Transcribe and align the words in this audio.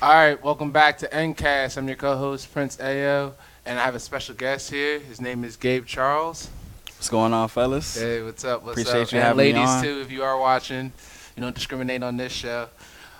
All 0.00 0.10
right, 0.10 0.40
welcome 0.44 0.70
back 0.70 0.98
to 0.98 1.08
NCAST. 1.08 1.76
I'm 1.76 1.88
your 1.88 1.96
co-host 1.96 2.52
Prince 2.52 2.76
Eyo, 2.76 3.32
and 3.66 3.80
I 3.80 3.84
have 3.84 3.96
a 3.96 3.98
special 4.00 4.32
guest 4.32 4.70
here. 4.70 5.00
His 5.00 5.20
name 5.20 5.42
is 5.42 5.56
Gabe 5.56 5.86
Charles. 5.86 6.48
What's 6.96 7.08
going 7.08 7.32
on, 7.32 7.48
fellas? 7.48 7.98
Hey, 7.98 8.22
what's 8.22 8.44
up? 8.44 8.62
What's 8.62 8.80
Appreciate 8.80 9.02
up? 9.08 9.12
you 9.12 9.18
and 9.18 9.26
having 9.26 9.38
me 9.38 9.52
ladies 9.54 9.68
on. 9.68 9.82
too, 9.82 10.00
if 10.00 10.12
you 10.12 10.22
are 10.22 10.38
watching, 10.38 10.92
you 11.36 11.42
don't 11.42 11.54
discriminate 11.54 12.04
on 12.04 12.16
this 12.16 12.30
show. 12.32 12.68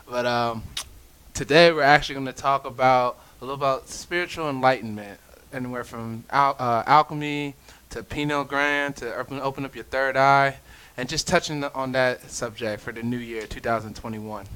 But 0.08 0.24
um, 0.26 0.62
today 1.34 1.72
we're 1.72 1.82
actually 1.82 2.14
going 2.14 2.26
to 2.26 2.32
talk 2.32 2.64
about 2.64 3.18
a 3.40 3.44
little 3.44 3.56
about 3.56 3.88
spiritual 3.88 4.48
enlightenment, 4.48 5.18
anywhere 5.52 5.82
from 5.82 6.22
al- 6.30 6.54
uh, 6.60 6.84
alchemy 6.86 7.54
to 7.90 8.04
pineal 8.04 8.44
gland 8.44 8.94
to 8.96 9.16
open, 9.16 9.40
open 9.40 9.64
up 9.64 9.74
your 9.74 9.84
third 9.84 10.16
eye, 10.16 10.58
and 10.96 11.08
just 11.08 11.26
touching 11.26 11.64
on 11.64 11.90
that 11.92 12.30
subject 12.30 12.80
for 12.82 12.92
the 12.92 13.02
new 13.02 13.18
year, 13.18 13.48
2021. 13.48 14.46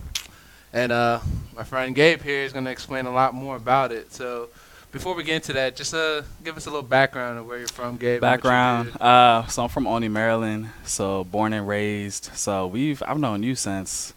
And 0.73 0.91
uh, 0.93 1.21
my 1.55 1.65
friend 1.65 1.95
Gabe 1.95 2.23
here 2.23 2.43
is 2.43 2.53
going 2.53 2.65
to 2.65 2.71
explain 2.71 3.07
a 3.07 3.13
lot 3.13 3.35
more 3.35 3.57
about 3.57 3.93
it. 3.93 4.13
So 4.13 4.49
before 4.91 5.15
we 5.15 5.23
get 5.23 5.37
into 5.37 5.53
that, 5.55 5.77
just 5.77 5.93
uh, 5.95 6.23
give 6.43 6.57
us 6.57 6.67
a 6.67 6.71
little 6.71 6.83
background 6.83 7.39
of 7.39 7.47
where 7.47 7.59
you're 7.59 7.69
from, 7.69 7.97
Gabe. 7.97 8.23
and 8.23 8.23
what 8.23 8.29
you 8.29 8.37
Background. 8.37 9.01
Uh, 9.01 9.47
so 9.47 9.65
I'm 9.65 9.69
from 9.69 9.87
Olney, 9.87 10.09
Maryland. 10.09 10.71
So 10.85 11.25
born 11.25 11.53
and 11.53 11.67
raised. 11.69 12.31
So 12.35 12.67
we've 12.67 13.03
I've 13.07 13.19
known 13.19 13.43
you 13.43 13.55
since 13.55 14.15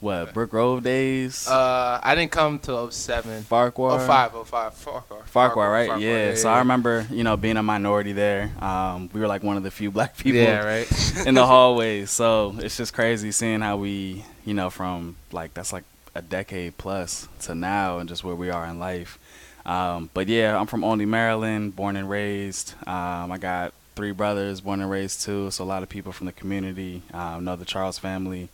what 0.00 0.34
Brooke 0.34 0.50
Grove 0.50 0.82
days. 0.82 1.48
Uh, 1.48 2.00
I 2.02 2.14
didn't 2.14 2.32
come 2.32 2.58
till 2.58 2.90
07. 2.90 3.42
Farquhar. 3.44 3.98
05, 4.06 4.46
05, 4.46 4.74
Farquhar. 4.74 5.22
Farquhar, 5.26 5.70
right? 5.70 5.88
Farquhar, 5.88 6.02
yeah. 6.02 6.34
So 6.34 6.48
I 6.48 6.58
remember, 6.58 7.06
you 7.10 7.24
know, 7.24 7.36
being 7.36 7.56
a 7.56 7.62
minority 7.62 8.12
there. 8.12 8.52
Um, 8.60 9.10
we 9.12 9.20
were 9.20 9.26
like 9.26 9.42
one 9.42 9.56
of 9.56 9.62
the 9.62 9.70
few 9.70 9.90
black 9.90 10.16
people 10.16 10.40
Yeah, 10.40 10.64
right. 10.64 10.86
in 11.26 11.34
the 11.34 11.46
hallways. 11.46 12.10
So 12.10 12.54
it's 12.58 12.76
just 12.76 12.92
crazy 12.94 13.32
seeing 13.32 13.60
how 13.60 13.76
we, 13.76 14.24
you 14.44 14.54
know, 14.54 14.70
from 14.70 15.16
like 15.32 15.54
that's 15.54 15.72
like 15.72 15.84
a 16.14 16.22
decade 16.22 16.78
plus 16.78 17.28
to 17.40 17.54
now 17.54 17.98
and 17.98 18.08
just 18.08 18.24
where 18.24 18.34
we 18.34 18.50
are 18.50 18.66
in 18.66 18.78
life. 18.78 19.18
Um, 19.64 20.10
but 20.14 20.28
yeah, 20.28 20.58
I'm 20.58 20.66
from 20.66 20.84
Olney, 20.84 21.06
Maryland, 21.06 21.74
born 21.74 21.96
and 21.96 22.08
raised. 22.08 22.74
Um, 22.86 23.32
I 23.32 23.38
got 23.38 23.74
three 23.96 24.12
brothers, 24.12 24.60
born 24.60 24.80
and 24.80 24.90
raised 24.90 25.22
too. 25.22 25.50
So 25.50 25.64
a 25.64 25.66
lot 25.66 25.82
of 25.82 25.88
people 25.88 26.12
from 26.12 26.26
the 26.26 26.32
community 26.32 27.02
um, 27.12 27.44
know 27.44 27.56
the 27.56 27.64
Charles 27.64 27.98
family. 27.98 28.48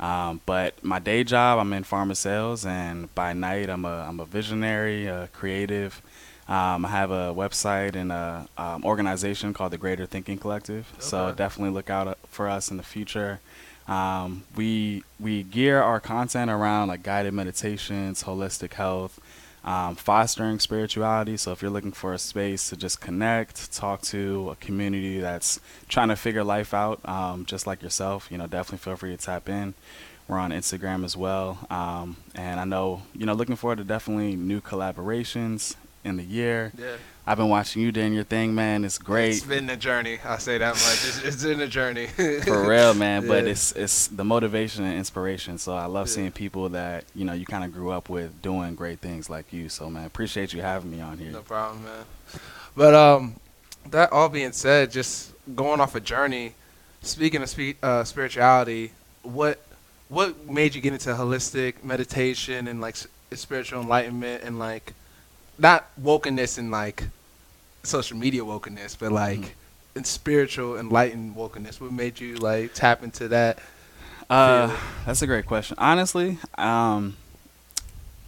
Um, 0.00 0.40
but 0.46 0.82
my 0.82 0.98
day 0.98 1.22
job, 1.24 1.58
I'm 1.58 1.72
in 1.74 1.84
pharma 1.84 2.16
sales, 2.16 2.64
and 2.64 3.14
by 3.14 3.34
night, 3.34 3.68
I'm 3.68 3.84
a 3.84 4.06
I'm 4.08 4.18
a 4.18 4.24
visionary, 4.24 5.06
a 5.06 5.28
creative. 5.32 6.00
Um, 6.48 6.84
I 6.84 6.88
have 6.88 7.12
a 7.12 7.32
website 7.32 7.94
and 7.94 8.10
a 8.10 8.48
um, 8.58 8.84
organization 8.84 9.54
called 9.54 9.70
the 9.70 9.78
Greater 9.78 10.04
Thinking 10.06 10.36
Collective. 10.36 10.92
So 10.98 11.32
definitely 11.32 11.72
look 11.72 11.90
out 11.90 12.08
uh, 12.08 12.14
for 12.26 12.48
us 12.48 12.72
in 12.72 12.76
the 12.76 12.82
future. 12.82 13.38
Um, 13.86 14.44
we 14.56 15.04
we 15.20 15.42
gear 15.42 15.80
our 15.82 16.00
content 16.00 16.50
around 16.50 16.88
like 16.88 17.02
guided 17.02 17.34
meditations, 17.34 18.24
holistic 18.24 18.74
health, 18.74 19.20
um, 19.64 19.94
fostering 19.96 20.58
spirituality. 20.58 21.36
So 21.36 21.52
if 21.52 21.62
you're 21.62 21.70
looking 21.70 21.92
for 21.92 22.12
a 22.14 22.18
space 22.18 22.68
to 22.70 22.76
just 22.76 23.00
connect, 23.00 23.72
talk 23.72 24.02
to 24.02 24.50
a 24.50 24.56
community 24.56 25.20
that's 25.20 25.60
trying 25.88 26.08
to 26.08 26.16
figure 26.16 26.44
life 26.44 26.72
out, 26.72 27.00
um, 27.08 27.44
just 27.44 27.66
like 27.66 27.82
yourself, 27.82 28.28
you 28.30 28.38
know, 28.38 28.46
definitely 28.46 28.78
feel 28.78 28.96
free 28.96 29.16
to 29.16 29.22
tap 29.22 29.48
in. 29.48 29.74
We're 30.28 30.38
on 30.38 30.52
Instagram 30.52 31.04
as 31.04 31.16
well, 31.16 31.66
um, 31.70 32.16
and 32.36 32.60
I 32.60 32.64
know 32.64 33.02
you 33.14 33.26
know 33.26 33.34
looking 33.34 33.56
forward 33.56 33.78
to 33.78 33.84
definitely 33.84 34.36
new 34.36 34.60
collaborations 34.60 35.74
in 36.04 36.16
the 36.16 36.24
year. 36.24 36.72
yeah. 36.78 36.96
I've 37.26 37.36
been 37.36 37.48
watching 37.50 37.82
you 37.82 37.92
doing 37.92 38.12
your 38.12 38.24
thing, 38.24 38.54
man. 38.56 38.84
It's 38.84 38.98
great. 38.98 39.30
It's 39.36 39.44
been 39.44 39.70
a 39.70 39.76
journey. 39.76 40.18
I'll 40.24 40.38
say 40.40 40.58
that 40.58 40.72
much. 40.74 41.04
It's, 41.06 41.22
it's 41.22 41.44
been 41.44 41.60
a 41.60 41.68
journey. 41.68 42.06
for 42.44 42.68
real, 42.68 42.92
man. 42.94 43.26
But 43.28 43.44
it's 43.46 43.70
it's 43.72 44.08
the 44.08 44.24
motivation 44.24 44.84
and 44.84 44.98
inspiration. 44.98 45.56
So 45.58 45.74
I 45.74 45.84
love 45.84 46.08
Yeah. 46.08 46.14
seeing 46.14 46.32
people 46.32 46.70
that 46.70 47.04
you 47.14 47.24
know 47.24 47.32
you 47.34 47.44
kind 47.46 47.62
of 47.62 47.72
grew 47.72 47.90
up 47.90 48.08
with 48.08 48.42
doing 48.42 48.74
great 48.74 48.98
things 49.00 49.30
like 49.30 49.52
you. 49.52 49.68
So 49.68 49.88
man, 49.88 50.06
appreciate 50.06 50.52
you 50.52 50.62
having 50.62 50.90
me 50.90 51.00
on 51.00 51.18
here. 51.18 51.30
No 51.30 51.42
problem, 51.42 51.84
man. 51.84 52.04
But 52.74 52.94
um, 52.94 53.36
that 53.90 54.10
all 54.12 54.28
being 54.28 54.52
said, 54.52 54.90
just 54.90 55.32
going 55.54 55.80
off 55.80 55.94
a 55.94 56.00
journey. 56.00 56.54
Speaking 57.02 57.42
of 57.42 57.48
spe- 57.48 57.82
uh, 57.82 58.02
spirituality, 58.02 58.90
what 59.22 59.60
what 60.08 60.48
made 60.48 60.74
you 60.74 60.80
get 60.80 60.94
into 60.94 61.10
holistic 61.10 61.84
meditation 61.84 62.66
and 62.66 62.80
like 62.80 62.96
spiritual 63.32 63.82
enlightenment 63.82 64.42
and 64.42 64.58
like 64.58 64.94
not 65.60 65.86
wokeness 66.00 66.58
and 66.58 66.70
like 66.70 67.04
social 67.82 68.16
media 68.16 68.42
wokeness, 68.42 68.96
but 68.98 69.12
like 69.12 69.40
Mhm. 69.40 69.48
in 69.96 70.04
spiritual 70.04 70.78
enlightened 70.78 71.36
wokeness? 71.36 71.80
What 71.80 71.92
made 71.92 72.18
you 72.20 72.36
like 72.36 72.74
tap 72.74 73.02
into 73.02 73.28
that? 73.28 73.58
Uh, 74.28 74.74
that's 75.06 75.22
a 75.22 75.26
great 75.26 75.46
question. 75.46 75.76
Honestly, 75.78 76.38
um, 76.56 77.16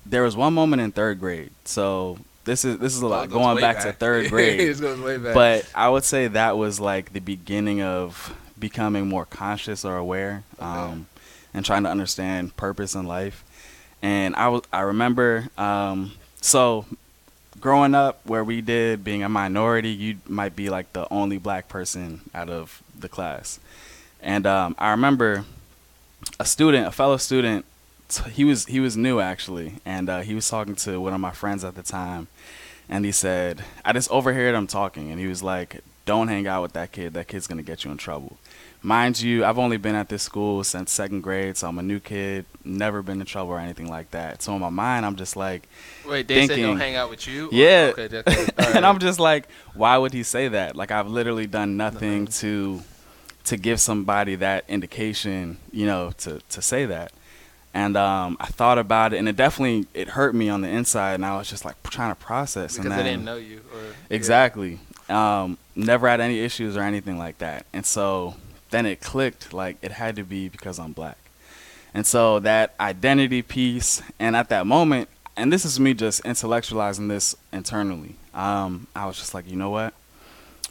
there 0.05 0.23
was 0.23 0.37
one 0.37 0.53
moment 0.53 0.83
in 0.83 0.91
third 0.93 1.21
grade. 1.21 1.51
So 1.65 2.19
this 2.45 2.65
is 2.65 2.79
this 2.79 2.95
is 2.97 3.03
a 3.03 3.07
Oh, 3.07 3.09
lot 3.09 3.29
goes 3.31 3.39
going 3.39 3.55
way 3.57 3.61
back, 3.61 3.81
to 3.81 3.93
third 3.93 4.29
grade. 4.31 4.61
it 4.61 4.81
goes 4.81 4.99
way 5.01 5.17
back. 5.17 5.35
but 5.35 5.65
I 5.75 5.89
would 5.89 6.05
say 6.05 6.27
that 6.29 6.57
was 6.57 6.81
like 6.81 7.13
the 7.13 7.21
beginning 7.21 7.83
of 7.83 8.35
becoming 8.59 9.09
more 9.09 9.25
conscious 9.27 9.85
or 9.85 9.97
aware, 9.97 10.43
Okay. 10.59 10.65
um, 10.67 11.07
and 11.55 11.65
trying 11.65 11.83
to 11.85 11.89
understand 11.91 12.57
purpose 12.57 12.95
in 12.95 13.07
life. 13.07 13.45
And 14.03 14.35
I 14.35 14.49
was 14.49 14.63
I 14.73 14.81
remember 14.81 15.49
um, 15.57 16.13
so 16.41 16.85
growing 17.63 17.95
up 17.95 18.21
where 18.27 18.45
we 18.45 18.61
did 18.61 19.03
being 19.03 19.23
a 19.23 19.29
minority, 19.29 19.89
you 19.89 20.19
might 20.29 20.55
be 20.55 20.69
like 20.69 20.93
the 20.93 21.11
only 21.11 21.39
black 21.39 21.69
person 21.69 22.21
out 22.35 22.51
of 22.51 22.83
the 22.99 23.09
class. 23.09 23.59
And 24.21 24.47
um, 24.47 24.75
I 24.79 24.91
remember 24.91 25.45
a 26.39 26.45
student, 26.45 26.87
a 26.87 26.91
fellow 26.91 27.17
student, 27.17 27.65
he 28.33 28.45
was 28.45 28.67
he 28.67 28.81
was 28.81 28.95
new 28.95 29.21
actually, 29.21 29.77
and 29.87 30.11
uh, 30.11 30.21
he 30.21 30.35
was 30.35 30.47
talking 30.51 30.75
to 30.77 31.01
one 31.01 31.15
of 31.15 31.21
my 31.21 31.31
friends 31.31 31.65
at 31.65 31.75
the 31.75 31.83
time, 31.83 32.27
and 32.89 33.07
he 33.07 33.13
said, 33.13 33.65
I 33.87 33.95
just 33.95 34.11
overheard 34.11 34.55
him 34.55 34.67
talking, 34.67 35.11
and 35.11 35.19
he 35.19 35.27
was 35.27 35.43
like, 35.43 35.81
"Don't 36.05 36.29
hang 36.29 36.47
out 36.47 36.61
with 36.61 36.75
that 36.75 36.93
kid. 36.93 37.15
That 37.15 37.29
kid's 37.29 37.47
gonna 37.47 37.63
get 37.63 37.85
you 37.85 37.91
in 37.91 37.97
trouble." 37.97 38.37
Mind 38.85 39.21
you, 39.21 39.45
I've 39.45 39.59
only 39.59 39.77
been 39.77 39.95
at 39.95 40.09
this 40.09 40.25
school 40.25 40.65
since 40.65 40.91
second 40.91 41.21
grade, 41.21 41.57
so 41.57 41.69
I'm 41.69 41.79
a 41.79 41.83
new 41.85 42.01
kid, 42.01 42.47
never 42.65 43.01
been 43.01 43.21
in 43.21 43.27
trouble 43.27 43.53
or 43.53 43.61
anything 43.61 43.89
like 43.89 44.11
that. 44.11 44.43
So 44.43 44.55
in 44.57 44.61
my 44.61 44.71
mind, 44.71 45.07
I'm 45.07 45.15
just 45.15 45.37
like, 45.37 45.69
Wait, 46.05 46.27
they 46.27 46.41
said 46.41 46.49
thinking- 46.49 46.65
don't 46.67 46.79
hang 46.79 46.97
out 46.97 47.09
with 47.09 47.29
you? 47.29 47.49
Yeah. 47.53 47.91
Okay, 47.93 48.09
that's- 48.09 48.51
all 48.59 48.65
right. 48.67 48.77
and 48.77 48.85
I'm 48.85 48.99
just 48.99 49.21
like, 49.21 49.49
why 49.75 49.97
would 49.97 50.13
he 50.13 50.25
say 50.25 50.49
that? 50.49 50.75
Like 50.75 50.91
I've 50.91 51.07
literally 51.07 51.47
done 51.47 51.77
nothing 51.77 52.27
to 52.27 52.83
to 53.45 53.57
give 53.57 53.81
somebody 53.81 54.37
that 54.37 54.65
indication, 54.69 55.59
you 55.71 55.87
know, 55.87 56.13
to 56.19 56.41
to 56.51 56.61
say 56.63 56.85
that. 56.87 57.13
And 57.75 57.97
um, 57.97 58.37
I 58.39 58.47
thought 58.47 58.79
about 58.79 59.15
it, 59.15 59.19
and 59.19 59.29
it 59.29 59.37
definitely 59.37 59.87
it 59.95 60.09
hurt 60.09 60.35
me 60.35 60.49
on 60.49 60.61
the 60.61 60.69
inside, 60.69 61.15
and 61.15 61.25
I 61.25 61.37
was 61.37 61.49
just 61.49 61.65
like 61.65 61.81
trying 61.85 62.11
to 62.11 62.21
process. 62.21 62.73
because 62.77 62.87
and 62.87 62.93
they 62.93 62.97
then, 62.97 63.05
didn't 63.21 63.25
know 63.25 63.37
you. 63.37 63.61
Or, 63.73 63.95
Exactly. 64.11 64.81
Um, 65.09 65.57
never 65.77 66.09
had 66.09 66.21
any 66.21 66.41
issues 66.41 66.77
or 66.77 66.83
anything 66.83 67.17
like 67.17 67.39
that. 67.39 67.65
And 67.73 67.87
so 67.87 68.35
then 68.73 68.85
it 68.85 69.01
clicked 69.01 69.53
like 69.53 69.77
it 69.81 69.93
had 69.93 70.17
to 70.17 70.25
be 70.25 70.49
because 70.49 70.81
I'm 70.81 70.93
black. 70.93 71.19
And 71.95 72.07
so 72.07 72.41
that 72.41 72.75
identity 72.81 73.43
piece, 73.43 74.03
and 74.19 74.35
at 74.35 74.49
that 74.49 74.67
moment, 74.67 75.09
and 75.37 75.53
this 75.53 75.65
is 75.65 75.79
me 75.79 75.95
just 75.95 76.25
intellectualizing 76.25 77.09
this 77.09 77.37
internally, 77.53 78.17
um, 78.35 78.87
I 78.97 79.07
was 79.07 79.17
just 79.17 79.35
like, 79.35 79.49
you 79.49 79.57
know 79.57 79.71
what? 79.71 79.95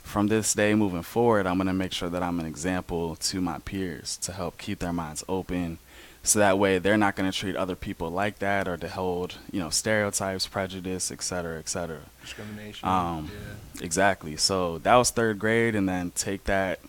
From 0.04 0.28
this 0.28 0.54
day 0.54 0.76
moving 0.76 1.04
forward, 1.04 1.48
I'm 1.48 1.58
going 1.58 1.68
to 1.68 1.74
make 1.74 1.94
sure 1.94 2.10
that 2.10 2.22
I'm 2.22 2.40
an 2.40 2.46
example 2.46 3.16
to 3.16 3.40
my 3.40 3.60
peers 3.60 4.18
to 4.18 4.34
help 4.34 4.58
keep 4.58 4.80
their 4.80 4.92
minds 4.92 5.24
open. 5.30 5.78
So 6.24 6.38
that 6.40 6.60
way 6.60 6.78
they're 6.80 6.98
not 6.98 7.16
going 7.16 7.32
to 7.32 7.36
treat 7.36 7.56
other 7.56 7.76
people 7.76 8.10
like 8.10 8.40
that 8.40 8.68
or 8.68 8.78
to 8.78 8.90
hold, 8.90 9.36
you 9.52 9.60
know, 9.60 9.70
stereotypes, 9.70 10.48
prejudice, 10.48 11.12
et 11.12 11.24
cetera, 11.24 11.58
et 11.58 11.70
cetera. 11.70 12.02
discrimination. 12.22 12.88
Um, 12.88 13.32
yeah. 13.32 13.84
Exactly. 13.84 14.38
So 14.38 14.80
that 14.80 14.96
was 14.96 15.10
third 15.10 15.40
grade, 15.40 15.76
and 15.76 15.88
then 15.90 16.12
take 16.12 16.44
that 16.44 16.80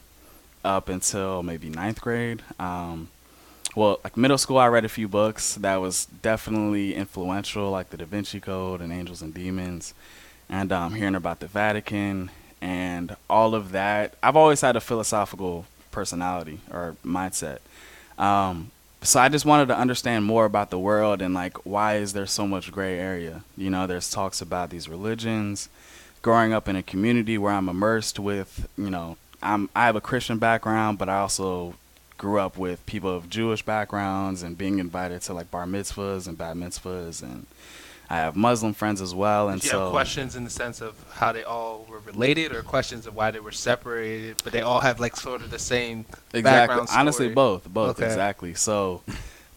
up 0.65 0.89
until 0.89 1.43
maybe 1.43 1.69
ninth 1.69 2.01
grade. 2.01 2.43
Um, 2.59 3.09
well, 3.75 4.01
like 4.05 4.17
middle 4.17 4.39
school, 4.39 4.59
I 4.59 4.67
read 4.69 4.85
a 4.85 4.89
few 4.89 5.09
books 5.09 5.55
that 5.57 5.77
was 5.77 6.07
definitely 6.07 6.95
influential, 6.95 7.71
like 7.71 7.91
The 7.91 7.97
Da 7.97 8.05
Vinci 8.05 8.41
Code 8.41 8.81
and 8.81 8.93
Angels 8.93 9.23
and 9.23 9.33
Demons, 9.33 9.95
and 10.49 10.71
um, 10.73 10.95
hearing 10.95 11.15
about 11.15 11.41
the 11.41 11.47
Vatican 11.47 12.31
and 12.61 13.17
all 13.31 13.55
of 13.55 13.73
that. 13.73 14.15
I've 14.23 14.37
always 14.37 14.61
had 14.61 14.77
a 14.77 14.81
philosophical 14.81 15.67
personality 15.91 16.61
or 16.71 16.97
mindset. 17.05 17.59
Um, 18.19 18.71
so 19.03 19.19
I 19.19 19.29
just 19.29 19.45
wanted 19.45 19.67
to 19.67 19.77
understand 19.77 20.25
more 20.25 20.45
about 20.45 20.71
the 20.71 20.79
world 20.79 21.21
and 21.21 21.35
like 21.35 21.67
why 21.67 21.97
is 21.97 22.13
there 22.13 22.27
so 22.27 22.47
much 22.47 22.71
gray 22.71 22.99
area? 22.99 23.43
You 23.57 23.69
know, 23.69 23.87
there's 23.87 24.11
talks 24.11 24.41
about 24.41 24.71
these 24.71 24.89
religions. 24.89 25.69
Growing 26.23 26.53
up 26.53 26.69
in 26.69 26.77
a 26.77 26.85
community 26.85 27.37
where 27.37 27.53
I'm 27.53 27.69
immersed 27.69 28.21
with, 28.21 28.69
you 28.79 28.91
know, 28.91 29.17
I'm 29.43 29.69
I 29.75 29.87
have 29.87 29.97
a 29.97 30.01
Christian 30.01 30.39
background, 30.39 30.99
but 30.99 31.09
I 31.09 31.19
also 31.19 31.75
grew 32.19 32.39
up 32.39 32.57
with 32.57 32.85
people 32.87 33.11
of 33.11 33.29
Jewish 33.29 33.63
backgrounds 33.63 34.43
and 34.43 34.57
being 34.57 34.79
invited 34.79 35.23
to 35.23 35.35
like 35.35 35.51
bar 35.51 35.67
mitzvahs 35.67 36.29
and 36.29 36.39
bat 36.39 36.55
mitzvahs 36.57 37.21
and 37.23 37.47
I 38.09 38.17
have 38.17 38.37
Muslim 38.37 38.75
friends 38.75 39.01
as 39.01 39.15
well 39.15 39.49
and 39.49 39.61
so 39.63 39.85
have 39.85 39.91
questions 39.91 40.37
in 40.37 40.45
the 40.45 40.51
sense 40.51 40.81
of 40.81 40.95
how 41.15 41.33
they 41.33 41.43
all 41.43 41.85
were 41.89 41.99
related, 42.01 42.53
or 42.53 42.63
questions 42.63 43.07
of 43.07 43.17
why 43.17 43.31
they 43.31 43.41
were 43.41 43.51
separated, 43.53 44.37
but 44.45 44.53
they 44.53 44.61
all 44.61 44.81
have 44.81 45.01
like 45.01 45.17
sort 45.17 45.41
of 45.43 45.51
the 45.51 45.59
same 45.59 46.05
Exactly. 46.33 46.43
background 46.43 46.89
Honestly, 46.93 47.29
both, 47.31 47.69
both 47.69 47.97
Okay. 47.99 48.07
exactly. 48.07 48.55
So, 48.55 49.03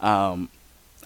um, 0.00 0.48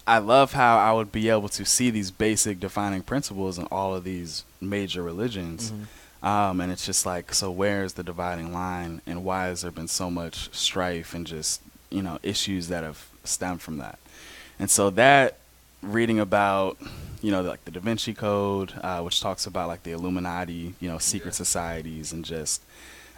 I 0.06 0.18
love 0.18 0.52
how 0.52 0.78
I 0.78 0.92
would 0.92 1.12
be 1.12 1.28
able 1.28 1.48
to 1.50 1.64
see 1.64 1.90
these 1.90 2.10
basic 2.10 2.58
defining 2.58 3.02
principles 3.02 3.58
in 3.58 3.66
all 3.66 3.94
of 3.94 4.04
these 4.04 4.44
major 4.60 5.02
religions. 5.02 5.70
Mm-hmm. 5.72 5.82
Um, 6.22 6.60
and 6.60 6.70
it's 6.70 6.84
just 6.84 7.06
like, 7.06 7.32
so 7.32 7.50
where 7.50 7.82
is 7.82 7.94
the 7.94 8.02
dividing 8.02 8.52
line, 8.52 9.00
and 9.06 9.24
why 9.24 9.46
has 9.46 9.62
there 9.62 9.70
been 9.70 9.88
so 9.88 10.10
much 10.10 10.54
strife 10.54 11.14
and 11.14 11.26
just 11.26 11.62
you 11.90 12.02
know 12.02 12.18
issues 12.22 12.68
that 12.68 12.84
have 12.84 13.06
stemmed 13.24 13.62
from 13.62 13.78
that? 13.78 13.98
And 14.58 14.70
so 14.70 14.90
that 14.90 15.38
reading 15.82 16.20
about 16.20 16.76
you 17.22 17.30
know 17.30 17.40
like 17.40 17.64
the 17.64 17.70
Da 17.70 17.80
Vinci 17.80 18.12
Code, 18.12 18.74
uh, 18.82 19.00
which 19.00 19.20
talks 19.20 19.46
about 19.46 19.68
like 19.68 19.82
the 19.82 19.92
Illuminati, 19.92 20.74
you 20.78 20.90
know, 20.90 20.98
secret 20.98 21.30
Yeah. 21.30 21.36
societies, 21.44 22.12
and 22.12 22.22
just 22.24 22.62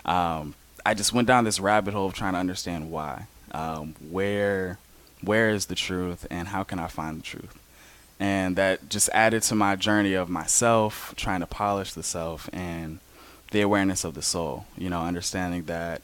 um, 0.05 0.55
I 0.87 0.95
just 0.95 1.13
went 1.13 1.27
down 1.27 1.43
this 1.45 1.59
rabbit 1.59 1.95
hole 1.95 2.07
of 2.07 2.15
trying 2.15 2.35
to 2.35 2.39
understand 2.39 2.91
why, 2.93 3.27
um, 3.51 3.97
where 4.11 4.79
where 5.23 5.51
is 5.51 5.67
the 5.67 5.75
truth, 5.75 6.25
and 6.31 6.49
how 6.49 6.63
can 6.63 6.79
I 6.79 6.87
find 6.87 7.19
the 7.19 7.23
truth 7.25 7.57
and 8.23 8.55
that 8.55 8.89
just 8.89 9.09
added 9.13 9.43
to 9.43 9.55
my 9.57 9.75
journey 9.75 10.15
of 10.15 10.29
myself 10.31 11.13
trying 11.17 11.41
to 11.41 11.47
polish 11.47 11.93
the 11.93 12.03
self 12.05 12.49
and 12.53 13.01
the 13.51 13.61
awareness 13.61 14.05
of 14.05 14.15
the 14.15 14.23
soul 14.23 14.65
you 14.79 14.89
know 14.89 15.03
understanding 15.03 15.65
that 15.65 16.01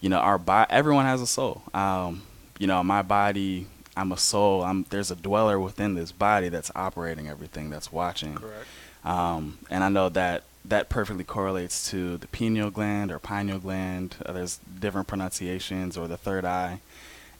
you 0.00 0.08
know 0.08 0.18
our 0.18 0.38
body 0.38 0.70
everyone 0.70 1.04
has 1.04 1.20
a 1.20 1.26
soul 1.26 1.62
um, 1.72 2.22
you 2.58 2.66
know 2.66 2.82
my 2.82 3.00
body 3.00 3.66
i'm 3.96 4.10
a 4.10 4.16
soul 4.16 4.62
i'm 4.64 4.84
there's 4.90 5.10
a 5.10 5.16
dweller 5.16 5.58
within 5.60 5.94
this 5.94 6.10
body 6.10 6.48
that's 6.48 6.70
operating 6.74 7.28
everything 7.28 7.70
that's 7.70 7.92
watching 7.92 8.34
Correct. 8.34 8.66
um, 9.04 9.58
and 9.70 9.84
I 9.84 9.88
know 9.88 10.08
that 10.08 10.42
that 10.64 10.88
perfectly 10.88 11.24
correlates 11.24 11.90
to 11.90 12.16
the 12.18 12.28
pineal 12.28 12.70
gland 12.70 13.10
or 13.10 13.18
pineal 13.18 13.58
gland. 13.58 14.16
Uh, 14.24 14.32
there's 14.32 14.58
different 14.78 15.08
pronunciations 15.08 15.96
or 15.96 16.06
the 16.06 16.16
third 16.16 16.44
eye, 16.44 16.80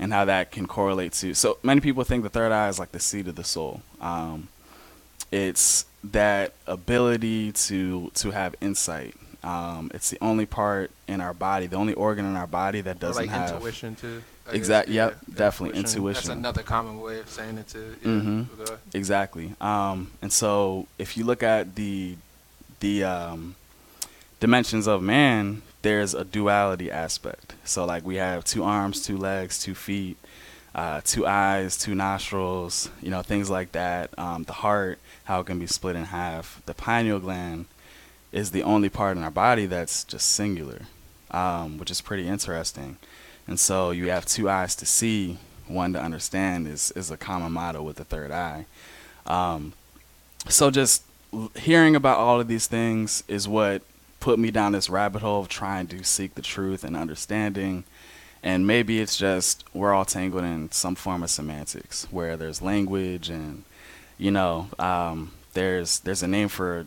and 0.02 0.12
how 0.12 0.24
that 0.24 0.50
can 0.50 0.66
correlate 0.66 1.12
to. 1.12 1.32
So 1.32 1.58
many 1.62 1.80
people 1.80 2.02
think 2.02 2.24
the 2.24 2.28
third 2.28 2.50
eye 2.50 2.68
is 2.68 2.78
like 2.80 2.90
the 2.90 2.98
seat 2.98 3.28
of 3.28 3.36
the 3.36 3.44
soul. 3.44 3.82
Um, 4.00 4.48
it's 5.30 5.86
that 6.04 6.54
ability 6.66 7.52
to 7.52 8.10
to 8.14 8.32
have 8.32 8.56
insight. 8.60 9.14
Um, 9.44 9.90
it's 9.94 10.10
the 10.10 10.18
only 10.20 10.44
part 10.44 10.90
in 11.06 11.20
our 11.20 11.32
body, 11.32 11.66
the 11.68 11.76
only 11.76 11.94
organ 11.94 12.24
in 12.26 12.36
our 12.36 12.46
body 12.48 12.80
that 12.80 12.98
doesn't 12.98 13.22
like 13.26 13.30
have 13.30 13.54
intuition 13.54 13.94
too. 13.94 14.22
I 14.48 14.54
Exact- 14.54 14.88
guess, 14.88 14.94
yep, 14.94 15.18
yeah, 15.28 15.34
definitely, 15.36 15.80
That's 15.80 15.94
intuition. 15.94 16.28
That's 16.28 16.36
another 16.36 16.62
common 16.62 17.00
way 17.00 17.20
of 17.20 17.28
saying 17.30 17.58
it 17.58 17.68
too. 17.68 17.96
Yeah, 18.02 18.08
Mhm. 18.08 18.78
Exactly. 18.94 19.54
Um, 19.60 20.10
and 20.20 20.32
so 20.32 20.88
if 20.98 21.16
you 21.16 21.24
look 21.24 21.44
at 21.44 21.76
the 21.76 22.16
the 22.80 23.04
um, 23.04 23.54
dimensions 24.40 24.88
of 24.88 25.00
man, 25.00 25.62
there's 25.82 26.14
a 26.14 26.24
duality 26.24 26.90
aspect. 26.90 27.54
So 27.64 27.84
like 27.84 28.04
we 28.04 28.16
have 28.16 28.44
two 28.44 28.64
arms, 28.64 29.04
two 29.04 29.16
legs, 29.16 29.62
two 29.62 29.74
feet, 29.74 30.16
uh, 30.74 31.02
two 31.04 31.26
eyes, 31.26 31.76
two 31.76 31.94
nostrils, 31.94 32.90
you 33.02 33.10
know, 33.10 33.22
things 33.22 33.50
like 33.50 33.72
that. 33.72 34.16
Um, 34.18 34.44
the 34.44 34.54
heart, 34.54 34.98
how 35.24 35.40
it 35.40 35.46
can 35.46 35.58
be 35.58 35.66
split 35.66 35.96
in 35.96 36.04
half. 36.06 36.62
The 36.66 36.74
pineal 36.74 37.18
gland 37.18 37.66
is 38.30 38.52
the 38.52 38.62
only 38.62 38.88
part 38.88 39.16
in 39.16 39.22
our 39.22 39.30
body 39.30 39.66
that's 39.66 40.04
just 40.04 40.30
singular, 40.30 40.82
um, 41.30 41.78
which 41.78 41.90
is 41.90 42.00
pretty 42.00 42.26
interesting. 42.26 42.96
And 43.46 43.60
so 43.60 43.90
you 43.90 44.08
have 44.10 44.24
two 44.24 44.48
eyes 44.48 44.74
to 44.76 44.86
see, 44.86 45.38
one 45.66 45.92
to 45.92 46.00
understand 46.00 46.66
is, 46.66 46.92
is 46.92 47.10
a 47.10 47.16
common 47.16 47.52
motto 47.52 47.82
with 47.82 47.96
the 47.96 48.04
third 48.04 48.30
eye. 48.30 48.66
Um, 49.26 49.74
so 50.48 50.70
just 50.70 51.02
hearing 51.56 51.94
about 51.94 52.18
all 52.18 52.40
of 52.40 52.48
these 52.48 52.66
things 52.66 53.24
is 53.28 53.46
what 53.46 53.82
put 54.22 54.38
me 54.38 54.52
down 54.52 54.70
this 54.70 54.88
rabbit 54.88 55.20
hole 55.20 55.40
of 55.40 55.48
trying 55.48 55.88
to 55.88 56.04
seek 56.04 56.36
the 56.36 56.42
truth 56.42 56.84
and 56.84 56.96
understanding. 56.96 57.82
And 58.40 58.66
maybe 58.68 59.00
it's 59.00 59.16
just 59.16 59.64
we're 59.74 59.92
all 59.92 60.04
tangled 60.04 60.44
in 60.44 60.70
some 60.70 60.94
form 60.94 61.24
of 61.24 61.30
semantics 61.30 62.06
where 62.12 62.36
there's 62.36 62.62
language 62.62 63.28
and, 63.28 63.64
you 64.18 64.30
know, 64.30 64.68
um, 64.78 65.32
there's 65.54 65.98
there's 66.00 66.22
a 66.22 66.28
name 66.28 66.48
for 66.48 66.86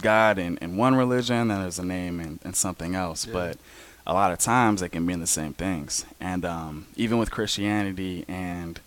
God 0.00 0.38
in, 0.38 0.58
in 0.58 0.76
one 0.76 0.94
religion 0.94 1.50
and 1.50 1.62
there's 1.62 1.78
a 1.78 1.84
name 1.84 2.20
in, 2.20 2.38
in 2.44 2.52
something 2.52 2.94
else. 2.94 3.26
Yeah. 3.26 3.32
But 3.32 3.58
a 4.06 4.12
lot 4.12 4.30
of 4.30 4.38
times 4.38 4.82
they 4.82 4.90
can 4.90 5.06
mean 5.06 5.20
the 5.20 5.26
same 5.26 5.54
things. 5.54 6.04
And 6.20 6.44
um, 6.44 6.86
even 6.96 7.16
with 7.16 7.30
Christianity 7.30 8.26
and 8.28 8.78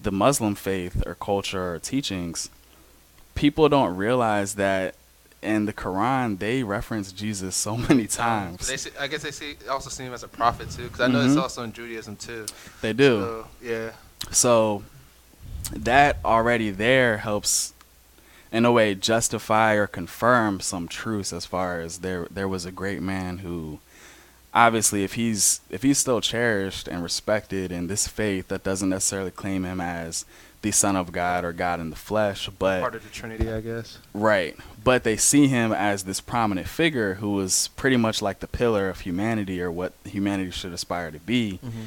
the 0.00 0.12
Muslim 0.12 0.56
faith 0.56 1.06
or 1.06 1.14
culture 1.14 1.74
or 1.74 1.78
teachings, 1.78 2.50
people 3.36 3.68
don't 3.68 3.96
realize 3.96 4.56
that 4.56 4.96
in 5.42 5.66
the 5.66 5.72
Quran 5.72 6.38
they 6.38 6.62
reference 6.62 7.12
Jesus 7.12 7.56
so 7.56 7.76
many 7.88 8.06
times. 8.06 8.68
They 8.68 8.76
see, 8.76 8.90
I 8.98 9.06
guess 9.08 9.22
they 9.22 9.30
see 9.32 9.56
also 9.70 9.90
see 9.90 10.04
him 10.04 10.12
as 10.14 10.22
a 10.22 10.28
prophet 10.28 10.70
too, 10.70 10.84
because 10.84 11.00
I 11.00 11.08
know 11.08 11.20
it's 11.24 11.34
Mhm. 11.34 11.42
also 11.42 11.62
in 11.64 11.72
Judaism 11.72 12.16
too. 12.16 12.46
They 12.80 12.92
do. 12.92 13.20
So, 13.20 13.48
yeah. 13.62 13.90
So 14.30 14.82
that 15.72 16.18
already 16.24 16.70
there 16.70 17.18
helps 17.18 17.72
in 18.52 18.64
a 18.64 18.72
way 18.72 18.94
justify 18.94 19.74
or 19.74 19.86
confirm 19.86 20.60
some 20.60 20.86
truths 20.86 21.32
as 21.32 21.46
far 21.46 21.80
as 21.80 21.98
there 21.98 22.26
there 22.30 22.48
was 22.48 22.64
a 22.66 22.70
great 22.72 23.00
man 23.02 23.38
who 23.38 23.78
obviously 24.54 25.02
if 25.02 25.14
he's 25.14 25.60
if 25.70 25.82
he's 25.82 25.96
still 25.98 26.20
cherished 26.20 26.86
and 26.86 27.02
respected 27.02 27.72
in 27.72 27.86
this 27.86 28.06
faith 28.06 28.48
that 28.48 28.62
doesn't 28.62 28.90
necessarily 28.90 29.30
claim 29.30 29.64
him 29.64 29.80
as 29.80 30.24
the 30.62 30.70
son 30.70 30.96
of 30.96 31.12
God 31.12 31.44
or 31.44 31.52
God 31.52 31.80
in 31.80 31.90
the 31.90 31.96
flesh 31.96 32.48
but 32.58 32.80
part 32.80 32.94
of 32.94 33.02
the 33.02 33.10
Trinity, 33.10 33.50
I 33.50 33.60
guess. 33.60 33.98
Right. 34.14 34.56
But 34.82 35.04
they 35.04 35.16
see 35.16 35.48
him 35.48 35.72
as 35.72 36.04
this 36.04 36.20
prominent 36.20 36.68
figure 36.68 37.14
who 37.14 37.32
was 37.32 37.68
pretty 37.76 37.96
much 37.96 38.22
like 38.22 38.40
the 38.40 38.46
pillar 38.46 38.88
of 38.88 39.00
humanity 39.00 39.60
or 39.60 39.70
what 39.70 39.92
humanity 40.04 40.50
should 40.50 40.72
aspire 40.72 41.10
to 41.10 41.18
be. 41.18 41.60
Mm-hmm. 41.64 41.82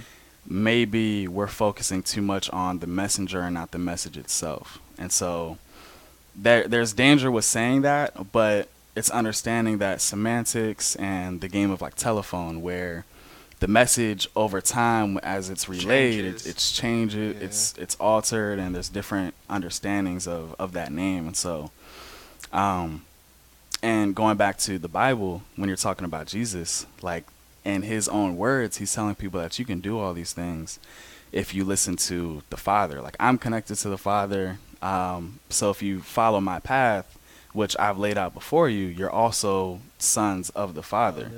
Maybe 0.48 1.28
we're 1.28 1.48
focusing 1.48 2.04
too 2.04 2.22
much 2.22 2.50
on 2.52 2.80
the 2.80 2.88
messenger 2.88 3.42
and 3.42 3.54
not 3.54 3.72
the 3.72 3.80
message 3.80 4.18
itself. 4.18 4.80
And 4.98 5.12
so 5.12 5.58
there 6.36 6.68
there's 6.68 6.94
danger 6.94 7.32
with 7.32 7.46
saying 7.46 7.82
that, 7.82 8.32
but 8.32 8.70
it's 8.96 9.10
understanding 9.10 9.80
that 9.80 10.02
semantics 10.02 10.96
and 10.98 11.42
the 11.42 11.48
game 11.48 11.72
of 11.72 11.82
like 11.82 11.96
telephone 11.96 12.62
where 12.62 13.06
the 13.60 13.68
message 13.68 14.28
over 14.36 14.60
time 14.62 15.18
as 15.20 15.50
it's 15.50 15.70
relayed 15.70 16.26
it, 16.26 16.46
it's 16.46 16.72
changed 16.72 17.16
Yeah. 17.16 17.32
it's 17.40 17.74
it's 17.78 17.96
altered 17.96 18.60
and 18.60 18.76
there's 18.76 18.90
different 18.90 19.34
understandings 19.50 20.28
of 20.28 20.56
of 20.60 20.74
that 20.74 20.92
name. 20.92 21.28
And 21.28 21.36
so 21.38 21.72
um 22.54 23.06
and 23.82 24.16
going 24.16 24.38
back 24.38 24.58
to 24.60 24.78
the 24.80 24.88
bible 24.88 25.42
when 25.56 25.68
you're 25.70 25.76
talking 25.78 26.06
about 26.06 26.28
jesus 26.28 26.86
like 27.02 27.26
in 27.64 27.82
his 27.82 28.08
own 28.08 28.38
words 28.38 28.78
he's 28.78 28.94
telling 28.94 29.16
people 29.16 29.40
that 29.40 29.58
you 29.60 29.66
can 29.66 29.80
do 29.80 30.00
all 30.00 30.14
these 30.14 30.34
things 30.34 30.80
if 31.32 31.54
you 31.54 31.66
listen 31.66 31.98
to 31.98 32.42
the 32.50 32.58
father. 32.58 33.02
Like 33.02 33.16
i'm 33.20 33.38
connected 33.38 33.76
to 33.78 33.90
the 33.90 33.98
father 33.98 34.58
um 34.82 35.40
so 35.50 35.70
if 35.70 35.82
you 35.82 36.02
follow 36.02 36.40
my 36.40 36.60
path 36.60 37.18
which 37.54 37.76
i've 37.80 37.98
laid 37.98 38.18
out 38.18 38.34
before 38.34 38.70
you 38.70 38.86
you're 38.86 39.10
also 39.10 39.80
sons 39.98 40.50
of 40.52 40.76
the 40.76 40.84
father 40.84 41.32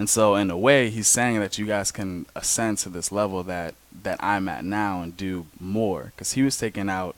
and 0.00 0.08
so 0.08 0.34
in 0.34 0.50
a 0.50 0.56
way 0.56 0.88
he's 0.88 1.06
saying 1.06 1.38
that 1.40 1.58
you 1.58 1.66
guys 1.66 1.92
can 1.92 2.24
ascend 2.34 2.78
to 2.78 2.88
this 2.88 3.12
level 3.12 3.42
that 3.44 3.74
that 4.02 4.16
I'm 4.32 4.48
at 4.48 4.64
now 4.64 5.02
and 5.02 5.14
do 5.14 5.32
more 5.60 6.12
cuz 6.16 6.32
he 6.32 6.42
was 6.42 6.56
taken 6.56 6.88
out 6.88 7.14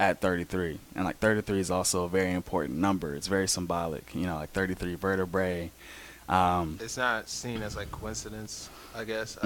at 0.00 0.20
33 0.20 0.80
and 0.96 1.04
like 1.04 1.18
33 1.18 1.60
is 1.60 1.70
also 1.70 2.02
a 2.04 2.08
very 2.08 2.32
important 2.32 2.76
number. 2.80 3.14
It's 3.14 3.28
very 3.28 3.46
symbolic, 3.46 4.12
you 4.14 4.26
know, 4.26 4.34
like 4.42 4.50
33 4.50 4.96
vertebrae. 4.96 5.70
Um 6.28 6.78
It's 6.80 6.96
not 6.96 7.28
seen 7.28 7.62
as 7.62 7.76
like 7.76 7.90
coincidence, 7.92 8.68
I 9.00 9.04
guess, 9.04 9.36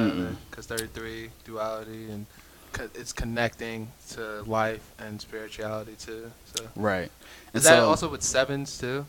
because 0.51 0.65
33 0.67 1.29
duality 1.45 2.11
and 2.11 2.25
co- 2.73 2.89
it's 2.95 3.13
connecting 3.13 3.89
to 4.15 4.23
life 4.47 4.85
and 4.99 5.21
spirituality 5.21 5.97
too. 6.07 6.33
So 6.55 6.65
right. 6.75 7.11
And 7.53 7.61
is 7.61 7.65
that 7.65 7.81
so- 7.81 7.89
also 7.91 8.09
with 8.09 8.23
sevens 8.23 8.79
too? 8.79 9.05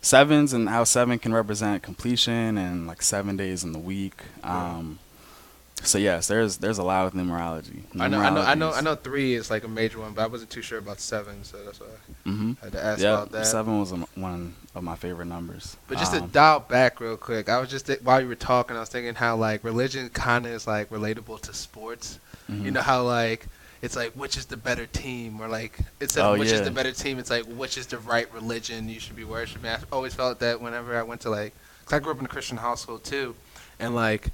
Sevens 0.00 0.52
and 0.52 0.68
how 0.68 0.84
seven 0.84 1.18
can 1.18 1.32
represent 1.32 1.82
completion 1.82 2.56
and 2.58 2.86
like 2.86 3.02
7 3.02 3.36
days 3.36 3.64
in 3.64 3.72
the 3.72 3.78
week. 3.78 4.14
Um 4.44 4.98
so 5.82 5.98
yes, 5.98 6.26
there's 6.26 6.56
there's 6.56 6.78
a 6.78 6.82
lot 6.82 7.04
with 7.04 7.14
numerology. 7.14 7.82
I 8.00 8.08
know, 8.08 8.18
I 8.18 8.30
know, 8.30 8.40
I 8.40 8.54
know, 8.54 8.72
I 8.72 8.80
know. 8.80 8.94
Three 8.94 9.34
is 9.34 9.50
like 9.50 9.62
a 9.62 9.68
major 9.68 10.00
one, 10.00 10.14
but 10.14 10.22
I 10.22 10.26
wasn't 10.26 10.48
too 10.50 10.62
sure 10.62 10.78
about 10.78 11.00
seven, 11.00 11.44
so 11.44 11.58
that's 11.64 11.78
why 11.80 11.86
Mhm. 12.26 12.56
I 12.62 12.64
had 12.64 12.72
to 12.72 12.82
ask 12.84 13.00
Yeah, 13.02 13.12
about 13.14 13.32
that. 13.32 13.46
seven 13.46 13.78
was 13.78 13.92
one 14.14 14.54
of 14.74 14.82
my 14.82 14.96
favorite 14.96 15.26
numbers. 15.26 15.76
But 15.86 15.98
just 15.98 16.12
to 16.12 16.22
Um, 16.22 16.28
dial 16.28 16.60
back 16.60 16.98
real 16.98 17.18
quick, 17.18 17.50
I 17.50 17.58
was 17.58 17.68
just 17.68 17.86
thi- 17.86 17.98
while 18.02 18.22
you 18.22 18.26
were 18.28 18.34
talking, 18.34 18.74
I 18.74 18.80
was 18.80 18.88
thinking 18.88 19.16
how 19.16 19.36
like 19.36 19.62
religion 19.62 20.08
kind 20.08 20.46
of 20.46 20.52
is 20.52 20.66
like 20.66 20.88
relatable 20.88 21.42
to 21.42 21.52
sports. 21.52 22.18
mhm. 22.50 22.64
You 22.64 22.70
know 22.70 22.80
how 22.82 23.02
like 23.02 23.46
it's 23.86 23.96
like 23.96 24.12
which 24.12 24.36
is 24.36 24.44
the 24.46 24.56
better 24.68 24.84
team, 24.86 25.40
or 25.40 25.48
like 25.48 25.72
instead 26.00 26.24
Oh, 26.24 26.32
of 26.34 26.38
which 26.40 26.50
yeah. 26.50 26.56
is 26.56 26.62
the 26.62 26.70
better 26.70 26.92
team, 26.92 27.18
it's 27.18 27.30
like 27.30 27.44
which 27.44 27.78
is 27.78 27.86
the 27.86 27.98
right 27.98 28.28
religion 28.34 28.88
you 28.88 29.00
should 29.00 29.16
be 29.16 29.24
worshiping. 29.24 29.70
I 29.70 29.78
always 29.90 30.12
felt 30.14 30.40
that 30.40 30.60
whenever 30.60 30.94
I 30.98 31.02
went 31.02 31.20
to 31.22 31.30
like, 31.30 31.52
cause 31.86 31.94
I 31.96 32.00
grew 32.00 32.12
up 32.12 32.18
in 32.18 32.26
a 32.26 32.28
Christian 32.28 32.58
household 32.58 33.04
too, 33.04 33.34
and 33.78 33.94
like 33.94 34.28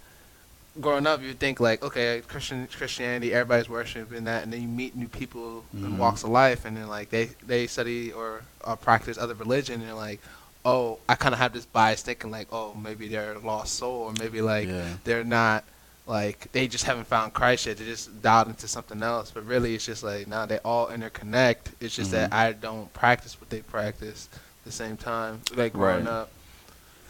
growing 0.81 1.07
up, 1.07 1.23
you 1.23 1.35
think 1.35 1.61
like 1.61 1.83
okay, 1.85 2.23
Christian 2.27 2.67
Christianity, 2.67 3.33
everybody's 3.33 3.69
worshiping 3.69 4.25
that, 4.25 4.43
and 4.43 4.53
then 4.53 4.63
you 4.63 4.69
meet 4.69 4.97
new 4.97 5.09
people 5.09 5.65
Mhm. 5.77 5.85
in 5.85 5.99
walks 5.99 6.25
of 6.25 6.31
life, 6.31 6.65
and 6.65 6.77
then 6.77 6.89
like 6.89 7.11
they 7.11 7.27
they 7.47 7.67
study 7.67 8.11
or, 8.11 8.43
or 8.67 8.77
practice 8.77 9.17
other 9.19 9.35
religion, 9.35 9.81
and 9.83 9.97
like. 9.97 10.21
Oh, 10.65 11.01
I 11.09 11.17
kind 11.17 11.33
of 11.35 11.41
have 11.41 11.53
this 11.53 11.67
bias 11.67 12.03
thinking 12.03 12.31
like, 12.31 12.47
oh, 12.53 12.73
maybe 12.81 13.09
they're 13.09 13.33
a 13.33 13.39
lost 13.41 13.75
soul, 13.75 14.03
or 14.03 14.13
maybe 14.21 14.41
like 14.41 14.69
yeah. 14.69 14.91
they're 15.03 15.25
not 15.25 15.65
like 16.07 16.51
they 16.53 16.67
just 16.69 16.85
haven't 16.85 17.07
found 17.07 17.33
Christ 17.33 17.67
yet. 17.67 17.77
They 17.79 17.85
just 17.85 18.23
dialed 18.23 18.49
into 18.49 18.67
something 18.69 19.03
else. 19.03 19.31
But 19.31 19.47
really, 19.47 19.75
it's 19.75 19.87
just 19.87 20.03
like 20.03 20.27
now 20.27 20.47
they 20.47 20.59
all 20.65 20.89
interconnect. 20.89 21.73
It's 21.81 21.95
just 21.95 22.11
that 22.11 22.31
Mhm. 22.31 22.35
I 22.35 22.53
don't 22.53 22.93
practice 22.93 23.41
what 23.41 23.51
they 23.51 23.61
practice 23.61 24.29
at 24.33 24.65
the 24.65 24.73
same 24.73 24.97
time, 24.97 25.41
like 25.55 25.73
growing 25.73 26.05
Right. 26.07 26.13
up. 26.13 26.31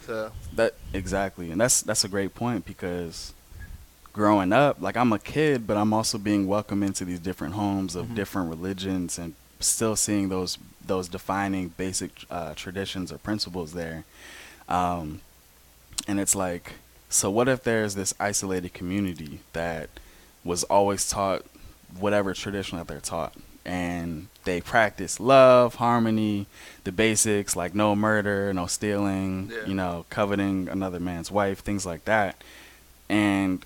So 0.05 0.31
That 0.55 0.75
exactly, 0.93 1.49
and 1.51 1.59
that's 1.59 1.81
that's 1.81 2.03
a 2.03 2.09
great 2.09 2.35
point 2.35 2.65
because 2.65 3.33
growing 4.11 4.53
up, 4.53 4.79
like 4.81 4.95
I'm 4.95 5.11
a 5.13 5.19
kid, 5.19 5.65
but 5.65 5.75
I'm 5.77 5.93
also 5.93 6.17
being 6.17 6.45
welcomed 6.45 6.83
into 6.83 7.03
these 7.05 7.19
different 7.19 7.55
homes 7.55 7.95
of 7.95 8.07
Mhm. 8.07 8.15
different 8.15 8.49
religions 8.49 9.17
and 9.17 9.33
still 9.59 9.95
seeing 9.95 10.29
those 10.29 10.57
those 10.85 11.07
defining 11.07 11.69
basic 11.69 12.25
uh, 12.29 12.53
traditions 12.53 13.11
or 13.11 13.17
principles 13.17 13.71
there. 13.71 14.03
Um, 14.67 15.21
and 16.07 16.19
it's 16.19 16.35
like, 16.35 16.73
so 17.13 17.29
what 17.29 17.47
if 17.47 17.63
there's 17.63 17.95
this 17.95 18.13
isolated 18.19 18.73
community 18.73 19.39
that 19.53 19.89
was 20.43 20.63
always 20.65 21.09
taught 21.09 21.45
whatever 21.97 22.33
tradition 22.33 22.77
that 22.77 22.87
they're 22.87 22.99
taught, 22.99 23.33
and 23.65 24.27
they 24.43 24.59
practice 24.59 25.19
love, 25.19 25.75
harmony, 25.75 26.47
the 26.83 26.91
basics 26.91 27.55
like 27.55 27.73
no 27.73 27.95
murder, 27.95 28.53
no 28.53 28.65
stealing, 28.65 29.49
Yeah. 29.51 29.65
you 29.67 29.73
know, 29.73 30.05
coveting 30.09 30.67
another 30.69 30.99
man's 30.99 31.31
wife, 31.31 31.59
things 31.59 31.85
like 31.85 32.03
that. 32.05 32.41
And 33.09 33.65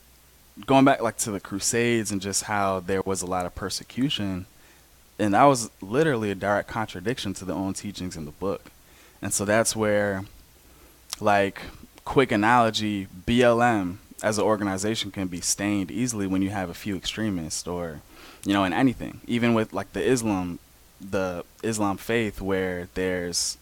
going 0.65 0.85
back 0.85 1.01
like 1.01 1.17
to 1.17 1.31
the 1.31 1.39
crusades 1.39 2.11
and 2.11 2.21
just 2.21 2.43
how 2.43 2.79
there 2.79 3.01
was 3.03 3.21
a 3.21 3.25
lot 3.27 3.45
of 3.45 3.53
persecution 3.55 4.45
and 5.19 5.33
that 5.33 5.43
was 5.45 5.69
literally 5.81 6.29
a 6.31 6.35
direct 6.35 6.67
contradiction 6.69 7.33
to 7.35 7.45
the 7.45 7.53
own 7.53 7.73
teachings 7.73 8.15
in 8.15 8.25
the 8.25 8.31
book. 8.31 8.69
And 9.21 9.33
so 9.33 9.45
that's 9.45 9.75
where 9.75 10.25
like 11.19 11.61
quick 12.07 12.31
analogy, 12.31 13.07
BLM 13.27 13.97
as 14.23 14.37
an 14.37 14.43
organization 14.45 15.11
can 15.11 15.27
be 15.27 15.41
stained 15.41 15.91
easily 15.91 16.25
when 16.25 16.41
you 16.41 16.49
have 16.49 16.69
a 16.69 16.73
few 16.73 16.95
extremists 16.95 17.67
or 17.67 18.01
you 18.45 18.53
know 18.53 18.63
in 18.63 18.73
anything. 18.73 19.19
Even 19.27 19.53
with 19.53 19.73
like 19.73 19.91
the 19.93 20.01
Islam 20.03 20.59
the 21.01 21.43
Islam 21.61 21.97
faith 21.97 22.41
where 22.41 22.87
there's 22.95 23.57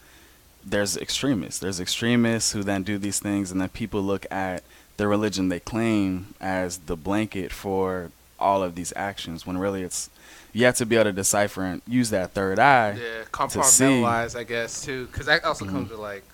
there's 0.64 0.96
extremists. 0.96 1.58
There's 1.60 1.80
extremists 1.80 2.52
who 2.52 2.62
then 2.62 2.82
do 2.84 2.98
these 2.98 3.18
things 3.20 3.50
and 3.50 3.60
then 3.60 3.68
people 3.68 4.00
look 4.02 4.26
at 4.30 4.62
the 4.96 5.06
religion 5.08 5.48
they 5.48 5.60
claim 5.60 6.34
as 6.40 6.78
the 6.78 6.96
blanket 6.96 7.52
for 7.52 8.10
all 8.38 8.62
of 8.62 8.74
these 8.74 8.92
actions 8.96 9.46
when 9.46 9.58
really 9.58 9.82
it's 9.82 10.08
you 10.52 10.64
have 10.64 10.76
to 10.76 10.86
be 10.86 10.94
able 10.96 11.04
to 11.04 11.12
decipher 11.12 11.62
and 11.64 11.82
use 11.86 12.10
that 12.10 12.32
third 12.32 12.58
eye 12.58 12.90
yeah, 12.92 12.94
to 12.94 13.62
see. 13.64 13.84
compartmentalize, 13.84 14.34
I 14.38 14.44
guess 14.44 14.84
too, 14.84 15.06
because 15.06 15.26
that 15.26 15.44
also 15.44 15.64
Mhm. 15.66 15.70
comes 15.72 15.90
with 15.90 15.98
like 15.98 16.24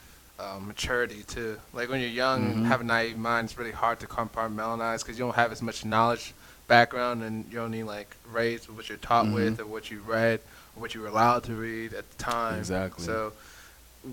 um, 0.43 0.67
maturity 0.67 1.23
too. 1.27 1.59
Like 1.73 1.89
when 1.89 2.01
you're 2.01 2.11
young 2.11 2.65
Mhm. 2.65 2.81
a 2.81 2.85
naive 2.85 3.19
mind, 3.19 3.47
it's 3.47 3.59
really 3.59 3.71
hard 3.73 4.01
to 4.01 4.07
compartmentalize 4.07 5.01
because 5.01 5.19
you 5.19 5.25
don't 5.25 5.35
have 5.37 5.53
as 5.53 5.63
much 5.63 5.85
knowledge 5.85 6.35
background 6.69 7.23
and 7.23 7.51
you're 7.51 7.63
only 7.63 7.83
like 7.83 8.17
raised 8.31 8.67
with 8.69 8.77
what 8.77 8.89
you're 8.89 8.99
taught 8.99 9.27
Mhm. 9.27 9.33
with 9.35 9.61
or 9.61 9.67
what 9.67 9.91
you 9.91 10.01
read 10.01 10.41
or 10.75 10.81
what 10.81 10.95
you 10.95 11.01
were 11.01 11.09
allowed 11.09 11.45
to 11.45 11.55
read 11.55 11.93
at 11.93 12.11
the 12.11 12.17
time. 12.23 12.59
Exactly. 12.59 13.05
So 13.05 13.33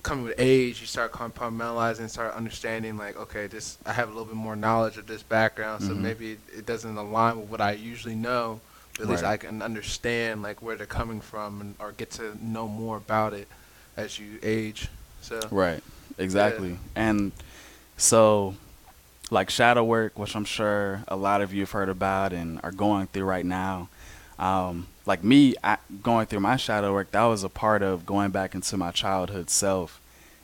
coming 0.03 0.25
with 0.25 0.36
age, 0.38 0.81
you 0.81 0.88
start 0.88 1.12
compartmentalizing, 1.12 2.09
start 2.09 2.33
understanding 2.36 2.98
like, 2.98 3.15
okay, 3.17 3.48
this 3.48 3.77
I 3.86 3.93
have 3.93 4.09
a 4.09 4.12
little 4.12 4.25
bit 4.25 4.36
more 4.36 4.55
knowledge 4.55 4.98
of 4.98 5.07
this 5.07 5.24
background, 5.24 5.83
so 5.83 5.93
Mhm. 5.93 5.98
maybe 6.01 6.31
it, 6.33 6.39
it 6.59 6.65
doesn't 6.65 6.95
align 6.98 7.39
with 7.39 7.50
what 7.50 7.62
I 7.62 7.71
usually 7.71 8.15
know. 8.15 8.59
But 8.93 9.03
at 9.03 9.09
least 9.09 9.24
Right. 9.24 9.33
I 9.33 9.38
can 9.38 9.62
understand 9.62 10.43
like 10.43 10.62
where 10.62 10.75
they're 10.75 10.86
coming 10.86 11.21
from 11.21 11.62
and 11.62 11.75
or 11.79 11.91
get 11.93 12.12
to 12.12 12.38
know 12.43 12.67
more 12.67 12.98
about 12.98 13.33
it 13.33 13.48
as 13.95 14.19
you 14.19 14.38
age. 14.43 14.89
So 15.21 15.39
Right. 15.51 15.81
Exactly. 16.19 16.77
And 16.95 17.31
so 17.97 18.55
like 19.31 19.49
shadow 19.49 19.83
work, 19.83 20.17
which 20.17 20.35
I'm 20.35 20.45
sure 20.45 21.03
a 21.07 21.15
lot 21.15 21.41
of 21.41 21.53
you 21.53 21.61
have 21.61 21.71
heard 21.71 21.89
about 21.89 22.33
and 22.33 22.59
are 22.63 22.71
going 22.71 23.07
through 23.07 23.23
right 23.23 23.45
now. 23.45 23.89
Um, 24.38 24.88
like 25.05 25.23
me 25.23 25.55
I, 25.63 25.77
going 26.01 26.27
through 26.27 26.39
my 26.39 26.55
shadow 26.55 26.93
work, 26.93 27.11
that 27.11 27.23
was 27.23 27.43
a 27.43 27.49
part 27.49 27.81
of 27.81 28.05
going 28.05 28.31
back 28.31 28.55
into 28.55 28.77
my 28.77 28.91
childhood 28.91 29.49
self 29.49 29.99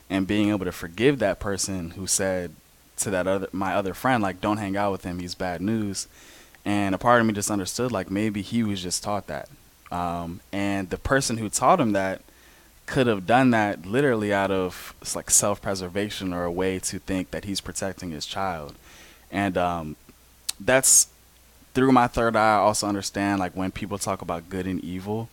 and 0.08 0.26
being 0.26 0.50
able 0.50 0.64
to 0.64 0.72
forgive 0.72 1.18
that 1.18 1.40
person 1.40 1.90
who 1.90 2.06
said 2.06 2.52
to 2.98 3.10
that 3.10 3.26
other 3.26 3.48
my 3.52 3.74
other 3.74 3.92
friend 3.92 4.22
like 4.22 4.40
don't 4.40 4.56
hang 4.56 4.76
out 4.76 4.92
with 4.92 5.04
him, 5.04 5.18
he's 5.18 5.34
bad 5.34 5.60
news. 5.60 6.06
And 6.64 6.94
a 6.94 6.98
part 6.98 7.20
of 7.20 7.26
me 7.26 7.32
just 7.32 7.50
understood 7.50 7.92
like 7.92 8.10
maybe 8.10 8.42
he 8.42 8.62
was 8.62 8.82
just 8.82 9.02
taught 9.02 9.28
that. 9.28 9.48
Um, 9.90 10.40
and 10.52 10.90
the 10.90 10.98
person 10.98 11.38
who 11.38 11.48
taught 11.48 11.80
him 11.80 11.92
that 11.92 12.22
could 12.86 13.06
have 13.06 13.26
done 13.26 13.50
that 13.50 13.84
literally 13.84 14.32
out 14.32 14.50
of 14.50 14.94
like 15.14 15.30
self-preservation 15.30 16.32
or 16.32 16.44
a 16.44 16.52
way 16.52 16.78
to 16.78 16.98
think 16.98 17.30
that 17.32 17.44
he's 17.44 17.60
protecting 17.60 18.10
his 18.10 18.24
child. 18.24 18.74
And 19.30 19.58
um, 19.58 19.96
that's 20.60 21.08
through 21.74 21.92
my 21.92 22.06
third 22.06 22.34
eye 22.34 22.54
i 22.54 22.58
also 22.58 22.86
understand 22.86 23.38
like 23.38 23.52
when 23.52 23.70
people 23.70 23.98
talk 23.98 24.22
about 24.22 24.48
good 24.48 24.66
and 24.66 24.82
evil 24.82 25.28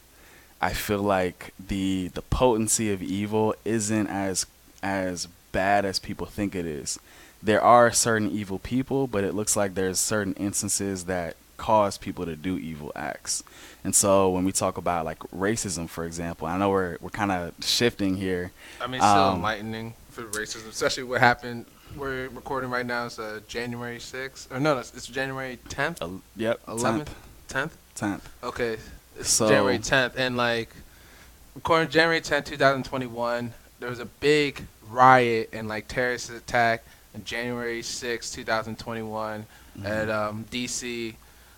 i 0.60 0.74
feel 0.74 1.00
like 1.01 1.53
the 1.57 2.10
the 2.15 2.22
potency 2.22 2.91
of 2.91 3.01
evil 3.01 3.55
isn't 3.63 4.07
as 4.07 4.45
as 4.83 5.29
bad 5.53 5.86
as 5.86 6.00
people 6.00 6.27
think 6.27 6.53
it 6.53 6.65
is. 6.65 7.00
There 7.41 7.62
are 7.62 7.91
certain 7.91 8.29
evil 8.29 8.60
people 8.60 9.07
but 9.07 9.24
it 9.24 9.33
looks 9.33 9.55
like 9.55 9.74
there's 9.74 10.00
certain 10.00 10.33
instances 10.33 11.05
that 11.05 11.38
cause 11.55 11.98
people 11.98 12.25
to 12.25 12.36
do 12.36 12.57
evil 12.57 12.91
acts 12.95 13.43
and 13.83 13.93
so 13.95 14.29
when 14.29 14.45
we 14.45 14.51
talk 14.51 14.77
about 14.77 15.05
like 15.05 15.19
racism, 15.35 15.89
for 15.89 16.05
example, 16.05 16.47
I 16.47 16.57
know 16.57 16.69
we're 16.69 16.97
we're 17.01 17.09
kind 17.09 17.31
of 17.31 17.53
shifting 17.63 18.15
here. 18.17 18.51
I 18.81 18.87
mean, 18.87 18.95
it's 18.95 19.05
still 19.05 19.23
Um, 19.23 19.35
enlightening 19.37 19.93
for 20.09 20.23
racism, 20.23 20.69
especially 20.69 21.03
what 21.03 21.19
happened. 21.21 21.65
We're 21.95 22.27
recording 22.29 22.69
right 22.71 22.85
now. 22.85 23.05
It's 23.05 23.19
uh, 23.19 23.41
January 23.47 23.97
6th. 23.99 24.51
Or 24.51 24.59
no, 24.59 24.79
it's, 24.79 24.93
it's 24.95 25.05
January 25.05 25.59
10th, 25.69 26.01
Uh, 26.01 26.19
yep, 26.35 26.59
11th, 26.65 27.07
10th. 27.49 27.71
tenth. 27.93 28.29
Okay, 28.43 28.77
it's 29.19 29.29
So- 29.29 29.47
January 29.47 29.77
10th, 29.77 30.13
and 30.17 30.35
like, 30.35 30.69
according 31.55 31.87
to 31.89 31.93
January 31.93 32.19
10th, 32.21 32.45
2021, 32.45 33.53
there 33.79 33.89
was 33.89 33.99
a 33.99 34.05
big 34.05 34.63
riot 34.89 35.49
and 35.53 35.67
like 35.67 35.87
terrorist 35.87 36.31
attack 36.31 36.83
on 37.13 37.23
January 37.25 37.81
6th, 37.83 38.33
2021, 38.33 39.45
Mm-hmm. 39.77 39.87
at 39.87 40.07
um, 40.09 40.45
DC. 40.51 41.15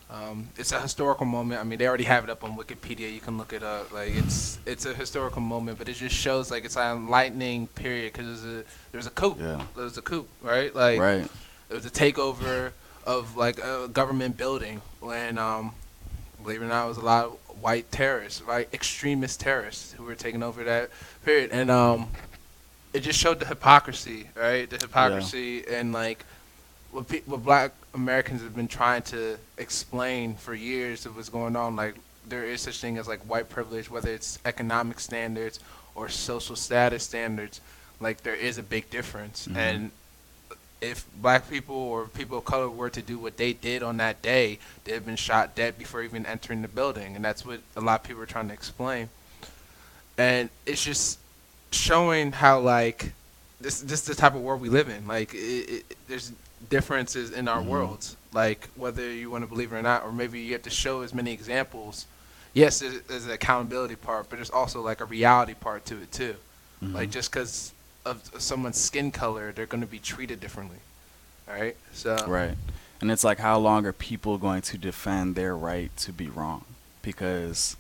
Um, 0.09 0.49
it's 0.55 0.71
a 0.71 0.79
historical 0.79 1.25
moment. 1.25 1.59
I 1.59 1.63
mean, 1.63 1.79
they 1.79 1.87
already 1.87 2.03
have 2.03 2.23
it 2.23 2.29
up 2.29 2.43
on 2.43 2.55
Wikipedia. 2.55 3.11
You 3.11 3.19
can 3.19 3.37
look 3.37 3.53
it 3.53 3.63
up. 3.63 3.91
Like, 3.91 4.15
it's 4.15 4.59
it's 4.65 4.85
a 4.85 4.93
historical 4.93 5.41
moment, 5.41 5.79
but 5.79 5.89
it 5.89 5.93
just 5.93 6.15
shows 6.15 6.51
like 6.51 6.63
it's 6.63 6.77
an 6.77 6.97
enlightening 6.97 7.67
period 7.67 8.13
because 8.13 8.43
there's 8.43 8.59
a 8.59 8.63
there's 8.91 9.07
a 9.07 9.11
coup. 9.11 9.35
Yeah. 9.39 9.61
There 9.75 9.83
was 9.83 9.97
a 9.97 10.03
coup, 10.03 10.27
right? 10.43 10.73
Like, 10.75 10.99
right. 10.99 11.27
it 11.69 11.73
was 11.73 11.85
a 11.85 11.89
takeover 11.89 12.71
of 13.05 13.37
like 13.37 13.59
a 13.59 13.87
government 13.87 14.37
building 14.37 14.81
when 14.99 15.37
um 15.37 15.71
believe 16.41 16.61
it 16.61 16.65
or 16.65 16.67
not 16.67 16.85
it 16.85 16.89
was 16.89 16.97
a 16.97 17.05
lot 17.05 17.25
of 17.25 17.33
white 17.61 17.91
terrorists 17.91 18.41
right 18.41 18.67
extremist 18.73 19.39
terrorists 19.39 19.93
who 19.93 20.03
were 20.03 20.15
taking 20.15 20.43
over 20.43 20.63
that 20.63 20.89
period 21.23 21.51
and 21.51 21.69
um 21.69 22.07
it 22.93 23.01
just 23.01 23.19
showed 23.19 23.39
the 23.39 23.45
hypocrisy 23.45 24.27
right 24.35 24.69
the 24.69 24.77
hypocrisy 24.77 25.65
and 25.67 25.93
like 25.93 26.25
what, 26.91 27.07
pe- 27.07 27.21
what 27.21 27.43
black 27.43 27.71
americans 27.95 28.41
have 28.43 28.55
been 28.55 28.67
trying 28.67 29.01
to 29.01 29.37
explain 29.57 30.35
for 30.35 30.53
years 30.53 31.05
of 31.05 31.15
what's 31.15 31.29
going 31.29 31.55
on 31.55 31.75
like 31.75 31.95
there 32.27 32.43
is 32.43 32.61
such 32.61 32.79
thing 32.79 32.97
as 32.97 33.07
like 33.07 33.21
white 33.21 33.49
privilege 33.49 33.89
whether 33.89 34.11
it's 34.11 34.37
economic 34.45 34.99
standards 34.99 35.59
or 35.95 36.07
social 36.09 36.55
status 36.55 37.03
standards 37.03 37.59
like 37.99 38.21
there 38.21 38.35
is 38.35 38.57
a 38.57 38.63
big 38.63 38.89
difference 38.89 39.47
Mhm. 39.47 39.55
and 39.55 39.91
if 40.81 41.05
black 41.21 41.49
people 41.49 41.75
or 41.75 42.05
people 42.05 42.37
of 42.37 42.45
color 42.45 42.69
were 42.69 42.89
to 42.89 43.01
do 43.01 43.17
what 43.17 43.37
they 43.37 43.53
did 43.53 43.81
on 43.81 43.97
that 43.97 44.21
day, 44.21 44.59
they'd 44.83 44.93
have 44.93 45.05
been 45.05 45.15
shot 45.15 45.55
dead 45.55 45.79
before 45.79 46.03
even 46.03 46.25
entering 46.27 46.61
the 46.61 46.67
building. 46.67 47.15
And 47.15 47.23
that's 47.25 47.43
what 47.45 47.61
a 47.75 47.81
lot 47.81 48.01
of 48.01 48.03
people 48.07 48.21
are 48.21 48.27
trying 48.27 48.49
to 48.49 48.53
explain. 48.53 49.09
And 50.17 50.49
it's 50.65 50.83
just 50.83 51.17
showing 51.71 52.33
how, 52.33 52.59
like, 52.59 53.13
this, 53.59 53.79
this 53.81 54.01
is 54.01 54.05
the 54.05 54.15
type 54.15 54.35
of 54.35 54.41
world 54.41 54.61
we 54.61 54.69
live 54.69 54.89
in. 54.89 55.07
Like, 55.07 55.33
it, 55.33 55.37
it, 55.37 55.97
there's 56.07 56.33
differences 56.69 57.31
in 57.31 57.47
our 57.47 57.61
Mhm. 57.61 57.67
worlds. 57.67 58.15
Like, 58.33 58.67
whether 58.75 59.09
you 59.11 59.29
want 59.29 59.43
to 59.43 59.47
believe 59.47 59.71
it 59.71 59.75
or 59.77 59.81
not, 59.81 60.03
or 60.03 60.11
maybe 60.11 60.39
you 60.39 60.53
have 60.53 60.63
to 60.63 60.69
show 60.69 61.01
as 61.01 61.13
many 61.13 61.31
examples. 61.31 62.05
Yes, 62.53 62.79
there's, 62.79 63.01
there's 63.03 63.25
an 63.25 63.31
accountability 63.31 63.95
part, 63.95 64.29
but 64.29 64.37
there's 64.37 64.49
also, 64.49 64.81
like, 64.81 65.01
a 65.01 65.05
reality 65.05 65.53
part 65.53 65.85
to 65.85 66.01
it, 66.01 66.11
too. 66.11 66.35
Like 66.81 67.09
Mhm. 67.09 67.13
just 67.13 67.31
because 67.31 67.71
of 68.05 68.21
someone's 68.37 68.79
skin 68.79 69.11
color, 69.11 69.51
they're 69.51 69.65
going 69.65 69.81
to 69.81 69.87
be 69.87 69.99
treated 69.99 70.39
differently. 70.39 70.77
All 71.47 71.55
right. 71.55 71.75
So 71.93 72.25
Right. 72.27 72.55
And 73.01 73.11
it's 73.11 73.23
like 73.23 73.39
how 73.39 73.57
long 73.59 73.85
are 73.85 73.93
people 73.93 74.37
going 74.37 74.61
to 74.63 74.77
defend 74.77 75.35
their 75.35 75.55
right 75.55 75.95
to 75.97 76.11
be 76.13 76.27
wrong? 76.29 76.63
Because 77.01 77.75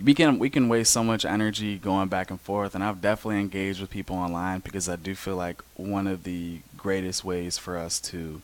we 0.00 0.14
can 0.14 0.38
we 0.38 0.48
can 0.48 0.68
waste 0.68 0.92
so 0.92 1.02
much 1.04 1.24
energy 1.24 1.76
going 1.78 2.08
back 2.08 2.30
and 2.30 2.40
forth 2.40 2.74
and 2.74 2.82
I've 2.82 3.00
definitely 3.00 3.40
engaged 3.40 3.80
with 3.80 3.90
people 3.90 4.16
online 4.16 4.60
because 4.60 4.88
I 4.88 4.96
do 4.96 5.14
feel 5.14 5.36
like 5.36 5.60
one 5.76 6.06
of 6.06 6.24
the 6.24 6.60
greatest 6.76 7.24
ways 7.24 7.58
for 7.58 7.76
us 7.76 8.00
to 8.00 8.40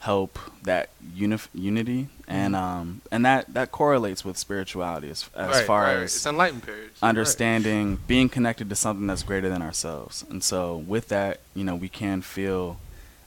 help 0.00 0.38
that 0.62 0.90
unif- 1.16 1.48
unity 1.54 2.08
and 2.28 2.54
Mhm. 2.54 2.58
um 2.58 3.00
and 3.10 3.24
that 3.24 3.52
that 3.54 3.72
correlates 3.72 4.22
with 4.24 4.36
spirituality 4.36 5.08
as, 5.10 5.28
as 5.34 5.48
right, 5.48 5.66
far 5.66 5.82
right. 5.84 5.96
as 5.96 6.14
it's 6.14 6.26
enlightened 6.26 6.62
periods. 6.62 6.98
You're 7.00 7.06
right. 7.06 7.08
understanding 7.08 7.98
being 8.06 8.28
connected 8.28 8.68
to 8.68 8.76
something 8.76 9.06
that's 9.06 9.22
greater 9.22 9.48
than 9.48 9.62
ourselves 9.62 10.24
and 10.30 10.44
so 10.44 10.76
with 10.76 11.08
that 11.08 11.40
you 11.54 11.64
know 11.64 11.74
we 11.74 11.88
can 11.88 12.20
feel 12.22 12.78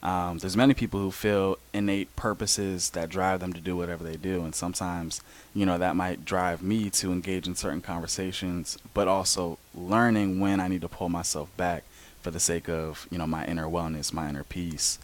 Um, 0.04 0.38
there's 0.38 0.56
many 0.56 0.74
people 0.74 1.00
who 1.00 1.12
feel 1.12 1.58
innate 1.74 2.16
purposes 2.16 2.92
that 2.92 3.10
drive 3.10 3.39
them 3.39 3.51
to 3.54 3.60
do 3.60 3.75
whatever 3.75 4.04
they 4.04 4.16
do, 4.16 4.44
and 4.44 4.54
sometimes, 4.54 5.22
you 5.56 5.66
know, 5.66 5.77
that 5.77 5.96
might 5.96 6.24
drive 6.24 6.62
me 6.62 6.89
to 6.92 7.12
engage 7.12 7.48
in 7.48 7.56
certain 7.56 7.82
conversations, 7.82 8.77
but 8.94 9.08
also 9.08 9.58
learning 9.75 10.39
when 10.39 10.60
I 10.60 10.68
need 10.68 10.82
to 10.82 10.88
pull 10.88 11.10
myself 11.10 11.56
back 11.58 11.84
for 12.22 12.30
the 12.32 12.39
sake 12.39 12.70
of, 12.70 13.08
you 13.10 13.18
know, 13.18 13.27
my 13.27 13.46
inner 13.46 13.66
wellness, 13.68 14.13
my 14.13 14.30
inner 14.30 14.44
peace, 14.44 15.00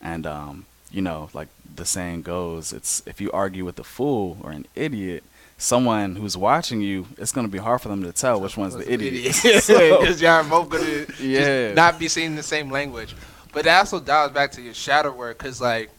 and 0.00 0.26
um, 0.26 0.66
you 0.90 1.02
know, 1.02 1.28
like 1.34 1.48
the 1.76 1.84
saying 1.84 2.22
goes, 2.22 2.72
it's 2.72 3.02
if 3.06 3.20
you 3.20 3.30
argue 3.32 3.64
with 3.64 3.78
a 3.78 3.84
fool 3.84 4.38
or 4.42 4.50
an 4.52 4.64
idiot, 4.74 5.22
someone 5.58 6.16
who's 6.16 6.36
watching 6.36 6.80
you, 6.80 7.06
it's 7.18 7.32
going 7.32 7.46
to 7.46 7.50
be 7.52 7.58
hard 7.58 7.80
for 7.82 7.88
them 7.88 8.02
to 8.02 8.12
tell 8.12 8.40
which 8.40 8.56
one's 8.56 8.74
the 8.74 8.90
idiot. 8.90 9.34
So- 9.62 10.00
Because 10.00 10.22
y'all 10.22 10.30
are 10.30 10.44
both 10.44 10.70
gonna 10.70 11.04
Yeah. 11.20 11.74
not 11.74 11.98
be 11.98 12.08
saying 12.08 12.36
the 12.36 12.42
same 12.42 12.70
language. 12.70 13.14
But 13.52 13.64
that 13.64 13.78
also 13.78 14.00
dials 14.00 14.32
back 14.32 14.52
to 14.52 14.62
your 14.62 14.74
shadow 14.74 15.12
work, 15.12 15.38
because 15.38 15.60
like 15.60 15.90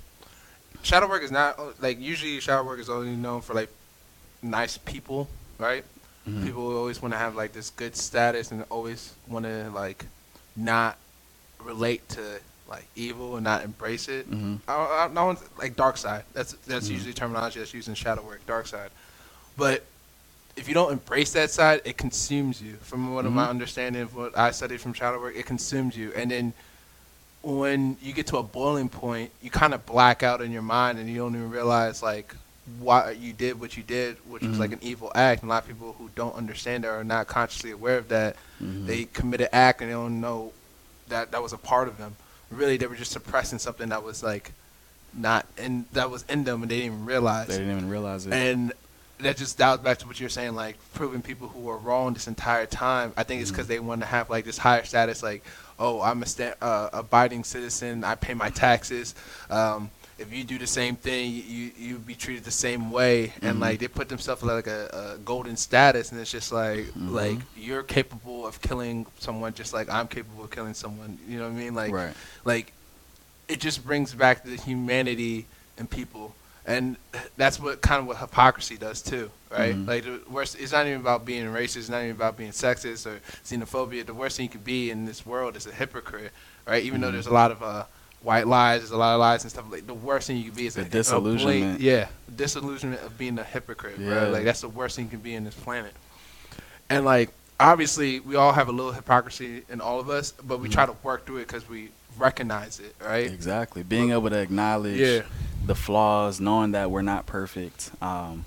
shadow 0.83 1.07
work 1.07 1.23
is 1.23 1.31
not 1.31 1.81
like 1.81 1.99
usually 1.99 2.39
shadow 2.39 2.63
work 2.63 2.79
is 2.79 2.89
only 2.89 3.15
known 3.15 3.41
for 3.41 3.53
like 3.53 3.69
nice 4.41 4.77
people, 4.77 5.27
right? 5.57 5.83
Mhm. 6.27 6.45
People 6.45 6.77
always 6.77 7.01
want 7.01 7.13
to 7.13 7.17
have 7.17 7.35
like 7.35 7.53
this 7.53 7.69
good 7.71 7.95
status 7.95 8.51
and 8.51 8.63
always 8.69 9.13
want 9.27 9.45
to 9.45 9.69
like 9.71 10.05
not 10.55 10.97
relate 11.63 12.07
to 12.09 12.39
like 12.69 12.85
evil 12.95 13.35
and 13.35 13.43
not 13.43 13.63
embrace 13.63 14.07
it. 14.07 14.29
Mhm. 14.29 14.59
I, 14.67 14.73
I, 14.73 15.07
no 15.11 15.25
one's 15.25 15.43
like 15.57 15.75
dark 15.75 15.97
side. 15.97 16.23
That's 16.33 16.53
that's 16.67 16.87
Mhm. 16.87 16.91
usually 16.93 17.13
terminology 17.13 17.59
that's 17.59 17.73
used 17.73 17.87
in 17.87 17.95
shadow 17.95 18.21
work, 18.21 18.45
dark 18.45 18.67
side. 18.67 18.91
But 19.57 19.83
if 20.55 20.67
you 20.67 20.73
don't 20.73 20.91
embrace 20.91 21.31
that 21.33 21.49
side, 21.51 21.81
it 21.83 21.97
consumes 21.97 22.61
you. 22.61 22.77
From 22.81 23.13
what 23.13 23.25
of 23.25 23.33
my 23.33 23.47
understanding 23.49 24.01
of 24.03 24.15
what 24.15 24.37
I 24.37 24.51
studied 24.51 24.81
from 24.81 24.93
shadow 24.93 25.19
work, 25.19 25.35
it 25.35 25.45
consumes 25.45 25.97
you, 25.97 26.13
and 26.15 26.29
then 26.31 26.53
when 27.41 27.97
you 28.01 28.13
get 28.13 28.27
to 28.27 28.37
a 28.37 28.43
boiling 28.43 28.89
point, 28.89 29.31
you 29.41 29.49
kind 29.49 29.73
of 29.73 29.85
black 29.85 30.23
out 30.23 30.41
in 30.41 30.51
your 30.51 30.61
mind, 30.61 30.99
and 30.99 31.09
you 31.09 31.17
don't 31.17 31.35
even 31.35 31.49
realize 31.49 32.03
like 32.03 32.35
why 32.79 33.11
you 33.11 33.33
did 33.33 33.59
what 33.59 33.75
you 33.77 33.81
did, 33.83 34.17
which 34.27 34.43
was 34.43 34.57
Mhm. 34.57 34.59
like 34.59 34.71
an 34.73 34.79
evil 34.81 35.11
act. 35.15 35.41
And 35.41 35.49
a 35.49 35.53
lot 35.53 35.63
of 35.63 35.67
people 35.67 35.95
who 35.97 36.09
don't 36.15 36.35
understand 36.35 36.83
that 36.83 36.89
are 36.89 37.03
not 37.03 37.27
consciously 37.27 37.71
aware 37.71 37.97
of 37.97 38.09
that. 38.09 38.35
Mhm. 38.61 38.85
They 38.85 39.05
commit 39.05 39.41
an 39.41 39.47
act 39.51 39.81
and 39.81 39.89
they 39.89 39.93
don't 39.93 40.21
know 40.21 40.51
that 41.07 41.31
that 41.31 41.41
was 41.41 41.53
a 41.53 41.57
part 41.57 41.87
of 41.87 41.97
them. 41.97 42.15
Really, 42.51 42.77
they 42.77 42.85
were 42.87 42.95
just 42.95 43.11
suppressing 43.11 43.57
something 43.59 43.89
that 43.89 44.03
was 44.03 44.21
like 44.21 44.51
not 45.13 45.47
in 45.57 45.85
that 45.93 46.11
was 46.11 46.23
in 46.29 46.43
them, 46.43 46.61
and 46.61 46.69
they 46.69 46.75
didn't 46.81 46.93
even 46.93 47.05
realize. 47.05 47.47
They 47.47 47.57
didn't 47.57 47.75
even 47.77 47.89
realize 47.89 48.27
it. 48.27 48.33
And 48.33 48.73
that 49.19 49.35
just 49.37 49.57
dials 49.57 49.79
back 49.79 49.97
to 49.99 50.07
what 50.07 50.19
you're 50.19 50.29
saying, 50.29 50.53
like 50.55 50.77
proving 50.93 51.21
people 51.23 51.47
who 51.47 51.61
were 51.61 51.77
wrong 51.77 52.13
this 52.13 52.27
entire 52.27 52.65
time. 52.67 53.11
I 53.17 53.23
think 53.23 53.41
it's 53.41 53.49
because 53.49 53.67
they 53.67 53.79
want 53.79 54.01
to 54.01 54.07
have 54.07 54.29
like 54.29 54.45
this 54.45 54.57
higher 54.59 54.85
status, 54.85 55.23
like, 55.23 55.43
oh, 55.79 56.01
I'm 56.01 56.21
a 56.21 56.25
sta- 56.25 56.55
uh, 56.61 56.89
abiding 56.93 57.43
citizen, 57.43 58.03
I 58.03 58.15
pay 58.15 58.33
my 58.33 58.49
taxes. 58.49 59.15
Um, 59.49 59.89
if 60.17 60.33
you 60.33 60.43
do 60.43 60.57
the 60.57 60.67
same 60.67 60.97
thing, 60.97 61.31
you 61.31 61.71
you 61.77 61.97
be 61.97 62.13
treated 62.13 62.43
the 62.43 62.51
same 62.51 62.91
way, 62.91 63.31
and 63.41 63.57
Mhm. 63.57 63.61
like 63.61 63.79
they 63.79 63.87
put 63.87 64.09
themselves 64.09 64.43
like 64.43 64.67
a, 64.67 65.13
a 65.15 65.17
golden 65.19 65.55
status, 65.55 66.11
and 66.11 66.19
it's 66.19 66.29
just 66.31 66.51
like 66.51 66.87
Mhm. 66.87 67.11
like 67.11 67.39
you're 67.55 67.83
capable 67.83 68.45
of 68.45 68.61
killing 68.61 69.05
someone 69.19 69.53
just 69.53 69.71
like 69.73 69.89
I'm 69.89 70.07
capable 70.09 70.43
of 70.43 70.51
killing 70.51 70.73
someone. 70.73 71.17
You 71.27 71.37
know 71.39 71.45
what 71.45 71.53
I 71.53 71.63
mean? 71.63 71.73
Like 71.73 71.93
right. 71.93 72.13
like 72.43 72.73
it 73.47 73.61
just 73.61 73.85
brings 73.85 74.13
back 74.13 74.43
the 74.43 74.57
humanity 74.57 75.45
in 75.77 75.87
people 75.87 76.35
and 76.69 76.95
that's 77.35 77.59
what 77.59 77.81
kind 77.81 77.99
of 78.01 78.05
what 78.07 78.17
hypocrisy 78.17 78.77
does 78.77 79.01
too 79.01 79.29
right 79.51 79.75
Mhm. 79.75 79.87
like 79.87 80.03
the 80.03 80.21
worst 80.29 80.55
it's 80.59 80.71
not 80.71 80.85
even 80.85 81.01
about 81.01 81.25
being 81.25 81.45
racist 81.47 81.77
it's 81.77 81.89
not 81.89 82.03
even 82.03 82.11
about 82.15 82.37
being 82.37 82.51
sexist 82.51 83.05
or 83.07 83.19
xenophobia 83.43 84.05
the 84.05 84.13
worst 84.13 84.37
thing 84.37 84.43
you 84.45 84.49
can 84.49 84.61
be 84.61 84.91
in 84.91 85.05
this 85.05 85.25
world 85.25 85.55
is 85.57 85.65
a 85.65 85.71
hypocrite 85.71 86.31
right 86.67 86.83
even 86.83 87.01
though 87.01 87.09
Mhm. 87.09 87.13
there's 87.13 87.27
a 87.27 87.33
lot 87.33 87.51
of 87.51 87.63
uh 87.63 87.83
white 88.21 88.45
lies 88.47 88.81
there's 88.81 88.91
a 88.91 88.97
lot 88.97 89.13
of 89.15 89.19
lies 89.19 89.43
and 89.43 89.51
stuff 89.51 89.65
like 89.71 89.87
the 89.87 89.93
worst 89.93 90.27
thing 90.27 90.37
you 90.37 90.43
can 90.45 90.53
be 90.53 90.67
is 90.67 90.75
The 90.75 90.81
a, 90.81 90.85
a 90.85 90.89
disillusionment. 90.89 91.79
yeah 91.81 92.07
disillusionment 92.35 93.01
of 93.01 93.17
being 93.17 93.39
a 93.39 93.43
hypocrite 93.43 93.97
Yeah. 93.97 94.09
bro 94.09 94.29
like 94.29 94.43
that's 94.45 94.61
the 94.61 94.69
worst 94.69 94.95
thing 94.95 95.05
you 95.05 95.11
can 95.11 95.19
be 95.21 95.33
in 95.33 95.43
this 95.45 95.55
planet 95.55 95.93
and 96.89 97.03
like 97.05 97.29
obviously 97.59 98.19
we 98.19 98.35
all 98.35 98.51
have 98.53 98.67
a 98.67 98.71
little 98.71 98.91
hypocrisy 98.91 99.63
in 99.69 99.81
all 99.81 99.99
of 99.99 100.09
us 100.09 100.33
but 100.43 100.59
we 100.59 100.67
Mhm. 100.69 100.73
try 100.73 100.85
to 100.85 100.95
work 101.01 101.25
through 101.25 101.37
it 101.37 101.47
because 101.47 101.67
we 101.67 101.89
recognize 102.17 102.79
it 102.79 102.93
right 103.03 103.31
Exactly. 103.31 103.81
Being 103.81 104.11
able 104.11 104.29
to 104.29 104.37
acknowledge 104.39 104.97
yeah 104.99 105.21
the 105.69 105.75
flaws, 105.75 106.39
knowing 106.39 106.71
that 106.71 106.89
we're 106.89 107.03
not 107.03 107.27
perfect. 107.27 107.91
Um, 108.01 108.43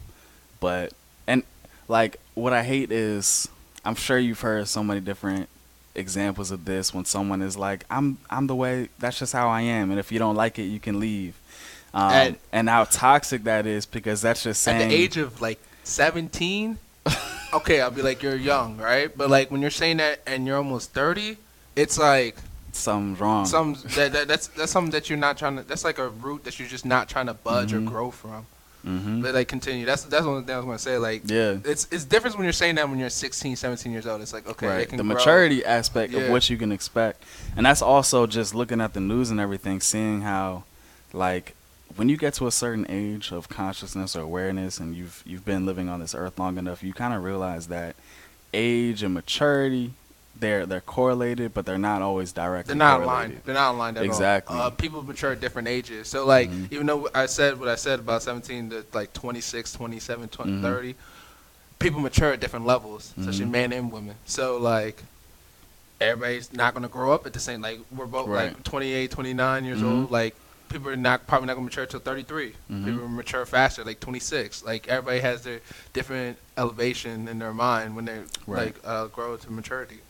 but 0.59 0.93
and 1.29 1.45
like 1.87 2.19
what 2.35 2.53
I 2.53 2.65
hate 2.65 2.91
is 2.91 3.49
I'm 3.85 3.95
sure 3.95 4.19
you've 4.19 4.41
heard 4.41 4.67
so 4.67 4.83
many 4.83 4.99
different 4.99 5.49
examples 5.95 6.51
of 6.51 6.65
this 6.65 6.93
when 6.93 7.05
someone 7.05 7.41
is 7.41 7.57
like, 7.57 7.85
I'm 7.89 8.19
I'm 8.29 8.49
the 8.49 8.57
way 8.57 8.89
that's 8.99 9.21
just 9.21 9.33
how 9.33 9.49
I 9.49 9.61
am 9.61 9.93
and 9.93 10.01
if 10.01 10.11
you 10.11 10.19
don't 10.19 10.35
like 10.35 10.59
it 10.59 10.65
you 10.65 10.81
can 10.81 10.99
leave. 10.99 11.39
Um, 11.95 12.11
At- 12.11 12.39
and 12.51 12.69
how 12.69 12.85
toxic 12.85 13.45
that 13.45 13.67
is 13.67 13.87
because 13.87 14.21
that's 14.21 14.43
just 14.43 14.61
saying 14.61 14.83
at 14.83 14.89
the 14.89 14.95
age 14.95 15.17
of 15.17 15.41
like 15.41 15.61
17 15.85 16.79
okay 17.53 17.83
i'll 17.83 17.91
be 17.91 18.01
like 18.01 18.23
you're 18.23 18.35
young 18.35 18.79
right 18.79 19.15
but 19.15 19.29
like 19.29 19.51
when 19.51 19.61
you're 19.61 19.71
saying 19.71 19.99
that 19.99 20.23
and 20.27 20.47
you're 20.47 20.57
almost 20.57 20.93
30 20.93 21.37
it's 21.77 21.99
like 21.99 22.37
something's 22.73 23.21
wrong. 23.21 23.45
some 23.47 23.75
that, 23.97 24.13
that 24.13 24.29
that's 24.29 24.47
that's 24.49 24.73
something 24.73 24.91
that 24.93 25.09
you're 25.11 25.19
not 25.19 25.37
trying 25.39 25.57
to 25.57 25.63
that's 25.63 25.85
like 25.85 25.99
a 25.99 26.09
root 26.09 26.45
that 26.45 26.59
you're 26.59 26.69
just 26.69 26.85
not 26.87 27.09
trying 27.09 27.27
to 27.27 27.35
budge 27.35 27.73
Mhm. 27.73 27.87
or 27.87 27.91
grow 27.91 28.11
from 28.11 28.47
hmm 28.83 29.23
but 29.23 29.33
like 29.33 29.47
continue 29.47 29.87
that's 29.87 30.03
that's 30.05 30.27
one 30.27 30.43
thing 30.45 30.55
i 30.55 30.59
was 30.59 30.65
going 30.65 30.77
to 30.77 30.83
say 30.83 30.99
like 30.99 31.23
Yeah. 31.27 31.59
it's 31.65 31.87
it's 31.93 32.05
different 32.05 32.35
when 32.37 32.43
you're 32.45 32.53
saying 32.53 32.75
that 32.77 32.89
when 32.89 32.99
you're 32.99 33.11
16 33.11 33.55
17 33.55 33.93
years 33.93 34.07
old 34.09 34.21
it's 34.23 34.33
like 34.33 34.49
okay 34.49 34.67
right. 34.67 34.89
can 34.89 34.97
The 34.97 35.05
grow. 35.05 35.15
maturity 35.15 35.65
aspect 35.65 36.15
of 36.15 36.29
what 36.31 36.51
you 36.51 36.57
can 36.57 36.73
expect, 36.73 37.23
and 37.57 37.65
that's 37.67 37.81
also 37.83 38.27
just 38.27 38.55
looking 38.57 38.81
at 38.81 38.93
the 38.95 39.01
news 39.01 39.31
and 39.31 39.39
everything, 39.39 39.81
seeing 39.81 40.23
how, 40.23 40.65
like, 41.13 41.55
when 41.95 42.09
you 42.09 42.17
get 42.17 42.35
to 42.35 42.47
a 42.49 42.51
certain 42.51 42.85
age 42.89 43.31
of 43.33 43.49
consciousness 43.49 44.17
or 44.17 44.23
awareness, 44.23 44.81
and 44.81 44.97
you've 44.97 45.23
you've 45.25 45.45
been 45.45 45.65
living 45.65 45.89
on 45.89 46.01
this 46.01 46.13
earth 46.15 46.37
long 46.39 46.59
enough, 46.59 46.83
you 46.83 46.93
kind 46.93 47.15
of 47.15 47.23
realize 47.23 47.69
that 47.69 47.95
age 48.53 49.03
and 49.05 49.15
maturity, 49.15 49.93
they're 50.39 50.67
they're 50.67 50.81
correlated, 50.81 51.55
but 51.55 51.65
they're 51.67 51.79
not 51.79 52.03
always 52.03 52.33
directly. 52.33 52.69
They're 52.73 52.77
not 52.77 53.01
correlated. 53.03 53.31
aligned. 53.31 53.43
They're 53.45 53.55
not 53.55 53.75
aligned 53.75 53.99
at 53.99 54.05
Exactly. 54.05 54.57
all. 54.57 54.63
Uh, 54.63 54.71
people 54.71 55.03
mature 55.03 55.33
at 55.33 55.41
different 55.41 55.69
ages. 55.69 56.09
So, 56.09 56.27
like, 56.27 56.51
Mhm. 56.51 56.73
even 56.73 56.87
though 56.87 57.09
I 57.15 57.27
said 57.27 57.59
what 57.61 57.69
I 57.69 57.77
said 57.77 58.01
about 58.01 58.23
17 58.23 58.71
to 58.71 58.85
like 58.93 59.13
26, 59.13 59.73
27, 59.73 60.29
20, 60.29 60.53
Mhm. 60.53 60.63
30, 60.63 60.95
people 61.79 62.01
mature 62.01 62.33
at 62.33 62.41
different 62.41 62.67
levels, 62.67 63.13
especially 63.19 63.47
Mhm. 63.47 63.51
men 63.51 63.73
and 63.73 63.93
women. 63.93 64.17
So, 64.27 64.57
like, 64.57 65.03
everybody's 66.01 66.53
not 66.53 66.75
going 66.75 66.83
to 66.83 66.89
grow 66.89 67.13
up 67.13 67.27
at 67.27 67.33
the 67.33 67.41
same, 67.41 67.61
like, 67.61 67.81
we're 67.95 68.07
both 68.07 68.27
Right. 68.29 68.53
like 68.53 68.63
28, 68.65 69.11
29 69.11 69.65
years 69.65 69.81
Mhm. 69.81 69.93
old. 70.03 70.11
Like, 70.11 70.35
people 70.69 70.89
are 70.89 70.97
not 70.97 71.27
probably 71.27 71.47
not 71.47 71.55
going 71.55 71.69
to 71.69 71.71
mature 71.71 71.87
till 71.87 72.01
33. 72.01 72.55
Mhm. 72.71 72.85
People 72.85 73.09
mature 73.09 73.45
faster, 73.47 73.85
like 73.85 74.01
26. 74.01 74.65
Like, 74.65 74.89
everybody 74.89 75.21
has 75.21 75.43
their 75.43 75.61
different 75.93 76.39
elevation 76.57 77.29
in 77.29 77.39
their 77.39 77.53
mind 77.53 77.95
when 77.95 78.07
they, 78.07 78.19
Right. 78.47 78.67
like, 78.67 78.77
uh, 78.85 79.07
grow 79.07 79.37
to 79.37 79.53
maturity. 79.53 80.01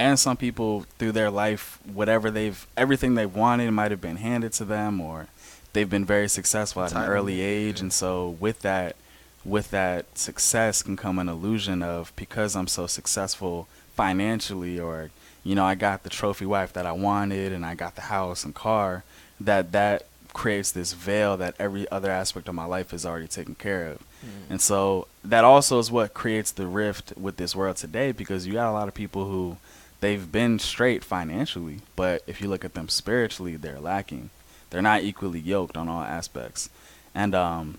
And 0.00 0.18
some 0.18 0.36
people 0.36 0.86
through 0.98 1.12
their 1.12 1.30
life 1.30 1.78
whatever 1.84 2.30
they've 2.30 2.66
everything 2.74 3.14
they've 3.14 3.34
wanted 3.34 3.70
might 3.70 3.90
have 3.90 4.00
been 4.00 4.16
handed 4.16 4.50
to 4.50 4.64
them 4.64 4.98
or 5.00 5.28
they've 5.74 5.90
been 5.90 6.06
very 6.06 6.28
successful 6.28 6.82
at 6.82 6.92
an 6.92 7.04
early 7.04 7.42
age. 7.42 7.76
Yeah. 7.76 7.82
and 7.82 7.92
so 7.92 8.36
with 8.40 8.60
that 8.60 8.96
with 9.44 9.70
that 9.70 10.18
success 10.18 10.82
can 10.82 10.96
come 10.96 11.18
an 11.18 11.28
illusion 11.28 11.82
of 11.82 12.12
because 12.16 12.56
I'm 12.56 12.66
so 12.66 12.86
successful 12.86 13.68
financially 13.94 14.80
or 14.80 15.10
you 15.44 15.54
know 15.54 15.64
I 15.64 15.74
got 15.74 16.02
the 16.02 16.10
trophy 16.10 16.46
wife 16.46 16.72
that 16.72 16.86
I 16.86 16.92
wanted 16.92 17.52
and 17.52 17.64
I 17.64 17.74
got 17.74 17.94
the 17.94 18.02
house 18.02 18.42
and 18.42 18.54
car 18.54 19.04
that 19.38 19.72
that 19.72 20.06
creates 20.32 20.70
this 20.72 20.94
veil 20.94 21.36
that 21.36 21.54
every 21.58 21.90
other 21.90 22.10
aspect 22.10 22.48
of 22.48 22.54
my 22.54 22.64
life 22.64 22.94
is 22.94 23.04
already 23.04 23.26
taken 23.26 23.54
care 23.54 23.88
of. 23.88 23.98
Mm. 23.98 24.50
And 24.50 24.60
so 24.60 25.08
that 25.24 25.44
also 25.44 25.78
is 25.78 25.90
what 25.90 26.14
creates 26.14 26.52
the 26.52 26.66
rift 26.66 27.12
with 27.16 27.36
this 27.36 27.54
world 27.56 27.76
today 27.76 28.12
because 28.12 28.46
you 28.46 28.52
got 28.52 28.70
a 28.70 28.72
lot 28.72 28.86
of 28.86 28.94
people 28.94 29.24
who 29.24 29.56
they've 30.00 30.30
been 30.30 30.58
straight 30.58 31.04
financially, 31.04 31.80
but 31.96 32.22
if 32.26 32.40
you 32.40 32.48
look 32.48 32.64
at 32.64 32.74
them 32.74 32.88
spiritually, 32.88 33.56
they're 33.56 33.80
lacking. 33.80 34.30
They're 34.70 34.82
not 34.82 35.02
equally 35.02 35.40
yoked 35.40 35.76
on 35.76 35.88
all 35.88 36.02
aspects. 36.02 36.70
And 37.14 37.34
um 37.34 37.78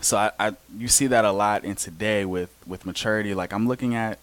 so 0.00 0.16
I, 0.16 0.30
I 0.38 0.52
you 0.76 0.88
see 0.88 1.06
that 1.08 1.24
a 1.24 1.32
lot 1.32 1.64
in 1.64 1.76
today 1.76 2.24
with 2.24 2.50
with 2.66 2.86
maturity. 2.86 3.34
Like 3.34 3.52
I'm 3.52 3.68
looking 3.68 3.94
at 3.94 4.18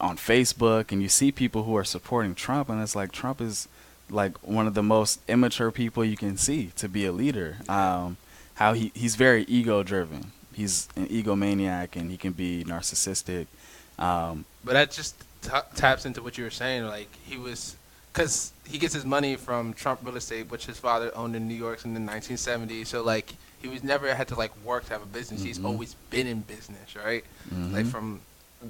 on 0.00 0.16
Facebook 0.16 0.92
and 0.92 1.02
you 1.02 1.08
see 1.08 1.32
people 1.32 1.62
who 1.64 1.76
are 1.76 1.84
supporting 1.84 2.34
Trump 2.34 2.68
and 2.68 2.82
it's 2.82 2.94
like 2.94 3.12
Trump 3.12 3.40
is 3.40 3.68
like 4.10 4.36
one 4.46 4.66
of 4.66 4.74
the 4.74 4.82
most 4.82 5.20
immature 5.28 5.70
people 5.70 6.04
you 6.04 6.16
can 6.16 6.36
see 6.36 6.70
to 6.76 6.88
be 6.88 7.04
a 7.06 7.12
leader. 7.12 7.56
Um 7.68 8.16
how 8.54 8.72
he, 8.72 8.90
he's 8.94 9.16
very 9.16 9.42
ego 9.44 9.82
driven. 9.82 10.32
He's 10.54 10.88
an 10.96 11.06
egomaniac 11.08 11.94
and 11.94 12.10
he 12.10 12.16
can 12.16 12.32
be 12.32 12.64
narcissistic. 12.64 13.46
Um, 13.98 14.46
But 14.64 14.72
that 14.72 14.90
just 14.90 15.14
t- 15.46 15.68
taps 15.76 16.04
into 16.06 16.22
what 16.22 16.36
you 16.38 16.44
were 16.44 16.50
saying. 16.50 16.84
Like 16.86 17.08
he 17.24 17.36
was, 17.36 17.76
because 18.12 18.52
he 18.66 18.78
gets 18.78 18.94
his 18.94 19.04
money 19.04 19.36
from 19.36 19.72
Trump 19.74 20.00
Real 20.04 20.16
Estate, 20.16 20.50
which 20.50 20.66
his 20.66 20.78
father 20.78 21.10
owned 21.16 21.36
in 21.36 21.46
New 21.48 21.54
York 21.54 21.84
in 21.84 21.94
the 21.94 22.00
1970s. 22.00 22.86
So 22.88 23.02
like 23.02 23.34
he 23.62 23.68
was 23.68 23.82
never 23.82 24.12
had 24.14 24.28
to 24.28 24.34
like 24.34 24.52
work 24.64 24.84
to 24.86 24.92
have 24.92 25.02
a 25.02 25.06
business. 25.06 25.42
He's 25.42 25.58
Mhm. 25.58 25.64
always 25.66 25.94
been 26.10 26.26
in 26.26 26.40
business, 26.40 26.94
right? 26.96 27.24
Like 27.50 27.86
mhm. 27.86 27.90
from 27.90 28.20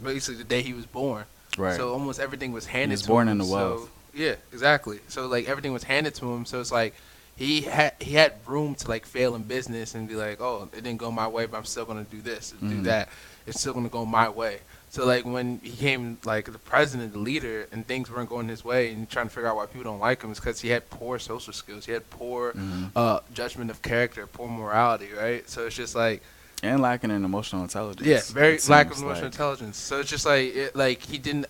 basically 0.02 0.36
the 0.36 0.44
day 0.44 0.62
he 0.62 0.72
was 0.72 0.86
born. 0.86 1.24
right. 1.58 1.76
So 1.76 1.92
almost 1.92 2.20
everything 2.20 2.52
was 2.52 2.66
handed 2.66 2.90
He 2.90 2.92
was 2.94 3.02
to 3.02 3.08
born 3.08 3.28
him. 3.28 3.40
into 3.40 3.46
so, 3.50 3.54
wealth. 3.56 3.90
Yeah, 4.14 4.34
exactly. 4.52 5.00
So 5.08 5.26
like 5.26 5.48
everything 5.48 5.72
was 5.72 5.84
handed 5.84 6.14
to 6.16 6.30
him. 6.32 6.44
So 6.44 6.60
it's 6.60 6.72
like 6.72 6.94
he 7.36 7.62
had 7.62 7.94
he 8.00 8.12
had 8.12 8.32
room 8.46 8.74
to 8.76 8.88
like 8.88 9.04
fail 9.06 9.34
in 9.34 9.42
business 9.42 9.94
and 9.94 10.08
be 10.08 10.14
like, 10.14 10.40
oh, 10.40 10.68
it 10.72 10.82
didn't 10.84 10.96
go 10.98 11.10
my 11.10 11.26
way, 11.28 11.46
but 11.46 11.56
I'm 11.58 11.64
still 11.64 11.84
gonna 11.84 12.04
do 12.04 12.20
this 12.20 12.52
and 12.60 12.70
do 12.70 12.82
that. 12.82 13.08
It's 13.46 13.60
still 13.60 13.72
gonna 13.74 13.88
go 13.88 14.04
my 14.04 14.28
way. 14.28 14.60
So 14.96 15.04
like 15.04 15.26
when 15.26 15.60
he 15.62 15.72
came 15.72 16.16
like 16.24 16.46
the 16.50 16.58
president, 16.58 17.12
the 17.12 17.18
leader, 17.18 17.68
and 17.70 17.86
things 17.86 18.10
weren't 18.10 18.30
going 18.30 18.48
his 18.48 18.64
way, 18.64 18.90
and 18.92 19.06
trying 19.10 19.26
to 19.28 19.34
figure 19.34 19.46
out 19.46 19.56
why 19.56 19.66
people 19.66 19.82
don't 19.84 19.98
like 20.00 20.22
him, 20.22 20.32
is 20.32 20.40
because 20.40 20.62
he 20.62 20.70
had 20.70 20.88
poor 20.88 21.18
social 21.18 21.52
skills. 21.52 21.84
He 21.84 21.92
had 21.92 22.08
poor 22.08 22.54
Mhm. 22.54 22.92
uh, 22.96 23.20
judgment 23.34 23.70
of 23.70 23.82
character, 23.82 24.26
poor 24.26 24.48
morality, 24.48 25.10
right? 25.12 25.46
So 25.50 25.66
it's 25.66 25.76
just 25.76 25.94
like 25.94 26.22
and 26.62 26.80
lacking 26.80 27.10
in 27.10 27.26
emotional 27.26 27.60
intelligence. 27.62 28.06
yeah, 28.08 28.22
very 28.32 28.58
lack 28.68 28.86
of 28.90 28.96
emotional 28.96 29.16
like. 29.16 29.24
intelligence. 29.24 29.76
So 29.76 30.00
it's 30.00 30.08
just 30.08 30.24
like 30.24 30.56
it, 30.56 30.74
like 30.74 31.02
he 31.02 31.18
didn't. 31.18 31.44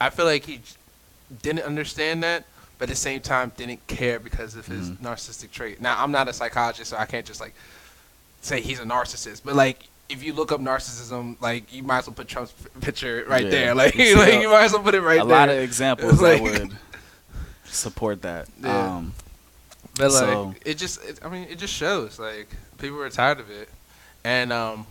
I 0.00 0.10
feel 0.10 0.26
like 0.26 0.44
he 0.44 0.60
didn't 1.42 1.64
understand 1.64 2.22
that, 2.22 2.44
but 2.78 2.84
at 2.88 2.90
the 2.90 2.94
same 3.00 3.18
time 3.20 3.50
didn't 3.56 3.84
care 3.88 4.20
because 4.20 4.54
of 4.54 4.66
his 4.68 4.90
Mhm. 4.90 4.98
narcissistic 4.98 5.50
trait. 5.50 5.80
Now 5.80 6.00
I'm 6.00 6.12
not 6.12 6.28
a 6.28 6.32
psychologist, 6.32 6.90
so 6.90 6.96
I 6.96 7.06
can't 7.06 7.26
just 7.26 7.40
like 7.40 7.54
say 8.40 8.60
he's 8.60 8.78
a 8.78 8.84
narcissist. 8.84 9.40
But 9.44 9.56
like 9.56 9.80
if 10.08 10.22
you 10.22 10.32
look 10.34 10.52
up 10.52 10.60
narcissism, 10.60 11.40
like 11.40 11.72
you 11.72 11.82
might 11.82 11.98
as 11.98 12.06
well 12.06 12.14
put 12.14 12.28
Trump's 12.28 12.52
picture 12.80 13.24
right 13.28 13.44
Yeah. 13.44 13.50
there. 13.50 13.74
Like, 13.82 13.94
You 13.94 14.16
like 14.16 14.40
you 14.40 14.48
might 14.50 14.64
as 14.64 14.72
well 14.72 14.82
put 14.82 14.94
it 14.94 15.00
right 15.00 15.20
a 15.20 15.24
there. 15.24 15.36
A 15.36 15.38
lot 15.40 15.48
of 15.48 15.58
examples 15.58 16.20
Like- 16.20 16.42
that 16.42 16.60
would 16.60 16.76
support 17.64 18.22
that. 18.22 18.48
Yeah. 18.60 18.96
Um, 18.96 19.14
But 19.96 20.10
like 20.10 20.20
So- 20.24 20.54
it 20.64 20.74
just, 20.78 21.04
it, 21.04 21.20
I 21.24 21.28
mean, 21.28 21.46
it 21.48 21.58
just 21.58 21.72
shows 21.74 22.18
like 22.18 22.48
people 22.78 22.96
were 22.98 23.08
tired 23.10 23.40
of 23.40 23.48
it, 23.50 23.68
and 24.24 24.52
um, 24.52 24.86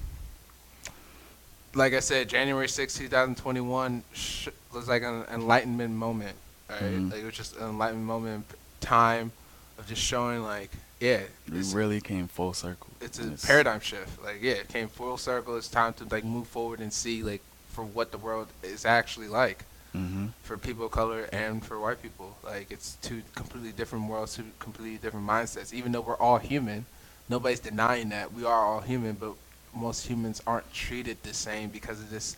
like 1.76 1.93
I 1.93 1.99
said, 1.99 2.30
January 2.30 2.67
6, 2.69 2.93
two 2.93 3.08
thousand 3.08 3.36
twenty 3.38 3.60
one 3.62 4.04
sh- 4.13 4.47
was 4.73 4.88
like 4.88 5.04
an 5.04 5.26
enlightenment 5.32 5.93
moment. 5.93 6.36
Right, 6.69 6.82
Mhm. 6.82 7.12
like 7.12 7.21
it 7.21 7.26
was 7.26 7.36
just 7.36 7.56
an 7.58 7.63
enlightenment 7.69 8.08
moment, 8.08 8.45
time 8.80 9.32
of 9.78 9.88
just 9.88 10.02
showing 10.02 10.41
like, 10.43 10.71
yeah, 11.04 11.22
we 11.52 11.62
really 11.74 12.00
came 12.00 12.28
full 12.30 12.54
circle. 12.54 12.88
it's 13.02 13.20
a 13.20 13.24
And 13.24 13.42
paradigm 13.42 13.82
shift. 13.82 14.24
Like, 14.24 14.39
yeah, 14.42 14.54
it 14.63 14.70
came 14.70 14.88
full 14.88 15.18
circle. 15.18 15.58
It's 15.58 15.68
time 15.68 15.94
to 16.00 16.04
like 16.16 16.24
move 16.24 16.48
forward 16.48 16.80
and 16.80 16.92
see 16.94 17.22
like 17.24 17.42
for 17.74 17.84
what 17.84 18.12
the 18.13 18.18
world 18.18 18.48
is 18.63 18.86
actually 18.86 19.28
like 19.28 19.60
hmm 19.92 20.28
for 20.44 20.58
people 20.58 20.86
of 20.86 20.92
color 20.92 21.22
and 21.34 21.63
for 21.68 21.76
white 21.80 22.02
people. 22.02 22.30
Like 22.44 22.68
it's 22.72 22.96
two 23.02 23.22
completely 23.36 23.72
different 23.80 24.08
worlds, 24.10 24.36
two 24.38 24.46
completely 24.60 24.98
different 24.98 25.28
mindsets. 25.28 25.74
Even 25.74 25.92
though 25.92 26.02
we're 26.02 26.18
all 26.28 26.38
human, 26.39 26.86
nobody's 27.30 27.60
denying 27.60 28.10
that 28.10 28.34
we 28.34 28.44
are 28.46 28.62
all 28.68 28.82
human, 28.82 29.13
but 29.24 29.34
most 29.76 30.08
humans 30.08 30.42
aren't 30.48 30.72
treated 30.74 31.18
the 31.24 31.34
same 31.34 31.70
because 31.70 32.00
of 32.00 32.10
this 32.10 32.38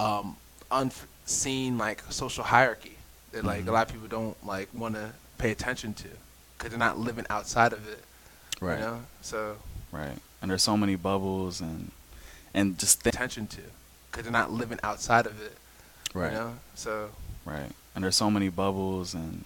um, 0.00 0.36
unseen 0.70 1.78
like 1.78 2.02
social 2.10 2.44
hierarchy 2.44 2.96
that 3.32 3.44
like 3.44 3.64
Mhm. 3.64 3.68
a 3.68 3.72
lot 3.72 3.86
of 3.86 3.92
people 3.92 4.08
don't 4.08 4.36
like 4.46 4.68
want 4.72 4.94
to 4.96 5.12
pay 5.38 5.50
attention 5.50 5.94
to 5.94 6.08
because 6.58 6.70
they're 6.70 6.78
not 6.78 6.98
living 6.98 7.24
outside 7.30 7.72
of 7.72 7.86
it. 7.88 8.02
Right. 8.60 8.78
You 8.80 8.84
know, 8.84 9.00
so 9.22 9.56
Right. 9.92 10.18
And 10.42 10.50
there's 10.50 10.62
so 10.62 10.76
many 10.76 10.96
bubbles 10.96 11.60
and 11.60 11.92
and 12.54 12.78
just 12.78 13.02
thi- 13.02 13.10
attention 13.10 13.46
to 13.46 13.60
because 14.10 14.24
they're 14.24 14.32
not 14.32 14.50
living 14.52 14.78
outside 14.82 15.26
of 15.26 15.40
it. 15.40 15.56
right. 16.14 16.32
You 16.32 16.38
know, 16.38 16.54
so 16.74 17.10
Right. 17.44 17.70
And 17.94 18.04
there's 18.04 18.16
so 18.16 18.30
many 18.30 18.48
bubbles 18.48 19.14
and 19.14 19.44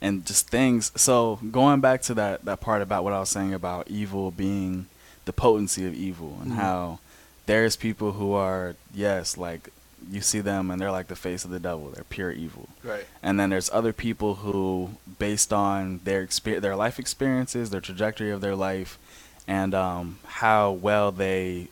and 0.00 0.26
just 0.26 0.48
things. 0.48 0.90
So 0.96 1.38
going 1.50 1.80
back 1.80 2.02
to 2.02 2.14
that 2.14 2.44
that 2.44 2.60
part 2.60 2.82
about 2.82 3.04
what 3.04 3.12
I 3.12 3.20
was 3.20 3.28
saying 3.30 3.54
about 3.54 3.88
evil 3.88 4.30
being 4.30 4.86
the 5.24 5.32
potency 5.32 5.86
of 5.86 5.94
evil 5.94 6.38
and 6.42 6.52
Mhm. 6.52 6.56
how 6.56 6.98
there's 7.46 7.76
people 7.76 8.12
who 8.12 8.32
are 8.34 8.74
yes, 8.94 9.36
like 9.36 9.70
you 10.10 10.20
see 10.20 10.40
them 10.40 10.70
and 10.70 10.80
they're 10.80 10.90
like 10.90 11.08
the 11.08 11.16
face 11.16 11.44
of 11.44 11.50
the 11.50 11.60
devil. 11.60 11.90
They're 11.90 12.04
pure 12.04 12.30
evil. 12.32 12.68
right, 12.82 13.04
And 13.22 13.38
then 13.38 13.50
there's 13.50 13.70
other 13.70 13.92
people 13.92 14.36
who, 14.36 14.90
based 15.18 15.52
on 15.52 16.00
their 16.04 16.26
exper- 16.26 16.60
their 16.60 16.76
life 16.76 16.98
experiences, 16.98 17.70
their 17.70 17.80
trajectory 17.80 18.30
of 18.30 18.40
their 18.40 18.56
life, 18.56 18.98
and 19.46 19.74
um, 19.74 20.18
how 20.24 20.70
well 20.72 21.10
they 21.12 21.68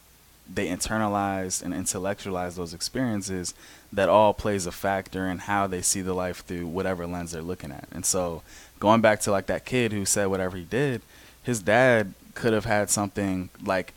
they 0.52 0.66
internalize 0.66 1.62
and 1.62 1.72
intellectualize 1.72 2.56
those 2.56 2.74
experiences, 2.74 3.54
that 3.92 4.08
all 4.08 4.34
plays 4.34 4.66
a 4.66 4.72
factor 4.72 5.28
in 5.28 5.38
how 5.38 5.66
they 5.66 5.82
see 5.82 6.00
the 6.00 6.14
life 6.14 6.44
through 6.44 6.66
whatever 6.66 7.06
lens 7.06 7.32
they're 7.32 7.42
looking 7.42 7.70
at. 7.70 7.86
And 7.92 8.04
so, 8.04 8.42
going 8.80 9.00
back 9.00 9.20
to 9.20 9.30
like 9.30 9.46
that 9.46 9.64
kid 9.64 9.92
who 9.92 10.04
said 10.04 10.26
whatever 10.26 10.56
he 10.56 10.64
did, 10.64 11.02
his 11.42 11.62
dad 11.62 12.14
could 12.34 12.52
have 12.52 12.64
had 12.64 12.90
something 12.90 13.50
like, 13.64 13.92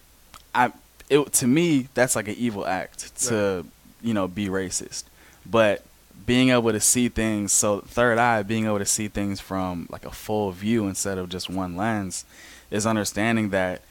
I. 0.53 0.71
It, 1.09 1.33
to 1.33 1.47
me, 1.47 1.89
that's 1.93 2.15
like 2.15 2.27
an 2.27 2.35
evil 2.37 2.65
act 2.65 3.15
to, 3.27 3.65
you 4.03 4.13
know, 4.13 4.27
be 4.27 4.47
racist. 4.47 5.03
But 5.45 5.83
being 6.25 6.49
able 6.49 6.71
to 6.71 6.79
see 6.79 7.09
things 7.09 7.51
so 7.51 7.81
third 7.81 8.17
eye 8.17 8.43
being 8.43 8.65
able 8.65 8.79
to 8.79 8.85
see 8.85 9.07
things 9.07 9.39
from 9.39 9.87
like 9.91 10.05
a 10.05 10.11
full 10.11 10.51
view 10.51 10.87
instead 10.87 11.17
of 11.17 11.29
just 11.29 11.49
one 11.49 11.75
lens 11.75 12.25
is 12.71 12.85
understanding 12.85 13.49
that 13.49 13.81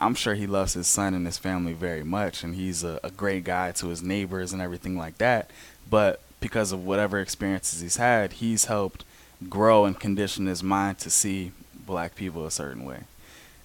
i'm 0.00 0.14
sure 0.14 0.34
he 0.34 0.46
loves 0.46 0.74
his 0.74 0.86
son 0.86 1.14
and 1.14 1.26
his 1.26 1.38
family 1.38 1.72
very 1.72 2.02
much 2.02 2.42
and 2.42 2.54
he's 2.54 2.82
a, 2.82 2.98
a 3.04 3.10
great 3.10 3.44
guy 3.44 3.70
to 3.70 3.88
his 3.88 4.02
neighbors 4.02 4.52
and 4.52 4.60
everything 4.60 4.96
like 4.96 5.18
that 5.18 5.50
but 5.88 6.20
because 6.40 6.72
of 6.72 6.84
whatever 6.84 7.20
experiences 7.20 7.80
he's 7.80 7.96
had 7.96 8.34
he's 8.34 8.64
helped 8.64 9.04
grow 9.48 9.84
and 9.84 10.00
condition 10.00 10.46
his 10.46 10.62
mind 10.62 10.98
to 10.98 11.10
see 11.10 11.52
black 11.86 12.14
people 12.14 12.44
a 12.44 12.50
certain 12.50 12.84
way 12.84 13.04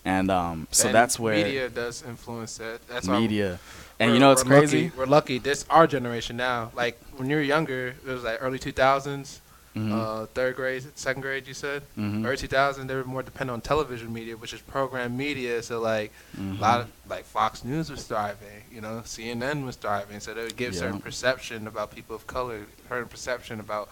and 0.06 0.30
um 0.30 0.68
so 0.72 0.88
And 0.88 0.96
that's 0.96 1.20
where 1.20 1.36
media 1.36 1.70
does 1.70 2.04
influence 2.04 2.58
that. 2.58 2.86
That's 2.88 3.08
media 3.08 3.60
and 4.00 4.14
you 4.14 4.20
know 4.20 4.34
we're 4.36 4.44
crazy 4.44 4.84
Lucky, 4.86 4.98
we're 4.98 5.06
lucky. 5.06 5.38
This 5.40 5.66
our 5.70 5.88
generation 5.88 6.36
now. 6.38 6.72
Like 6.76 7.00
when 7.18 7.30
you 7.30 7.36
were 7.38 7.42
younger, 7.42 7.88
it 8.06 8.06
was 8.06 8.24
like 8.24 8.40
early 8.42 8.60
2000s, 8.60 9.40
Mhm. 9.76 9.92
uh, 9.92 10.26
third 10.36 10.56
grade, 10.56 10.84
second 10.96 11.22
grade. 11.22 11.48
You 11.48 11.54
said 11.54 11.82
Mhm. 11.98 12.26
early 12.26 12.38
2000s. 12.38 12.88
They 12.88 12.96
were 12.96 13.04
more 13.06 13.24
dependent 13.24 13.54
on 13.56 13.62
television 13.62 14.12
media, 14.14 14.36
which 14.36 14.54
is 14.54 14.62
program 14.62 15.16
media. 15.18 15.64
So 15.64 15.80
like 15.80 16.12
Mhm. 16.38 16.58
a 16.60 16.62
lot 16.62 16.82
of 16.82 16.88
like 17.10 17.26
Fox 17.26 17.64
News 17.64 17.90
was 17.90 18.04
thriving. 18.04 18.64
You 18.72 18.82
know, 18.82 19.02
CNN 19.06 19.66
was 19.66 19.76
thriving. 19.78 20.20
So 20.20 20.34
they 20.34 20.44
would 20.44 20.58
give 20.58 20.74
Yeah. 20.74 20.82
certain 20.82 21.00
perception 21.00 21.66
about 21.68 21.96
people 21.96 22.16
of 22.16 22.28
color, 22.28 22.60
certain 22.90 23.08
perception 23.08 23.60
about 23.60 23.90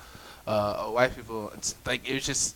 uh, 0.48 0.86
white 0.86 1.16
people. 1.16 1.52
It's 1.56 1.76
like 1.86 2.02
it 2.10 2.16
was 2.16 2.26
just. 2.26 2.56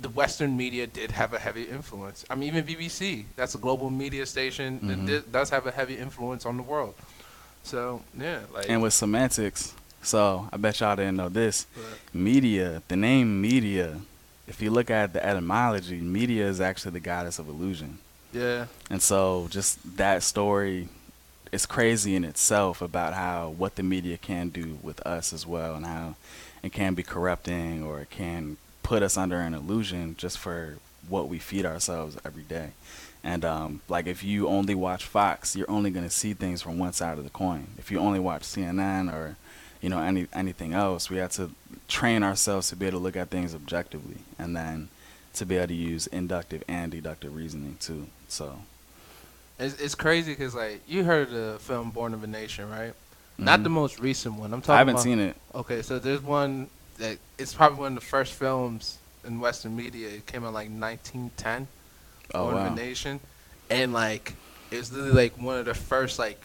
The 0.00 0.08
Western 0.10 0.56
media 0.56 0.86
did 0.86 1.10
have 1.12 1.32
a 1.32 1.38
heavy 1.38 1.62
influence. 1.64 2.24
I 2.28 2.34
mean, 2.34 2.48
even 2.48 2.64
BBC, 2.64 3.24
that's 3.34 3.54
a 3.54 3.58
global 3.58 3.88
media 3.90 4.26
station, 4.26 4.78
that 4.88 4.98
Mhm. 4.98 5.06
di- 5.06 5.30
does 5.32 5.48
have 5.50 5.66
a 5.66 5.70
heavy 5.70 5.96
influence 5.96 6.44
on 6.44 6.56
the 6.58 6.62
world. 6.62 6.94
So 7.62 8.02
yeah, 8.18 8.40
like 8.54 8.68
and 8.68 8.80
with 8.82 8.92
semantics 8.94 9.74
so 10.02 10.48
i 10.52 10.56
bet 10.56 10.78
y'all 10.78 10.94
didn't 10.94 11.16
know 11.16 11.28
this 11.28 11.66
but- 11.74 12.14
media, 12.14 12.80
the 12.86 12.94
name 12.96 13.40
media, 13.40 13.98
if 14.46 14.62
you 14.62 14.70
look 14.70 14.88
at 14.90 15.12
the 15.12 15.24
etymology, 15.24 15.98
media 16.00 16.46
is 16.46 16.60
actually 16.60 16.92
the 16.92 17.00
goddess 17.00 17.38
of 17.40 17.48
illusion. 17.48 17.98
yeah, 18.32 18.66
And 18.90 19.02
so 19.02 19.48
just 19.50 19.78
that 19.96 20.22
story 20.22 20.88
is 21.50 21.66
crazy 21.66 22.14
in 22.14 22.22
itself 22.24 22.80
about 22.82 23.14
how 23.14 23.48
what 23.56 23.74
the 23.76 23.82
media 23.82 24.16
can 24.18 24.50
do 24.50 24.78
with 24.82 25.00
us 25.06 25.32
as 25.32 25.44
well 25.46 25.74
and 25.74 25.86
how 25.86 26.14
it 26.62 26.72
can 26.72 26.94
be 26.94 27.02
corrupting 27.02 27.82
or 27.82 28.00
it 28.00 28.10
can 28.10 28.58
put 28.86 29.02
us 29.02 29.16
under 29.16 29.40
an 29.40 29.52
illusion 29.52 30.14
just 30.16 30.38
for 30.38 30.78
what 31.08 31.28
we 31.28 31.40
feed 31.40 31.66
ourselves 31.66 32.16
every 32.24 32.44
day. 32.44 32.70
And 33.24 33.44
um, 33.44 33.80
like 33.88 34.06
if 34.06 34.22
you 34.22 34.46
only 34.46 34.76
watch 34.76 35.04
Fox, 35.04 35.56
you're 35.56 35.68
only 35.68 35.90
going 35.90 36.04
to 36.04 36.10
see 36.10 36.34
things 36.34 36.62
from 36.62 36.78
one 36.78 36.92
side 36.92 37.18
of 37.18 37.24
the 37.24 37.30
coin. 37.30 37.66
If 37.78 37.90
you 37.90 37.98
only 37.98 38.20
watch 38.20 38.42
CNN 38.42 39.12
or 39.12 39.34
you 39.80 39.88
know 39.88 40.00
any 40.00 40.28
anything 40.32 40.72
else, 40.72 41.10
we 41.10 41.16
have 41.16 41.32
to 41.32 41.50
train 41.88 42.22
ourselves 42.22 42.68
to 42.68 42.76
be 42.76 42.86
able 42.86 43.00
to 43.00 43.02
look 43.02 43.16
at 43.16 43.28
things 43.28 43.56
objectively, 43.56 44.18
and 44.38 44.54
then 44.54 44.88
to 45.34 45.44
be 45.44 45.56
able 45.56 45.66
to 45.66 45.74
use 45.74 46.06
inductive 46.06 46.62
and 46.68 46.92
deductive 46.92 47.34
reasoning 47.34 47.78
too. 47.80 48.06
So 48.28 48.60
it's, 49.58 49.80
it's 49.80 49.96
crazy 49.96 50.30
because 50.30 50.54
like 50.54 50.80
you 50.86 51.02
heard 51.02 51.30
the 51.30 51.56
film 51.58 51.90
Born 51.90 52.14
of 52.14 52.22
a 52.22 52.28
Nation, 52.28 52.70
right? 52.70 52.94
Not 53.36 53.60
mhm. 53.60 53.64
the 53.64 53.70
most 53.70 53.98
recent 53.98 54.36
one. 54.36 54.54
I'm 54.54 54.60
talking. 54.60 54.74
I 54.74 54.78
haven't 54.78 54.94
about, 54.94 55.02
seen 55.02 55.18
it. 55.18 55.36
Okay, 55.56 55.82
so 55.82 55.98
there's 55.98 56.22
one 56.22 56.68
that 56.96 57.18
it's 57.38 57.54
probably 57.54 57.78
one 57.78 57.96
of 57.96 58.00
the 58.02 58.06
first 58.06 58.32
films 58.34 58.98
in 59.24 59.40
Western 59.40 59.76
media. 59.76 60.08
It 60.08 60.26
came 60.26 60.44
out 60.44 60.52
like 60.54 60.68
1910. 60.68 61.68
Oh 62.34 62.54
wow. 62.54 62.74
Nation, 62.74 63.20
and 63.70 63.92
like 63.92 64.34
it 64.70 64.78
was 64.78 64.92
literally 64.92 65.14
like 65.14 65.40
one 65.40 65.58
of 65.58 65.64
the 65.66 65.74
first 65.74 66.18
like 66.18 66.42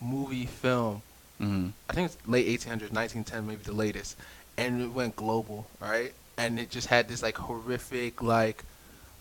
movie 0.00 0.46
film. 0.46 1.02
hmm 1.38 1.68
I 1.88 1.94
think 1.94 2.06
it's 2.10 2.28
late 2.28 2.46
1800s, 2.46 2.92
1910, 2.92 3.46
maybe 3.46 3.62
the 3.62 3.72
latest, 3.72 4.16
and 4.56 4.80
it 4.80 4.92
went 4.92 5.14
global, 5.16 5.66
right? 5.80 6.12
And 6.38 6.58
it 6.58 6.70
just 6.70 6.88
had 6.88 7.08
this 7.08 7.22
like 7.22 7.36
horrific 7.36 8.22
like 8.22 8.64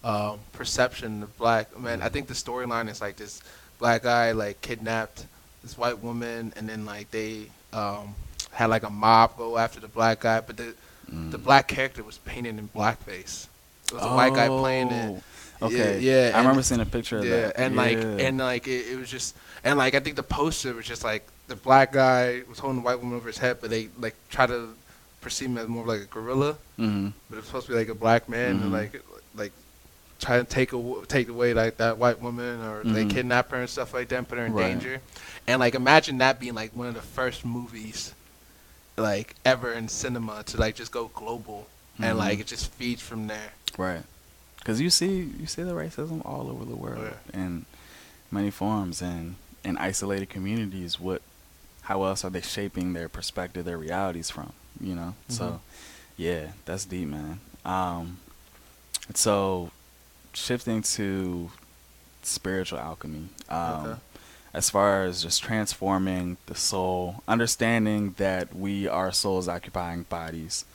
um, 0.04 0.40
perception 0.54 1.24
of 1.24 1.38
black 1.38 1.78
man. 1.78 2.02
I 2.02 2.10
think 2.10 2.28
the 2.28 2.34
storyline 2.34 2.90
is 2.90 3.02
like 3.02 3.18
this 3.18 3.42
black 3.78 4.04
guy 4.04 4.32
like 4.32 4.62
kidnapped 4.62 5.26
this 5.62 5.78
white 5.78 6.00
woman, 6.00 6.54
and 6.56 6.68
then 6.68 6.86
like 6.86 7.12
they 7.12 7.48
um, 7.74 8.16
had 8.52 8.70
like 8.70 8.84
a 8.84 8.90
mob 8.90 9.38
go 9.38 9.58
after 9.58 9.80
the 9.80 9.88
black 9.88 10.20
guy, 10.22 10.40
but 10.42 10.58
the 10.58 10.74
the 11.10 11.38
Mm. 11.38 11.44
black 11.44 11.68
character 11.68 12.04
was 12.04 12.18
painted 12.20 12.58
in 12.58 12.70
blackface. 12.70 13.48
It 13.88 13.96
was 13.96 14.04
a 14.04 14.16
white 14.16 14.34
guy 14.34 14.48
playing 14.48 14.92
it. 14.92 15.24
Oh, 15.62 15.68
Okay. 15.68 16.00
Yeah, 16.00 16.30
yeah, 16.30 16.36
I 16.36 16.40
remember 16.40 16.64
seeing 16.64 16.80
a 16.82 16.86
picture 16.86 17.20
of 17.20 17.26
Yeah, 17.26 17.42
that. 17.48 17.60
and 17.60 17.76
like 17.76 17.98
and 17.98 18.38
like 18.40 18.68
it, 18.68 18.88
it 18.94 18.98
was 18.98 19.10
just 19.12 19.36
and 19.64 19.78
like 19.78 19.94
I 19.94 20.00
think 20.00 20.16
the 20.16 20.24
poster 20.24 20.74
was 20.74 20.86
just 20.88 21.04
like 21.04 21.28
the 21.48 21.56
black 21.56 21.92
guy 21.92 22.42
was 22.50 22.58
holding 22.60 22.82
the 22.82 22.86
white 22.86 23.00
woman 23.00 23.16
over 23.18 23.28
his 23.28 23.38
head, 23.38 23.58
but 23.62 23.70
they 23.70 23.90
like 24.00 24.16
try 24.30 24.48
to 24.48 24.70
perceive 25.20 25.50
him 25.50 25.58
as 25.60 25.68
more 25.68 25.84
of 25.84 25.88
like 25.90 26.02
a 26.02 26.06
gorilla, 26.06 26.56
Mhm. 26.80 27.14
but 27.30 27.38
it's 27.38 27.48
supposed 27.48 27.68
to 27.68 27.74
be 27.74 27.78
like 27.78 27.90
a 27.90 27.94
black 27.96 28.28
man, 28.30 28.58
Mhm. 28.60 28.62
and 28.64 28.72
like 28.74 29.04
like 29.36 29.52
try 30.20 30.38
to 30.38 30.44
take 30.46 30.74
aw- 30.74 31.04
take 31.08 31.28
away 31.30 31.54
like 31.54 31.78
that 31.78 31.98
white 31.98 32.22
woman 32.22 32.62
or 32.64 32.84
they 32.84 33.04
Mhm. 33.06 33.10
kidnap 33.12 33.52
her 33.52 33.58
and 33.58 33.70
stuff 33.70 33.94
like 33.94 34.08
that 34.10 34.18
and 34.18 34.28
put 34.30 34.38
her 34.40 34.46
in 34.46 34.54
Right. 34.54 34.68
danger 34.68 35.02
and 35.48 35.60
like 35.60 35.76
imagine 35.76 36.20
that 36.20 36.40
being 36.40 36.54
like 36.56 36.72
one 36.76 36.88
of 36.88 36.94
the 36.96 37.02
first 37.02 37.44
movies 37.46 38.14
like 38.98 39.36
ever 39.46 39.74
in 39.74 39.88
cinema 39.88 40.44
to 40.44 40.58
like 40.58 40.76
just 40.76 40.92
go 40.92 41.08
global 41.14 41.68
and 41.98 42.16
Mhm. 42.16 42.20
like 42.20 42.40
it 42.40 42.48
just 42.48 42.72
feeds 42.72 43.02
from 43.02 43.28
there 43.28 43.52
Right. 43.78 44.04
Because 44.58 44.80
you 44.82 44.90
see, 44.90 45.22
you 45.40 45.48
see 45.48 45.64
the 45.64 45.72
racism 45.74 46.24
all 46.26 46.50
over 46.50 46.66
the 46.66 46.76
world 46.76 47.14
Yeah. 47.34 47.40
in 47.42 47.66
many 48.30 48.52
forms, 48.52 49.02
and 49.02 49.36
in 49.64 49.78
isolated 49.78 50.30
communities. 50.30 51.00
What, 51.00 51.22
how 51.84 52.04
else 52.04 52.24
are 52.26 52.30
they 52.30 52.42
shaping 52.42 52.94
their 52.94 53.10
perspective, 53.10 53.66
their 53.66 53.78
realities 53.78 54.30
from? 54.30 54.54
You 54.80 54.94
know. 54.96 55.16
Mhm. 55.30 55.34
So, 55.38 55.62
yeah, 56.18 56.52
that's 56.66 56.86
deep, 56.86 57.08
man. 57.10 57.40
Um, 57.66 58.20
so 59.16 59.72
shifting 60.34 60.82
to 60.84 61.52
spiritual 62.24 62.80
alchemy. 62.80 63.30
Um, 63.50 63.86
Okay. 63.86 64.00
As 64.54 64.70
far 64.70 65.06
as 65.06 65.24
just 65.24 65.42
transforming 65.42 66.38
the 66.48 66.56
soul, 66.56 67.24
understanding 67.28 68.16
that 68.18 68.54
we 68.54 68.88
are 68.88 69.12
souls 69.12 69.48
occupying 69.48 70.04
bodies, 70.04 70.66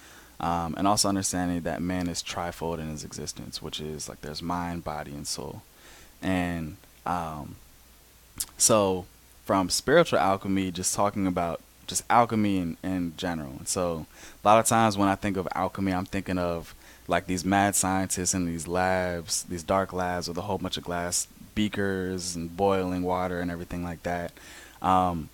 um, 0.40 0.74
and 0.78 0.86
also 0.86 1.08
understanding 1.08 1.60
that 1.62 1.82
man 1.82 2.08
is 2.08 2.22
trifold 2.22 2.78
in 2.78 2.88
his 2.88 3.04
existence, 3.04 3.60
which 3.60 3.80
is 3.80 4.08
like 4.08 4.20
there's 4.22 4.42
mind, 4.42 4.84
body, 4.84 5.12
and 5.12 5.26
soul. 5.26 5.62
And 6.22 6.76
um, 7.04 7.56
so, 8.58 9.06
from 9.44 9.70
spiritual 9.70 10.18
alchemy, 10.18 10.70
just 10.70 10.94
talking 10.94 11.26
about 11.26 11.60
just 11.86 12.04
alchemy 12.10 12.58
in, 12.58 12.76
in 12.82 13.14
general. 13.16 13.60
So, 13.64 14.06
a 14.44 14.48
lot 14.48 14.58
of 14.58 14.66
times 14.66 14.98
when 14.98 15.08
I 15.08 15.14
think 15.14 15.36
of 15.36 15.48
alchemy, 15.54 15.92
I'm 15.92 16.06
thinking 16.06 16.38
of 16.38 16.74
like 17.08 17.26
these 17.26 17.44
mad 17.44 17.76
scientists 17.76 18.34
in 18.34 18.46
these 18.46 18.66
labs, 18.66 19.44
these 19.44 19.62
dark 19.62 19.92
labs 19.92 20.28
with 20.28 20.36
a 20.38 20.42
whole 20.42 20.58
bunch 20.58 20.76
of 20.76 20.84
glass 20.84 21.28
beakers 21.60 22.36
and 22.36 22.56
boiling 22.56 23.02
water 23.02 23.40
and 23.40 23.50
everything 23.50 23.82
like 23.82 24.04
that. 24.04 24.30
Um, 24.80 25.28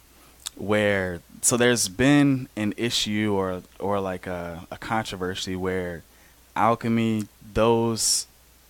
where 0.56 1.20
so 1.42 1.56
there's 1.58 1.88
been 1.88 2.48
an 2.56 2.72
issue 2.78 3.35
or 3.35 3.62
or 3.78 4.00
like 4.00 4.26
a, 4.26 4.66
a 4.70 4.78
controversy 4.78 5.56
where 5.56 6.02
alchemy 6.54 7.24
those 7.54 8.26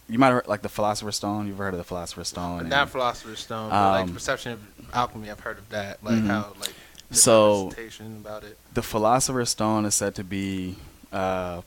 you 0.08 0.16
might 0.18 0.26
have 0.28 0.34
heard 0.36 0.46
like 0.48 0.62
the 0.62 0.68
philosopher's 0.68 1.16
stone 1.16 1.48
you've 1.48 1.58
heard 1.58 1.74
of 1.74 1.78
the 1.78 1.84
philosopher's 1.84 2.28
stone 2.28 2.58
But 2.58 2.60
and- 2.62 2.70
not 2.70 2.90
philosopher's 2.90 3.40
stone 3.40 3.70
but 3.70 3.90
like 3.90 4.04
the 4.06 4.10
Um, 4.10 4.14
perception 4.14 4.52
of 4.52 4.60
alchemy 4.94 5.28
i've 5.28 5.40
heard 5.40 5.58
of 5.58 5.68
that 5.70 6.02
like 6.04 6.14
Mhm. 6.14 6.28
how 6.28 6.52
like 6.60 6.72
So- 7.10 7.72
about 8.20 8.44
it 8.44 8.56
the 8.72 8.82
philosopher's 8.82 9.50
stone 9.50 9.84
is 9.84 9.96
said 9.96 10.14
to 10.14 10.24
be 10.24 10.76
uh, 11.12 11.62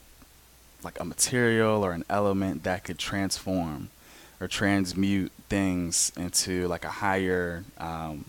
like 0.81 0.97
a 0.99 1.03
material 1.03 1.83
or 1.85 1.91
an 1.91 2.05
element 2.09 2.63
that 2.63 2.85
could 2.85 2.97
transform 2.97 3.89
or 4.39 4.47
transmute 4.47 5.33
things 5.49 6.11
into 6.17 6.67
like 6.67 6.83
a 6.85 6.89
higher 6.89 7.63
um, 7.77 8.25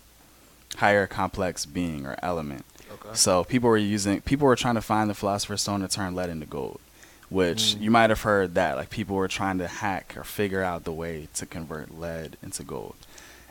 higher 0.77 1.07
complex 1.07 1.65
being 1.67 2.07
or 2.07 2.17
element 2.23 2.65
okay 2.93 3.09
so 3.15 3.45
people 3.45 3.69
were 3.71 3.77
using 3.77 4.21
people 4.21 4.47
were 4.47 4.57
trying 4.57 4.75
to 4.75 4.83
find 4.83 5.09
the 5.09 5.15
philosopher's 5.15 5.63
stone 5.63 5.81
to 5.81 5.89
turn 5.89 6.15
lead 6.15 6.29
into 6.31 6.47
gold 6.47 6.81
which 7.29 7.75
Mm. 7.77 7.81
you 7.81 7.91
might 7.91 8.11
have 8.11 8.23
heard 8.23 8.55
that 8.55 8.77
like 8.77 8.91
people 8.91 9.17
were 9.17 9.29
trying 9.29 9.59
to 9.59 9.67
hack 9.67 10.15
or 10.17 10.23
figure 10.25 10.63
out 10.63 10.85
the 10.85 10.93
way 10.93 11.29
to 11.35 11.47
convert 11.47 11.99
lead 11.99 12.37
into 12.43 12.63
gold 12.63 12.95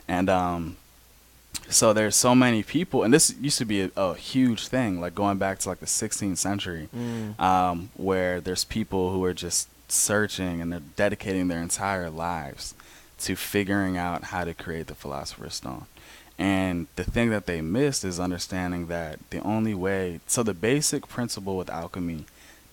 and 0.08 0.30
um 0.30 0.76
so 1.68 1.92
there's 1.92 2.14
so 2.14 2.34
many 2.34 2.62
people 2.62 3.02
and 3.02 3.12
this 3.12 3.34
used 3.40 3.58
to 3.58 3.64
be 3.64 3.82
a, 3.82 3.90
a 3.96 4.14
huge 4.14 4.68
thing 4.68 5.00
like 5.00 5.14
going 5.14 5.36
back 5.38 5.58
to 5.58 5.68
like 5.68 5.80
the 5.80 5.86
16th 5.86 6.36
century 6.38 6.88
Mm. 6.94 7.38
um, 7.40 7.90
where 7.96 8.40
there's 8.40 8.64
people 8.64 9.10
who 9.12 9.24
are 9.24 9.34
just 9.34 9.68
searching 9.88 10.60
and 10.60 10.72
they're 10.72 10.82
dedicating 10.96 11.48
their 11.48 11.60
entire 11.62 12.08
lives 12.10 12.74
to 13.18 13.36
figuring 13.36 13.96
out 13.96 14.24
how 14.24 14.44
to 14.44 14.54
create 14.54 14.86
the 14.86 14.94
philosopher's 14.94 15.54
stone 15.54 15.86
and 16.38 16.86
the 16.96 17.04
thing 17.04 17.30
that 17.30 17.46
they 17.46 17.60
missed 17.60 18.04
is 18.04 18.20
understanding 18.20 18.88
that 18.88 19.18
the 19.30 19.40
only 19.40 19.74
way 19.74 20.20
so 20.26 20.42
the 20.42 20.54
basic 20.54 21.08
principle 21.08 21.56
with 21.56 21.70
alchemy 21.70 22.24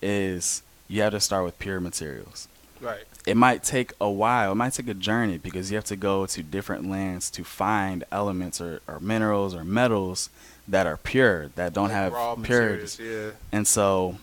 is 0.02 0.62
you 0.88 1.00
have 1.02 1.12
to 1.12 1.20
start 1.20 1.44
with 1.44 1.58
pure 1.58 1.80
materials 1.80 2.48
right 2.80 3.04
it 3.26 3.36
might 3.36 3.62
take 3.62 3.92
a 4.00 4.10
while. 4.10 4.52
It 4.52 4.56
might 4.56 4.74
take 4.74 4.88
a 4.88 4.94
journey 4.94 5.38
because 5.38 5.70
you 5.70 5.76
have 5.76 5.84
to 5.86 5.96
go 5.96 6.26
to 6.26 6.42
different 6.42 6.88
lands 6.88 7.30
to 7.30 7.44
find 7.44 8.04
elements 8.12 8.60
or, 8.60 8.80
or 8.86 9.00
minerals 9.00 9.54
or 9.54 9.64
metals 9.64 10.28
that 10.68 10.86
are 10.86 10.98
pure, 10.98 11.48
that 11.54 11.72
don't 11.72 11.84
Like 11.88 11.92
have 12.12 12.12
purities. 12.42 12.98
materials, 12.98 13.34
And 13.50 13.66
so 13.66 14.18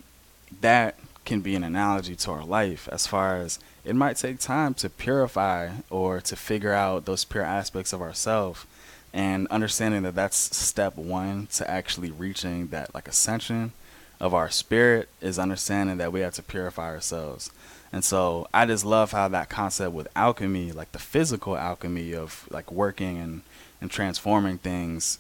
that 0.62 1.00
can 1.26 1.42
be 1.42 1.56
an 1.56 1.64
analogy 1.64 2.16
to 2.16 2.32
our 2.32 2.44
life 2.44 2.88
as 2.92 3.08
far 3.08 3.38
as 3.38 3.60
it 3.84 3.96
might 3.96 4.18
take 4.18 4.40
time 4.40 4.74
to 4.76 4.90
purify 4.90 5.70
or 5.90 6.22
to 6.22 6.36
figure 6.36 6.74
out 6.74 7.06
those 7.06 7.26
pure 7.26 7.44
aspects 7.44 7.94
of 7.94 8.02
ourselves 8.02 8.66
and 9.14 9.48
understanding 9.48 10.04
that 10.04 10.16
that's 10.16 10.56
step 10.56 10.96
one 10.96 11.48
to 11.48 11.70
actually 11.70 12.12
reaching 12.12 12.68
that 12.68 12.94
like 12.94 13.08
ascension 13.08 13.74
of 14.20 14.34
our 14.34 14.50
spirit 14.50 15.10
is 15.20 15.40
understanding 15.40 15.98
that 15.98 16.14
we 16.14 16.22
have 16.22 16.34
to 16.36 16.44
purify 16.44 16.86
ourselves. 16.86 17.52
And 17.92 18.04
so 18.04 18.48
i 18.54 18.66
just 18.66 18.86
love 18.86 19.12
how 19.12 19.28
that 19.28 19.50
concept 19.50 19.94
with 19.94 20.08
alchemy 20.16 20.72
like 20.72 20.92
the 20.94 21.00
physical 21.00 21.58
alchemy 21.58 22.14
of 22.14 22.48
like 22.50 22.72
working 22.72 23.18
and 23.18 23.42
and 23.82 23.90
transforming 23.90 24.60
things 24.60 25.18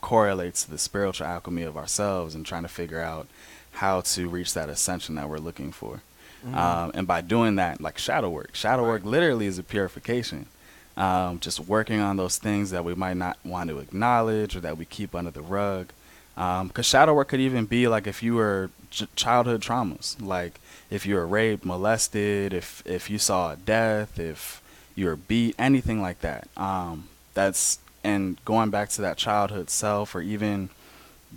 correlates 0.00 0.64
to 0.64 0.70
the 0.70 0.78
spiritual 0.78 1.26
alchemy 1.26 1.62
of 1.62 1.76
ourselves 1.76 2.34
and 2.34 2.46
trying 2.46 2.62
to 2.62 2.68
figure 2.68 3.00
out 3.00 3.26
how 3.72 4.00
to 4.00 4.28
reach 4.28 4.54
that 4.54 4.68
ascension 4.68 5.16
that 5.16 5.28
we're 5.28 5.38
looking 5.38 5.72
for 5.72 6.00
Mhm. 6.46 6.56
um, 6.56 6.90
and 6.94 7.06
by 7.06 7.20
doing 7.20 7.56
that 7.56 7.80
like 7.80 7.98
shadow 7.98 8.28
work. 8.28 8.54
Shadow 8.54 8.82
work 8.84 9.04
literally 9.04 9.46
is 9.46 9.58
a 9.58 9.62
purification. 9.62 10.46
Um, 10.96 11.40
just 11.40 11.58
working 11.58 12.00
on 12.00 12.16
those 12.16 12.38
things 12.38 12.70
that 12.70 12.84
we 12.84 12.94
might 12.94 13.16
not 13.16 13.36
want 13.44 13.68
to 13.70 13.78
acknowledge 13.80 14.54
or 14.54 14.60
that 14.60 14.78
we 14.78 14.84
keep 14.84 15.14
under 15.14 15.30
the 15.30 15.42
rug. 15.42 15.88
Because 16.36 16.86
shadow 16.86 17.14
work 17.14 17.28
could 17.28 17.40
even 17.40 17.64
be 17.66 17.88
like 17.88 18.06
if 18.06 18.22
you 18.22 18.34
were 18.34 18.70
ch- 18.90 19.04
childhood 19.16 19.60
traumas. 19.62 20.20
Like 20.20 20.60
if 20.90 21.04
you 21.06 21.14
were 21.16 21.26
raped 21.26 21.64
molested 21.64 22.52
if 22.52 22.82
if 22.86 23.08
you 23.10 23.18
saw 23.18 23.52
a 23.52 23.56
death 23.56 24.18
if 24.18 24.60
you 24.94 25.06
were 25.06 25.16
beat 25.16 25.54
anything 25.58 26.00
like 26.00 26.20
that. 26.20 26.48
Um, 26.56 27.08
that's 27.34 27.78
and 28.04 28.36
going 28.44 28.70
back 28.70 28.90
to 28.90 29.02
that 29.02 29.16
childhood 29.16 29.70
self 29.70 30.14
or 30.14 30.20
even 30.20 30.68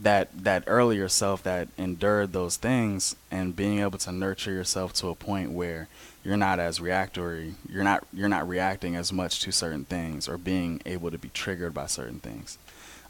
that 0.02 0.30
that 0.44 0.64
earlier 0.68 1.08
self 1.10 1.42
that 1.44 1.68
endured 1.78 2.32
those 2.34 2.56
things 2.58 3.16
and 3.32 3.56
being 3.56 3.80
able 3.80 3.98
to 3.98 4.12
nurture 4.12 4.52
yourself 4.52 4.94
to 4.94 5.08
a 5.10 5.16
point 5.16 5.52
where 5.52 5.88
you're 6.24 6.38
not 6.38 6.60
as 6.60 6.80
reactory 6.80 7.56
you're 7.70 7.84
not 7.84 8.06
you're 8.14 8.30
not 8.30 8.48
reacting 8.48 8.96
as 8.96 9.12
much 9.12 9.40
to 9.42 9.52
certain 9.52 9.86
things 9.86 10.28
or 10.28 10.38
being 10.38 10.80
able 10.86 11.10
to 11.10 11.18
be 11.18 11.30
triggered 11.30 11.74
by 11.74 11.86
certain 11.88 12.20
things 12.20 12.58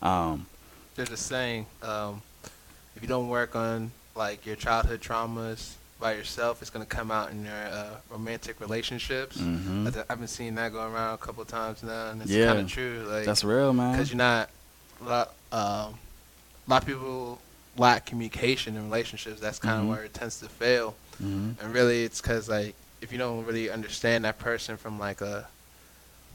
um, 0.01 0.45
there's 0.95 1.11
a 1.11 1.17
saying 1.17 1.65
um, 1.83 2.21
if 2.95 3.01
you 3.01 3.07
don't 3.07 3.27
work 3.27 3.55
on 3.55 3.91
like 4.15 4.45
your 4.45 4.55
childhood 4.55 5.01
traumas 5.01 5.73
by 5.99 6.13
yourself 6.13 6.61
it's 6.61 6.69
going 6.69 6.85
to 6.85 6.89
come 6.95 7.11
out 7.11 7.31
in 7.31 7.43
your 7.43 7.53
uh, 7.53 7.95
romantic 8.09 8.61
relationships 8.61 9.37
mhm. 9.37 9.87
I 9.87 9.91
th- 9.91 10.05
i've 10.09 10.19
been 10.19 10.27
seeing 10.27 10.55
that 10.55 10.71
going 10.71 10.93
around 10.93 11.15
a 11.15 11.17
couple 11.17 11.43
times 11.43 11.83
now 11.83 12.11
and 12.11 12.21
it's 12.21 12.31
Yeah. 12.31 12.45
kind 12.47 12.59
of 12.59 12.67
true 12.69 13.05
like 13.09 13.25
that's 13.25 13.43
real 13.43 13.73
man 13.73 13.91
because 13.93 14.09
you're 14.11 14.17
not 14.17 14.49
um, 15.51 15.95
a 16.67 16.69
lot 16.69 16.81
of 16.81 16.87
people 16.87 17.39
lack 17.77 18.05
communication 18.05 18.75
in 18.75 18.83
relationships 18.83 19.39
that's 19.39 19.59
kind 19.59 19.79
of 19.79 19.85
Mhm. 19.85 19.89
where 19.89 20.03
it 20.03 20.13
tends 20.13 20.39
to 20.39 20.49
fail 20.49 20.95
hmm 21.19 21.51
and 21.59 21.73
really 21.73 22.03
it's 22.03 22.21
because 22.21 22.49
like 22.49 22.75
if 23.01 23.11
you 23.11 23.17
don't 23.17 23.45
really 23.45 23.69
understand 23.69 24.25
that 24.25 24.37
person 24.39 24.77
from 24.77 24.99
like 24.99 25.21
a 25.21 25.47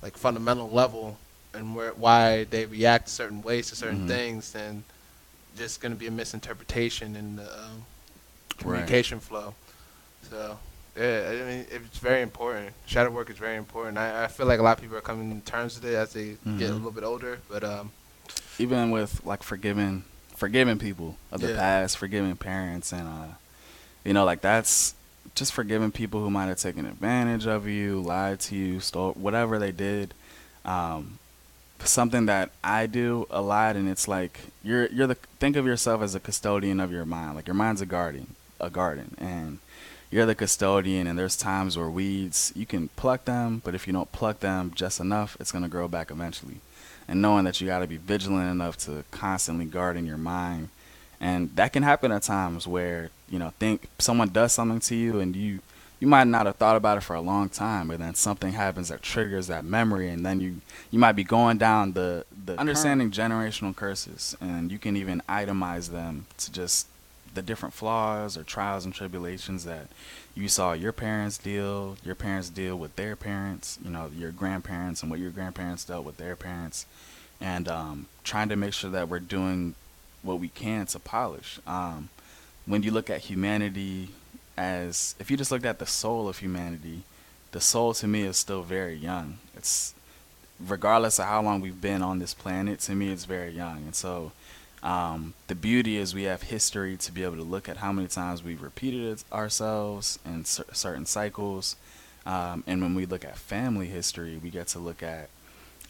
like 0.03 0.16
fundamental 0.16 0.71
level 0.71 1.18
and 1.55 1.75
where 1.77 1.90
why 1.92 2.45
they 2.45 2.64
react 2.66 3.09
certain 3.09 3.42
ways 3.42 3.68
to 3.71 3.77
certain 3.77 4.01
Mhm. 4.01 4.07
things 4.09 4.53
then 4.53 4.85
just 5.57 5.81
going 5.81 5.92
to 5.92 5.99
be 5.99 6.07
a 6.07 6.11
misinterpretation 6.11 7.14
in 7.16 7.37
the 7.37 7.42
um, 7.42 7.85
Right. 8.59 8.59
communication 8.59 9.18
flow 9.21 9.55
so 10.31 10.59
yeah 10.97 11.29
i 11.31 11.33
mean 11.49 11.66
it's 11.71 11.99
very 11.99 12.23
important 12.23 12.73
shadow 12.87 13.11
work 13.11 13.29
is 13.31 13.37
very 13.38 13.57
important 13.57 13.99
I, 13.99 14.25
I 14.25 14.27
feel 14.29 14.47
like 14.47 14.61
a 14.61 14.62
lot 14.62 14.77
of 14.79 14.83
people 14.83 14.97
are 14.97 15.01
coming 15.01 15.40
to 15.40 15.51
terms 15.51 15.75
with 15.81 15.90
it 15.90 15.97
as 15.97 16.12
they 16.12 16.37
get 16.59 16.71
a 16.71 16.73
Mhm. 16.73 16.75
little 16.77 16.90
bit 16.92 17.03
older 17.05 17.38
but 17.49 17.64
um 17.64 17.90
even 18.59 18.90
with 18.92 19.25
like 19.25 19.42
forgiving 19.42 20.05
forgiving 20.42 20.78
people 20.88 21.11
of 21.31 21.40
the 21.40 21.50
Yeah. 21.52 21.57
past 21.64 21.96
forgiving 21.96 22.35
parents 22.37 22.92
and 22.92 23.07
uh 23.16 23.33
you 24.05 24.12
know 24.12 24.24
like 24.24 24.40
that's 24.40 24.94
just 25.37 25.52
forgiving 25.52 25.92
people 25.92 26.18
who 26.20 26.31
might 26.31 26.46
have 26.52 26.59
taken 26.59 26.85
advantage 26.85 27.46
of 27.46 27.68
you 27.68 28.00
lied 28.00 28.40
to 28.46 28.57
you 28.57 28.81
stole 28.81 29.12
whatever 29.26 29.55
they 29.64 29.70
did. 29.88 30.07
Um 30.64 31.18
something 31.85 32.26
that 32.26 32.50
i 32.62 32.87
do 32.87 33.26
a 33.31 33.42
lot 33.42 33.74
and 33.76 33.88
it's 33.88 34.07
like 34.16 34.35
you're 34.62 34.87
you're 34.94 35.07
the 35.12 35.18
think 35.42 35.55
of 35.57 35.64
yourself 35.66 36.00
as 36.02 36.14
a 36.14 36.20
custodian 36.20 36.78
of 36.81 36.90
your 36.96 37.05
mind. 37.05 37.35
Like 37.37 37.46
your 37.50 37.55
mind's 37.64 37.81
a 37.81 37.87
garden, 37.98 38.26
a 38.61 38.70
garden 38.70 39.14
and 39.18 39.59
you're 40.11 40.26
the 40.26 40.35
custodian 40.35 41.07
and 41.09 41.16
there's 41.18 41.37
times 41.37 41.76
where 41.78 41.88
weeds 42.00 42.52
you 42.61 42.66
can 42.66 42.88
pluck 43.00 43.24
them 43.26 43.61
but 43.64 43.74
if 43.76 43.87
you 43.87 43.92
don't 43.92 44.11
pluck 44.12 44.37
them 44.40 44.72
just 44.83 44.98
enough 45.07 45.31
it's 45.40 45.52
going 45.55 45.62
to 45.68 45.74
grow 45.76 45.87
back 45.96 46.11
eventually 46.11 46.57
and 47.09 47.23
knowing 47.23 47.45
that 47.45 47.61
you 47.61 47.67
got 47.67 47.81
to 47.81 47.87
be 47.87 47.97
vigilant 47.97 48.51
enough 48.51 48.77
to 48.79 49.05
constantly 49.11 49.65
guard 49.65 49.97
in 49.97 50.07
your 50.07 50.19
mind. 50.19 50.69
And 51.21 51.55
that 51.57 51.73
can 51.73 51.83
happen 51.83 52.11
at 52.11 52.23
times 52.23 52.67
where 52.67 53.11
you 53.29 53.38
know 53.38 53.53
think 53.59 53.88
someone 53.99 54.31
does 54.31 54.53
something 54.53 54.81
to 54.81 54.97
you 54.97 55.21
and 55.21 55.35
you 55.37 55.61
you 56.03 56.09
might 56.09 56.27
not 56.27 56.47
have 56.47 56.57
thought 56.57 56.75
about 56.75 56.99
it 56.99 57.03
for 57.03 57.15
a 57.15 57.21
long 57.21 57.49
time, 57.49 57.87
but 57.87 58.01
then 58.01 58.17
something 58.17 58.55
happens 58.55 58.88
that 58.88 59.03
triggers 59.03 59.47
that 59.47 59.65
memory, 59.65 60.09
and 60.09 60.27
then 60.27 60.41
you 60.41 60.61
you 60.91 60.99
might 60.99 61.12
be 61.12 61.23
going 61.23 61.59
down 61.59 61.93
the 61.93 62.25
the 62.45 62.59
understanding 62.59 63.12
generational 63.12 63.75
curses, 63.75 64.37
and 64.41 64.73
you 64.73 64.81
can 64.81 64.97
even 64.97 65.23
itemize 65.29 65.91
them 65.91 66.27
to 66.38 66.51
just 66.51 66.88
the 67.35 67.41
different 67.41 67.73
flaws 67.73 68.37
or 68.37 68.43
trials 68.43 68.85
and 68.85 68.93
tribulations 68.93 69.65
that 69.65 69.87
you 70.35 70.49
saw 70.49 70.73
your 70.73 70.92
parents 70.92 71.38
deal, 71.38 71.97
your 72.05 72.14
parents 72.14 72.49
deal 72.49 72.77
with 72.77 72.97
their 72.97 73.16
parents, 73.16 73.79
you 73.85 73.90
know, 73.90 74.11
your 74.16 74.31
grandparents, 74.31 75.03
and 75.03 75.11
what 75.11 75.21
your 75.21 75.31
grandparents 75.31 75.85
dealt 75.85 76.05
with 76.05 76.16
their 76.16 76.37
parents, 76.37 76.87
and 77.40 77.68
um, 77.68 78.07
trying 78.25 78.49
to 78.49 78.57
make 78.57 78.73
sure 78.73 78.90
that 78.90 79.09
we're 79.09 79.21
doing 79.21 79.75
what 80.23 80.38
we 80.38 80.49
can 80.49 80.87
to 80.87 80.99
polish. 80.99 81.59
Um, 81.66 82.09
when 82.66 82.83
you 82.83 82.90
look 82.90 83.11
at 83.11 83.23
humanity 83.23 84.11
as, 84.57 85.14
if 85.18 85.31
you 85.31 85.37
just 85.37 85.51
looked 85.51 85.66
at 85.66 85.79
the 85.79 85.87
soul 85.87 86.29
of 86.29 86.38
humanity, 86.38 87.03
the 87.51 87.61
soul 87.61 87.92
to 87.95 88.07
me 88.07 88.23
is 88.23 88.37
still 88.37 88.62
very 88.62 88.95
young. 88.95 89.38
It's 89.57 89.95
regardless 90.59 91.18
of 91.18 91.27
how 91.27 91.42
long 91.42 91.61
we've 91.61 91.81
been 91.81 92.03
on 92.03 92.18
this 92.18 92.35
planet, 92.35 92.81
to 92.81 92.95
me 92.95 93.11
it's 93.11 93.25
very 93.25 93.51
young. 93.51 93.79
And 93.79 93.95
so 93.95 94.33
um, 94.83 95.35
the 95.47 95.55
beauty 95.55 95.97
is 95.97 96.14
we 96.14 96.25
have 96.25 96.42
history 96.42 96.97
to 96.97 97.12
be 97.12 97.23
able 97.23 97.37
to 97.37 97.42
look 97.42 97.68
at 97.68 97.79
how 97.79 97.92
many 97.92 98.09
times 98.09 98.42
we've 98.42 98.62
repeated 98.62 99.23
ourselves 99.33 100.18
in 100.25 100.45
cer- 100.45 100.64
certain 100.73 101.07
cycles. 101.07 101.77
Um, 102.27 102.64
and 102.66 102.81
when 102.83 102.95
we 102.95 103.07
look 103.07 103.25
at 103.25 103.37
family 103.37 103.87
history, 103.87 104.38
we 104.42 104.51
get 104.51 104.68
to 104.68 104.79
look 104.79 105.03
at, 105.03 105.29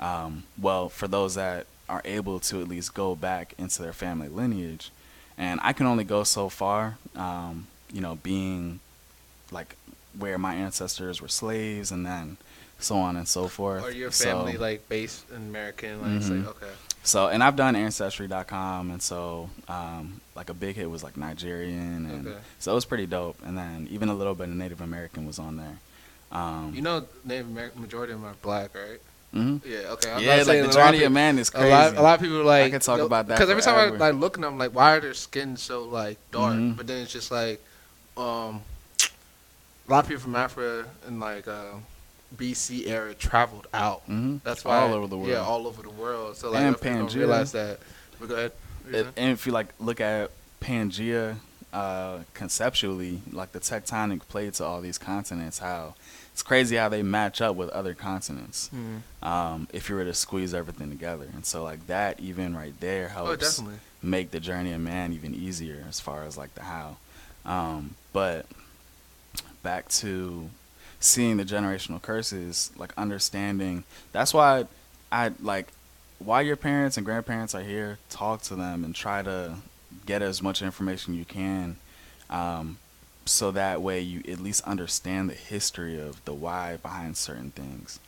um, 0.00 0.44
well, 0.60 0.88
for 0.88 1.08
those 1.08 1.34
that 1.36 1.66
are 1.88 2.02
able 2.04 2.40
to 2.40 2.60
at 2.60 2.68
least 2.68 2.94
go 2.94 3.14
back 3.14 3.54
into 3.58 3.82
their 3.82 3.92
family 3.92 4.28
lineage. 4.28 4.90
And 5.38 5.60
I 5.62 5.72
can 5.72 5.86
only 5.86 6.04
go 6.04 6.24
so 6.24 6.48
far, 6.48 6.98
um, 7.16 7.66
you 7.92 8.00
know, 8.00 8.16
being 8.22 8.80
like 9.50 9.76
where 10.18 10.38
my 10.38 10.54
ancestors 10.54 11.20
were 11.22 11.28
slaves 11.28 11.90
and 11.90 12.04
then 12.06 12.36
so 12.78 12.96
on 12.96 13.16
and 13.16 13.26
so 13.28 13.48
forth. 13.48 13.82
Or 13.84 13.90
your 13.90 14.10
So- 14.10 14.24
family 14.24 14.56
like 14.58 14.88
based 14.88 15.28
in 15.30 15.36
American, 15.36 16.00
like, 16.02 16.10
Mhm. 16.22 16.46
like 16.46 16.56
okay. 16.56 16.72
So, 17.02 17.28
and 17.28 17.42
I've 17.42 17.56
done 17.56 17.74
ancestry.com, 17.76 18.90
and 18.90 19.02
so 19.02 19.50
um, 19.68 20.20
like 20.36 20.50
a 20.50 20.54
big 20.54 20.76
hit 20.76 20.90
was 20.90 21.02
like 21.02 21.16
Nigerian, 21.16 22.06
and 22.10 22.26
Okay. 22.28 22.38
so 22.58 22.72
it 22.72 22.74
was 22.74 22.84
pretty 22.84 23.06
dope. 23.06 23.36
And 23.44 23.56
then 23.56 23.88
even 23.90 24.08
a 24.08 24.14
little 24.14 24.34
bit 24.34 24.48
of 24.48 24.54
Native 24.54 24.80
American 24.80 25.26
was 25.26 25.38
on 25.38 25.56
there. 25.56 25.78
Um, 26.30 26.72
You 26.74 26.82
know, 26.82 27.04
Native 27.24 27.46
American 27.46 27.82
majority 27.82 28.12
of 28.12 28.20
them 28.20 28.30
are 28.30 28.34
black, 28.42 28.74
right? 28.74 29.00
mhm. 29.34 29.60
Yeah. 29.64 29.92
Okay. 29.94 30.10
I'm 30.12 30.22
yeah, 30.22 30.36
like 30.36 30.46
the 30.46 30.60
a 30.62 30.64
of 30.66 30.72
journey 30.72 30.92
people- 30.98 31.06
of 31.06 31.12
man 31.12 31.38
is 31.38 31.48
A 31.48 31.52
crazy. 31.52 31.70
lot, 31.70 31.96
a 31.96 32.02
lot 32.02 32.14
of 32.16 32.20
people 32.20 32.40
are 32.40 32.44
like 32.44 32.64
I 32.66 32.70
could 32.70 32.82
talk 32.82 33.00
about 33.00 33.26
that 33.28 33.34
because 33.38 33.50
every 33.50 33.62
time. 33.62 33.78
I 33.94 33.96
like 33.96 34.14
look 34.14 34.36
at 34.36 34.42
them, 34.42 34.58
like 34.58 34.74
why 34.74 34.96
are 34.96 35.00
their 35.00 35.14
skin 35.14 35.56
so 35.56 35.84
like 35.84 36.18
dark? 36.30 36.54
Mhm. 36.54 36.76
But 36.76 36.86
then 36.86 37.02
it's 37.02 37.12
just 37.12 37.30
like, 37.30 37.60
um, 38.16 38.60
a 39.88 39.90
lot 39.90 40.04
of 40.04 40.08
people 40.08 40.22
from 40.22 40.36
Africa 40.36 40.86
and 41.06 41.18
like 41.18 41.48
uh, 41.48 41.74
BC 42.36 42.86
era 42.86 43.14
traveled 43.14 43.66
out. 43.74 44.02
hmm 44.06 44.38
That's 44.44 44.64
why 44.64 44.78
all 44.78 44.92
over 44.94 45.06
the 45.06 45.16
world. 45.16 45.30
Yeah, 45.30 45.40
all 45.42 45.66
over 45.66 45.82
the 45.82 45.90
world. 45.90 46.36
So 46.36 46.50
like, 46.50 46.62
And 46.62 46.80
people 46.80 46.98
don't 46.98 47.14
realize 47.14 47.52
that. 47.52 47.78
But 48.18 48.28
go 48.28 48.34
ahead. 48.36 48.52
It- 48.90 49.06
and 49.16 49.30
if 49.32 49.46
you 49.46 49.52
like 49.52 49.68
look 49.78 50.00
at 50.00 50.30
Pangea 50.60 51.36
uh, 51.72 52.18
conceptually, 52.34 53.22
like 53.32 53.52
the 53.52 53.60
tectonic 53.60 54.20
plates 54.28 54.60
of 54.60 54.66
all 54.66 54.80
these 54.80 54.98
continents, 54.98 55.58
how 55.60 55.94
it's 56.32 56.42
crazy 56.42 56.76
how 56.76 56.88
they 56.88 57.02
match 57.02 57.40
up 57.40 57.56
with 57.56 57.68
other 57.70 57.94
continents. 57.94 58.70
Mhm. 58.74 59.26
Um, 59.26 59.68
if 59.72 59.88
you 59.88 59.94
were 59.96 60.04
to 60.04 60.14
squeeze 60.14 60.52
everything 60.54 60.90
together, 60.90 61.26
and 61.32 61.44
so 61.46 61.62
like 61.62 61.86
that, 61.86 62.20
even 62.20 62.54
right 62.56 62.78
there 62.80 63.08
helps 63.08 63.60
Oh, 63.60 63.68
make 64.02 64.30
the 64.32 64.40
journey 64.40 64.72
of 64.72 64.80
man 64.80 65.12
even 65.12 65.34
easier 65.34 65.84
as 65.88 66.00
far 66.00 66.24
as 66.24 66.36
like 66.36 66.54
the 66.54 66.62
how. 66.62 66.96
Um, 67.44 67.94
but 68.12 68.46
back 69.62 69.88
to 69.88 70.48
seeing 71.02 71.36
the 71.36 71.44
generational 71.44 72.00
curses, 72.00 72.70
like 72.76 72.92
understanding. 72.96 73.84
That's 74.12 74.32
why 74.32 74.66
I 75.10 75.32
like 75.42 75.68
why 76.18 76.40
your 76.42 76.56
parents 76.56 76.96
and 76.96 77.04
grandparents 77.04 77.54
are 77.54 77.62
here, 77.62 77.98
talk 78.08 78.42
to 78.42 78.54
them 78.54 78.84
and 78.84 78.94
try 78.94 79.22
to 79.22 79.56
get 80.06 80.22
as 80.22 80.40
much 80.40 80.62
information 80.62 81.14
you 81.14 81.24
can. 81.24 81.76
Um, 82.30 82.78
so 83.24 83.50
that 83.50 83.82
way 83.82 84.00
you 84.00 84.22
at 84.30 84.40
least 84.40 84.64
understand 84.64 85.28
the 85.28 85.34
history 85.34 86.00
of 86.00 86.24
the 86.24 86.32
why 86.32 86.76
behind 86.76 87.16
certain 87.16 87.50
things. 87.50 87.98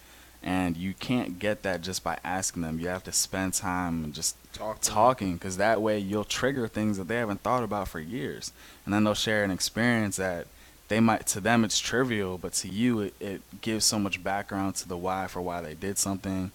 And 0.43 0.77
you 0.77 0.93
can't 0.95 1.39
get 1.39 1.63
that 1.63 1.81
just 1.81 2.05
by 2.05 2.19
asking 2.23 2.63
them. 2.63 2.79
You 2.79 2.89
have 2.89 3.05
to 3.05 3.13
spend 3.13 3.55
time 3.55 4.05
and 4.05 4.15
just 4.15 4.37
Talk. 4.53 4.79
talking 4.81 5.35
because 5.35 5.57
that 5.57 5.83
way 5.83 5.99
you'll 5.99 6.25
trigger 6.25 6.69
things 6.69 6.99
that 6.99 7.09
they 7.09 7.17
haven't 7.17 7.43
thought 7.43 7.65
about 7.65 7.89
for 7.89 7.99
years 7.99 8.53
and 8.85 8.95
then 8.95 9.03
they'll 9.03 9.15
share 9.15 9.43
an 9.43 9.51
experience 9.51 10.17
that 10.17 10.47
they 10.89 11.01
might 11.01 11.27
to 11.27 11.41
them 11.41 11.65
it's 11.65 11.79
trivial 11.79 12.39
but 12.39 12.53
to 12.53 12.69
you 12.69 13.01
it, 13.01 13.15
it 13.21 13.43
gives 13.61 13.85
so 13.85 13.99
much 13.99 14.23
background 14.23 14.75
to 14.75 14.89
the 14.89 14.97
why 14.97 15.27
for 15.27 15.41
why 15.41 15.61
they 15.61 15.75
did 15.75 15.99
something 15.99 16.51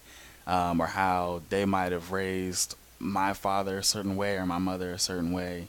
um, 0.46 0.80
or 0.80 0.86
how 0.86 1.42
they 1.50 1.64
might 1.64 1.92
have 1.92 2.12
raised 2.12 2.76
my 2.98 3.32
father 3.32 3.78
a 3.78 3.84
certain 3.84 4.16
way 4.16 4.36
or 4.36 4.46
my 4.46 4.58
mother 4.58 4.92
a 4.92 4.98
certain 4.98 5.32
way 5.32 5.68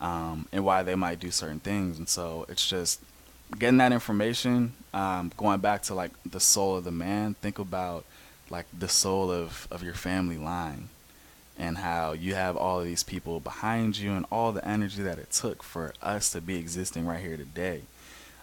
um, 0.00 0.46
and 0.52 0.64
why 0.64 0.82
they 0.82 0.94
might 0.94 1.20
do 1.20 1.30
certain 1.30 1.60
things 1.60 1.98
and 1.98 2.08
so 2.08 2.44
it's 2.48 2.68
just 2.68 3.00
getting 3.58 3.78
that 3.78 3.92
information 3.92 4.72
um, 4.94 5.30
going 5.36 5.60
back 5.60 5.82
to 5.82 5.94
like 5.94 6.10
the 6.24 6.40
soul 6.40 6.76
of 6.76 6.84
the 6.84 6.90
man 6.90 7.34
think 7.34 7.58
about 7.58 8.04
like 8.50 8.66
the 8.78 8.88
soul 8.88 9.30
of, 9.30 9.66
of 9.70 9.82
your 9.82 9.94
family 9.94 10.36
line 10.36 10.88
and 11.58 11.78
how 11.78 12.12
you 12.12 12.34
have 12.34 12.56
all 12.56 12.80
of 12.80 12.84
these 12.84 13.02
people 13.02 13.40
behind 13.40 13.96
you 13.96 14.12
and 14.12 14.26
all 14.30 14.52
the 14.52 14.66
energy 14.66 15.02
that 15.02 15.18
it 15.18 15.30
took 15.30 15.62
for 15.62 15.94
us 16.02 16.30
to 16.30 16.40
be 16.40 16.56
existing 16.56 17.06
right 17.06 17.20
here 17.20 17.36
today. 17.36 17.82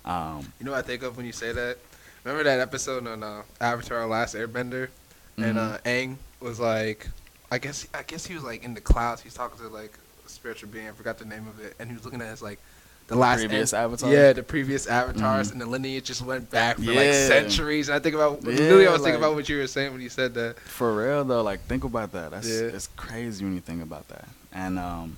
Um, 0.05 0.51
You 0.59 0.65
know 0.65 0.71
what 0.71 0.79
I 0.79 0.87
think 0.87 1.03
of 1.03 1.17
when 1.17 1.25
you 1.25 1.31
say 1.33 1.51
that? 1.51 1.77
Remember 2.23 2.43
that 2.43 2.59
episode 2.59 3.07
on 3.07 3.23
uh, 3.23 3.43
Avatar: 3.61 4.05
Last 4.07 4.35
Airbender, 4.35 4.89
and 5.37 5.57
Mhm. 5.57 5.73
uh, 5.75 5.77
Aang 5.85 6.17
was 6.41 6.59
like, 6.59 7.07
I 7.51 7.57
guess 7.57 7.87
I 7.93 8.03
guess 8.03 8.25
he 8.25 8.33
was 8.35 8.43
like 8.43 8.63
in 8.63 8.73
the 8.73 8.81
clouds. 8.81 9.21
He's 9.21 9.33
talking 9.33 9.57
to 9.59 9.67
like 9.73 9.93
a 10.25 10.29
spiritual 10.29 10.69
being. 10.69 10.87
I 10.87 10.91
forgot 10.91 11.17
the 11.17 11.25
name 11.25 11.47
of 11.47 11.59
it, 11.59 11.75
and 11.79 11.89
he 11.89 11.95
was 11.95 12.03
looking 12.05 12.21
at 12.21 12.27
his 12.29 12.41
like 12.41 12.59
the 13.07 13.15
last 13.15 13.39
previous 13.39 13.73
av- 13.73 13.85
avatars? 13.93 14.11
Yeah, 14.13 14.33
the 14.33 14.43
previous 14.43 14.85
avatars, 14.85 15.47
Mhm. 15.47 15.51
and 15.53 15.61
the 15.61 15.65
lineage 15.65 16.05
just 16.05 16.21
went 16.21 16.49
back 16.51 16.75
for 16.77 16.91
like 16.93 17.11
centuries. 17.13 17.87
And 17.89 17.95
I 17.95 17.99
think 17.99 18.15
about 18.15 18.41
Yeah, 18.43 18.49
literally, 18.51 18.87
I 18.87 18.91
was 18.91 19.01
thinking 19.01 19.19
about 19.19 19.33
what 19.35 19.49
you 19.49 19.57
were 19.57 19.65
saying 19.67 19.91
when 19.93 20.01
you 20.01 20.09
said 20.09 20.33
that. 20.35 20.59
for 20.59 20.93
real 20.95 21.23
though, 21.25 21.41
like 21.41 21.65
think 21.67 21.83
about 21.85 22.11
that. 22.11 22.31
That's 22.31 22.47
Yeah. 22.47 22.67
it's 22.75 22.87
crazy 22.97 23.43
when 23.45 23.55
you 23.55 23.61
think 23.61 23.81
about 23.81 24.07
that. 24.09 24.27
And 24.51 24.77
um, 24.77 25.17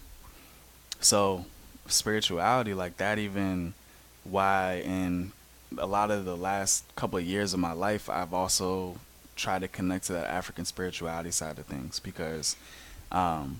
so 1.00 1.46
spirituality, 1.88 2.74
like 2.74 2.98
that, 2.98 3.17
even 3.20 3.74
why 4.24 4.82
in 4.86 5.32
a 5.78 5.86
lot 5.86 6.12
of 6.12 6.26
the 6.26 6.36
last 6.36 6.84
couple 6.96 7.18
of 7.18 7.26
years 7.26 7.54
of 7.54 7.60
my 7.60 7.72
life, 7.72 8.10
I've 8.10 8.34
also 8.34 8.98
tried 9.36 9.60
to 9.60 9.68
connect 9.68 10.06
to 10.08 10.14
that 10.14 10.28
African 10.28 10.66
spirituality 10.66 11.32
side 11.32 11.58
of 11.58 11.66
things 11.66 12.00
because 12.00 12.56
um, 13.12 13.60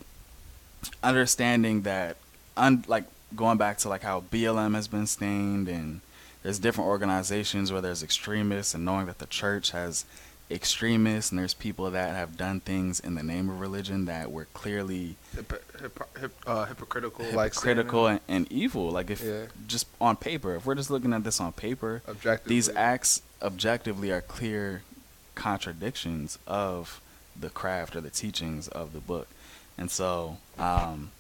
understanding 1.04 1.82
that, 1.84 2.18
un- 2.58 2.86
like 2.88 3.06
going 3.36 3.58
back 3.58 3.78
to 3.80 3.90
like 3.90 4.04
how 4.04 4.22
BLM 4.32 4.76
has 4.76 4.88
been 4.88 5.08
stained 5.08 5.68
and 5.68 6.02
there's 6.44 6.60
different 6.60 6.90
organizations 6.90 7.72
where 7.72 7.82
there's 7.82 8.04
extremists 8.04 8.74
and 8.74 8.84
knowing 8.84 9.06
that 9.06 9.20
the 9.20 9.28
church 9.28 9.72
has 9.72 10.06
extremists 10.52 11.32
and 11.32 11.40
there's 11.40 11.54
people 11.54 11.90
that 11.92 12.16
have 12.16 12.38
done 12.38 12.60
things 12.60 13.00
in 13.00 13.16
the 13.16 13.24
name 13.24 13.50
of 13.50 13.60
religion 13.60 14.06
that 14.06 14.32
were 14.32 14.46
clearly 14.54 15.16
Hip, 15.36 15.52
hip, 15.80 16.00
hip, 16.20 16.34
uh, 16.46 16.66
hypocritical, 16.66 17.26
like 17.32 17.54
hypocritical 17.54 18.08
and, 18.08 18.20
and 18.28 18.52
evil. 18.52 18.92
Like 18.92 19.10
if 19.10 19.24
Yeah. 19.24 19.46
just 19.68 19.88
on 20.00 20.16
paper, 20.18 20.56
if 20.56 20.66
we're 20.66 20.76
just 20.76 20.90
looking 20.92 21.14
at 21.14 21.24
this 21.24 21.40
on 21.40 21.54
paper, 21.54 22.02
these 22.46 22.70
acts 22.76 23.22
objectively 23.42 24.12
are 24.12 24.22
clear 24.22 24.84
contradictions 25.36 26.38
of 26.46 27.00
the 27.40 27.50
craft 27.50 27.96
or 27.96 28.02
the 28.02 28.10
teachings 28.10 28.68
of 28.68 28.94
the 28.94 29.00
book. 29.00 29.28
And 29.78 29.90
so, 29.90 30.38
um, 30.60 31.12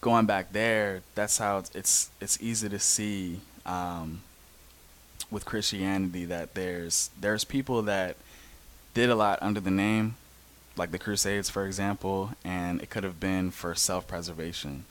going 0.00 0.26
back 0.26 0.52
there, 0.52 1.02
that's 1.14 1.38
how 1.38 1.58
it's 1.58 1.70
it's, 1.74 2.10
it's 2.20 2.38
easy 2.40 2.68
to 2.68 2.78
see 2.78 3.40
um, 3.66 4.22
with 5.30 5.44
Christianity 5.44 6.24
that 6.24 6.54
there's 6.54 7.10
there's 7.20 7.44
people 7.44 7.82
that 7.82 8.16
did 8.94 9.10
a 9.10 9.14
lot 9.14 9.38
under 9.42 9.60
the 9.60 9.70
name, 9.70 10.16
like 10.76 10.90
the 10.90 10.98
Crusades, 10.98 11.50
for 11.50 11.66
example, 11.66 12.32
and 12.44 12.80
it 12.80 12.90
could 12.90 13.04
have 13.04 13.20
been 13.20 13.50
for 13.50 13.74
self-preservation 13.74 14.84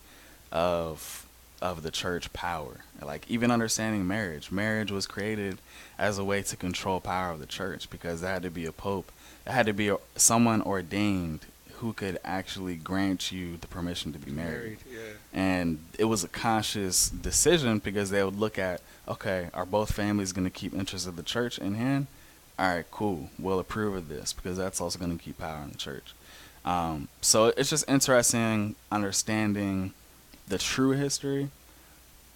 of 0.51 1.25
of 1.61 1.81
the 1.81 1.91
church 1.91 2.31
power. 2.33 2.81
Like 3.01 3.29
even 3.29 3.51
understanding 3.51 4.07
marriage, 4.07 4.51
marriage 4.51 4.91
was 4.91 5.07
created 5.07 5.57
as 5.97 6.17
a 6.17 6.23
way 6.23 6.41
to 6.43 6.55
control 6.55 6.99
power 6.99 7.31
of 7.31 7.39
the 7.39 7.45
church 7.45 7.89
because 7.89 8.21
there 8.21 8.33
had 8.33 8.43
to 8.43 8.51
be 8.51 8.65
a 8.65 8.71
pope, 8.71 9.11
there 9.45 9.53
had 9.53 9.65
to 9.65 9.73
be 9.73 9.89
a, 9.89 9.97
someone 10.15 10.61
ordained 10.61 11.45
who 11.80 11.93
could 11.93 12.19
actually 12.23 12.75
grant 12.75 13.32
you 13.32 13.57
the 13.57 13.67
permission 13.67 14.13
to 14.13 14.19
be 14.19 14.32
married. 14.32 14.53
married. 14.53 14.78
Yeah. 14.91 14.99
And 15.34 15.80
it 15.97 16.05
was 16.05 16.23
a 16.23 16.28
conscious 16.28 17.09
decision 17.09 17.80
because 17.80 18.09
they 18.09 18.23
would 18.23 18.38
look 18.38 18.57
at, 18.57 18.82
okay, 19.07 19.49
are 19.53 19.65
both 19.65 19.93
families 19.93 20.34
going 20.34 20.45
to 20.45 20.51
keep 20.51 20.73
interests 20.73 21.07
of 21.07 21.15
the 21.15 21.23
church 21.23 21.59
in 21.59 21.75
hand? 21.75 22.07
All 22.57 22.75
right, 22.75 22.86
cool. 22.89 23.30
We'll 23.38 23.59
approve 23.59 23.95
of 23.95 24.09
this 24.09 24.34
because 24.34 24.57
that's 24.57 24.82
also 24.82 24.97
going 24.97 25.15
to 25.15 25.23
keep 25.23 25.38
power 25.38 25.61
in 25.63 25.71
the 25.71 25.78
church. 25.78 26.13
Um, 26.65 27.07
so 27.21 27.53
it's 27.55 27.69
just 27.69 27.88
interesting 27.88 28.75
understanding 28.91 29.93
the 30.47 30.57
true 30.57 30.91
history 30.91 31.49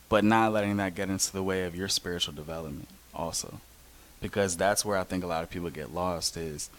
but 0.09 0.25
not 0.25 0.51
letting 0.51 0.77
that 0.77 0.93
get 0.93 1.09
into 1.09 1.31
the 1.31 1.41
way 1.41 1.63
of 1.63 1.75
your 1.75 1.87
spiritual 1.87 2.33
development 2.33 2.87
also 3.13 3.59
because 4.21 4.57
that's 4.57 4.83
where 4.83 4.97
i 4.97 5.03
think 5.03 5.23
a 5.23 5.27
lot 5.27 5.43
of 5.43 5.49
people 5.49 5.69
get 5.69 5.93
lost 5.93 6.35
is 6.35 6.69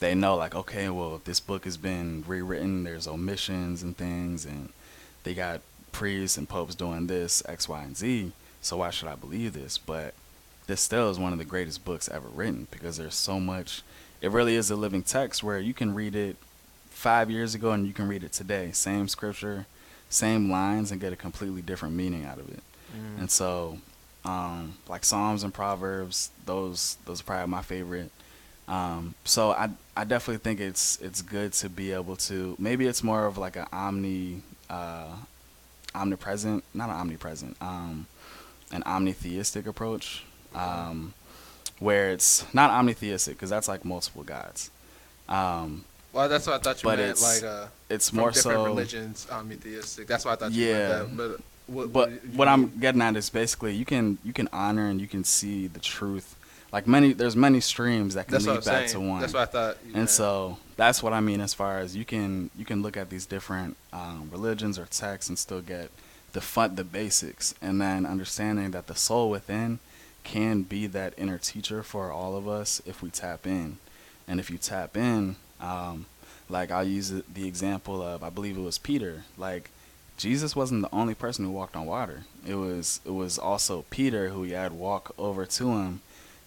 they 0.00 0.14
know 0.14 0.34
like 0.34 0.54
okay 0.54 0.88
well 0.88 1.20
this 1.24 1.40
book 1.40 1.64
has 1.64 1.76
been 1.76 2.24
rewritten 2.26 2.84
there's 2.84 3.06
omissions 3.06 3.82
and 3.82 3.96
things 3.96 4.44
and 4.44 4.70
they 5.24 5.34
got 5.34 5.60
priests 5.92 6.36
and 6.36 6.48
popes 6.48 6.74
doing 6.74 7.06
this 7.06 7.42
x 7.46 7.68
y 7.68 7.82
and 7.82 7.96
z 7.96 8.32
so 8.60 8.78
why 8.78 8.90
should 8.90 9.08
i 9.08 9.14
believe 9.14 9.52
this? 9.52 9.78
But 9.78 10.14
this 10.66 10.80
still 10.80 11.10
is 11.10 11.18
one 11.18 11.32
of 11.32 11.38
the 11.38 11.44
greatest 11.44 11.84
books 11.84 12.08
ever 12.08 12.28
written 12.28 12.68
because 12.70 12.96
there's 12.96 13.14
so 13.14 13.40
much 13.40 13.82
it 14.20 14.30
really 14.30 14.54
is 14.54 14.70
a 14.70 14.76
living 14.76 15.02
text 15.02 15.42
where 15.42 15.58
you 15.58 15.72
can 15.72 15.94
read 15.94 16.14
it 16.14 16.36
five 16.90 17.30
years 17.30 17.54
ago 17.54 17.72
and 17.72 17.86
you 17.86 17.94
can 17.94 18.06
read 18.06 18.22
it 18.22 18.32
today. 18.32 18.70
Same 18.72 19.08
scripture 19.08 19.66
same 20.10 20.50
lines 20.50 20.90
and 20.90 21.00
get 21.00 21.12
a 21.12 21.16
completely 21.16 21.62
different 21.62 21.94
meaning 21.94 22.24
out 22.24 22.38
of 22.38 22.50
it. 22.50 22.62
Mm. 22.92 23.20
and 23.20 23.30
so 23.30 23.78
um, 24.24 24.74
like 24.88 25.04
psalms 25.04 25.44
and 25.44 25.54
proverbs 25.54 26.30
those 26.44 26.98
those 27.06 27.20
are 27.20 27.24
probably 27.24 27.46
my 27.46 27.62
favorite 27.62 28.10
um, 28.70 29.14
so 29.24 29.50
I, 29.50 29.68
I 29.96 30.04
definitely 30.04 30.38
think 30.38 30.60
it's 30.60 30.98
it's 31.02 31.20
good 31.22 31.52
to 31.54 31.68
be 31.68 31.92
able 31.92 32.16
to 32.30 32.56
maybe 32.58 32.86
it's 32.86 33.02
more 33.02 33.26
of 33.26 33.36
like 33.36 33.56
an 33.56 33.66
omni 33.72 34.42
uh, 34.70 35.08
omnipresent 35.94 36.62
not 36.74 36.88
an 36.88 36.96
omnipresent 36.96 37.56
um, 37.60 38.06
an 38.72 38.82
omnitheistic 38.84 39.66
approach 39.66 40.24
um, 40.54 41.12
where 41.78 42.10
it's 42.10 42.44
not 42.54 42.70
omnitheistic 42.70 43.30
because 43.34 43.50
that's 43.50 43.68
like 43.68 43.84
multiple 43.84 44.22
gods 44.22 44.70
um, 45.28 45.84
Well, 46.12 46.28
that's 46.28 46.46
what 46.46 46.56
I 46.60 46.62
thought 46.62 46.82
you 46.82 46.88
But 46.88 46.98
meant. 46.98 47.12
it's- 47.12 47.22
Like 47.42 47.48
uh, 47.50 47.66
it's 47.88 48.12
more 48.12 48.30
different 48.32 48.58
so 48.58 48.64
religions, 48.64 49.26
omnitheistic. 49.30 50.06
That's 50.08 50.24
why 50.24 50.32
I 50.32 50.36
thought 50.36 50.52
you 50.52 50.66
Yeah. 50.66 50.88
meant 51.04 51.16
that. 51.16 51.16
But 51.16 51.40
what, 51.74 51.92
but 51.92 52.10
you 52.10 52.18
what 52.38 52.48
I'm 52.48 52.66
getting 52.80 53.00
at 53.02 53.14
is 53.16 53.30
basically 53.30 53.74
you 53.74 53.84
can 53.84 54.18
you 54.24 54.32
can 54.32 54.48
honor 54.52 54.86
and 54.88 55.00
you 55.00 55.06
can 55.06 55.22
see 55.24 55.68
the 55.68 55.78
truth. 55.78 56.34
Like 56.72 56.86
many, 56.86 57.12
there's 57.12 57.34
many 57.34 57.60
streams 57.60 58.14
that 58.14 58.26
can 58.26 58.32
that's 58.34 58.46
lead 58.46 58.64
back 58.64 58.88
saying. 58.88 58.90
to 58.90 59.00
one. 59.00 59.20
That's 59.20 59.34
what 59.34 59.42
I 59.42 59.46
thought. 59.46 59.78
and 59.86 59.94
meant. 59.94 60.10
so 60.10 60.58
that's 60.76 61.02
what 61.02 61.12
I 61.12 61.20
mean 61.20 61.40
as 61.40 61.52
far 61.52 61.78
as 61.78 61.96
you 61.96 62.04
can 62.04 62.50
you 62.56 62.64
can 62.64 62.80
look 62.80 62.96
at 62.96 63.10
these 63.10 63.26
different 63.26 63.76
um, 63.92 64.28
religions 64.32 64.78
or 64.78 64.86
texts 64.86 65.28
and 65.28 65.38
still 65.38 65.60
get 65.60 65.90
the 66.32 66.40
fun 66.40 66.76
the 66.76 66.84
basics 66.84 67.54
and 67.60 67.80
then 67.80 68.06
understanding 68.06 68.70
that 68.70 68.86
the 68.86 68.94
soul 68.94 69.30
within 69.30 69.80
can 70.22 70.62
be 70.62 70.86
that 70.86 71.12
inner 71.16 71.38
teacher 71.38 71.82
for 71.82 72.12
all 72.12 72.36
of 72.36 72.46
us 72.46 72.80
if 72.86 73.02
we 73.02 73.10
tap 73.10 73.46
in 73.46 73.78
and 74.28 74.38
if 74.38 74.48
you 74.50 74.58
tap 74.58 74.96
in 74.96 75.36
um, 75.60 76.06
like 76.48 76.70
I'll 76.70 76.84
use 76.86 77.10
the 77.10 77.48
example 77.48 78.00
of 78.00 78.22
I 78.22 78.30
believe 78.30 78.56
it 78.56 78.62
was 78.62 78.78
Peter 78.78 79.24
like 79.36 79.70
Jesus 80.16 80.54
wasn't 80.54 80.82
the 80.82 80.94
only 80.94 81.14
person 81.14 81.44
who 81.44 81.50
walked 81.50 81.74
on 81.74 81.84
water 81.84 82.22
it 82.46 82.54
was 82.54 83.00
it 83.04 83.12
was 83.12 83.38
also 83.38 83.84
Peter 83.90 84.28
who 84.28 84.44
he 84.44 84.52
had 84.52 84.72
walk 84.72 85.14
over 85.18 85.44
to 85.46 85.68
him 85.72 86.00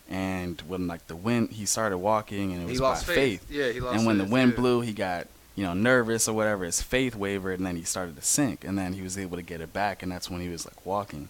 and 0.10 0.62
when 0.68 0.88
like 0.88 1.08
the 1.08 1.16
wind 1.16 1.52
he 1.52 1.66
started 1.66 1.98
walking 1.98 2.54
and 2.54 2.64
it 2.64 2.70
was 2.70 2.80
by 2.80 2.90
lost 2.90 3.06
faith. 3.06 3.46
Yeah, 3.50 3.72
he 3.72 3.80
lost 3.80 3.98
and 3.98 4.06
when 4.06 4.18
the 4.18 4.26
wind 4.26 4.52
yeah. 4.52 4.58
blew, 4.58 4.82
he 4.82 4.94
got 4.94 5.28
you 5.56 5.64
know 5.64 5.74
nervous 5.74 6.28
or 6.28 6.36
whatever. 6.36 6.66
His 6.66 6.82
faith 6.82 7.16
wavered, 7.16 7.60
and 7.60 7.66
then 7.66 7.76
he 7.76 7.84
started 7.84 8.16
to 8.16 8.22
sink. 8.22 8.64
And 8.64 8.78
then 8.78 8.94
he 8.94 9.02
was 9.02 9.18
able 9.18 9.38
to 9.38 9.44
get 9.44 9.62
it 9.62 9.74
back, 9.74 10.04
and 10.04 10.12
that's 10.12 10.30
when 10.30 10.42
he 10.42 10.50
was 10.50 10.66
like 10.66 10.86
walking. 10.86 11.30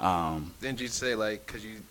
Um, 0.00 0.54
Didn't 0.60 0.80
you 0.80 0.88
say 0.88 1.14
like 1.14 1.46
because 1.46 1.64
you 1.64 1.82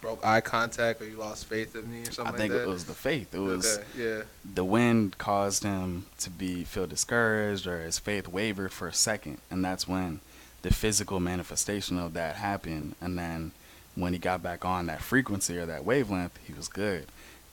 broke 0.00 0.24
eye 0.24 0.40
contact 0.40 1.00
or 1.00 1.08
you 1.08 1.16
lost 1.16 1.46
faith 1.46 1.74
in 1.74 1.90
me 1.90 1.98
or 1.98 2.00
I 2.02 2.04
something 2.04 2.24
think 2.24 2.24
like 2.24 2.36
that? 2.36 2.44
I 2.44 2.58
think 2.58 2.68
it 2.68 2.68
was 2.68 2.84
the 2.84 2.94
faith. 2.94 3.34
It 3.34 3.38
was 3.38 3.78
okay, 3.78 3.86
yeah. 3.96 4.22
the 4.54 4.64
wind 4.64 5.18
caused 5.18 5.62
him 5.62 6.06
to 6.18 6.30
be 6.30 6.64
feel 6.64 6.86
discouraged, 6.86 7.66
or 7.66 7.82
his 7.82 7.98
faith 7.98 8.28
wavered 8.28 8.72
for 8.72 8.88
a 8.88 8.92
second, 8.92 9.38
and 9.50 9.64
that's 9.64 9.88
when 9.88 10.20
the 10.62 10.72
physical 10.72 11.20
manifestation 11.20 11.98
of 11.98 12.12
that 12.14 12.36
happened. 12.36 12.94
And 13.00 13.18
then 13.18 13.52
when 13.96 14.12
he 14.12 14.18
got 14.18 14.42
back 14.42 14.64
on 14.64 14.86
that 14.86 15.02
frequency 15.02 15.58
or 15.58 15.66
that 15.66 15.84
wavelength, 15.84 16.38
he 16.46 16.52
was 16.52 16.68
good. 16.68 17.06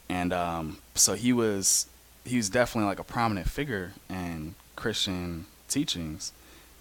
And 0.09 0.31
um, 0.31 0.77
so 0.93 1.15
he 1.15 1.33
was 1.33 1.87
he 2.25 2.37
was 2.37 2.49
definitely 2.49 2.87
like 2.87 2.99
a 2.99 3.03
prominent 3.03 3.49
figure 3.49 3.93
in 4.09 4.55
Christian 4.75 5.45
teachings, 5.67 6.31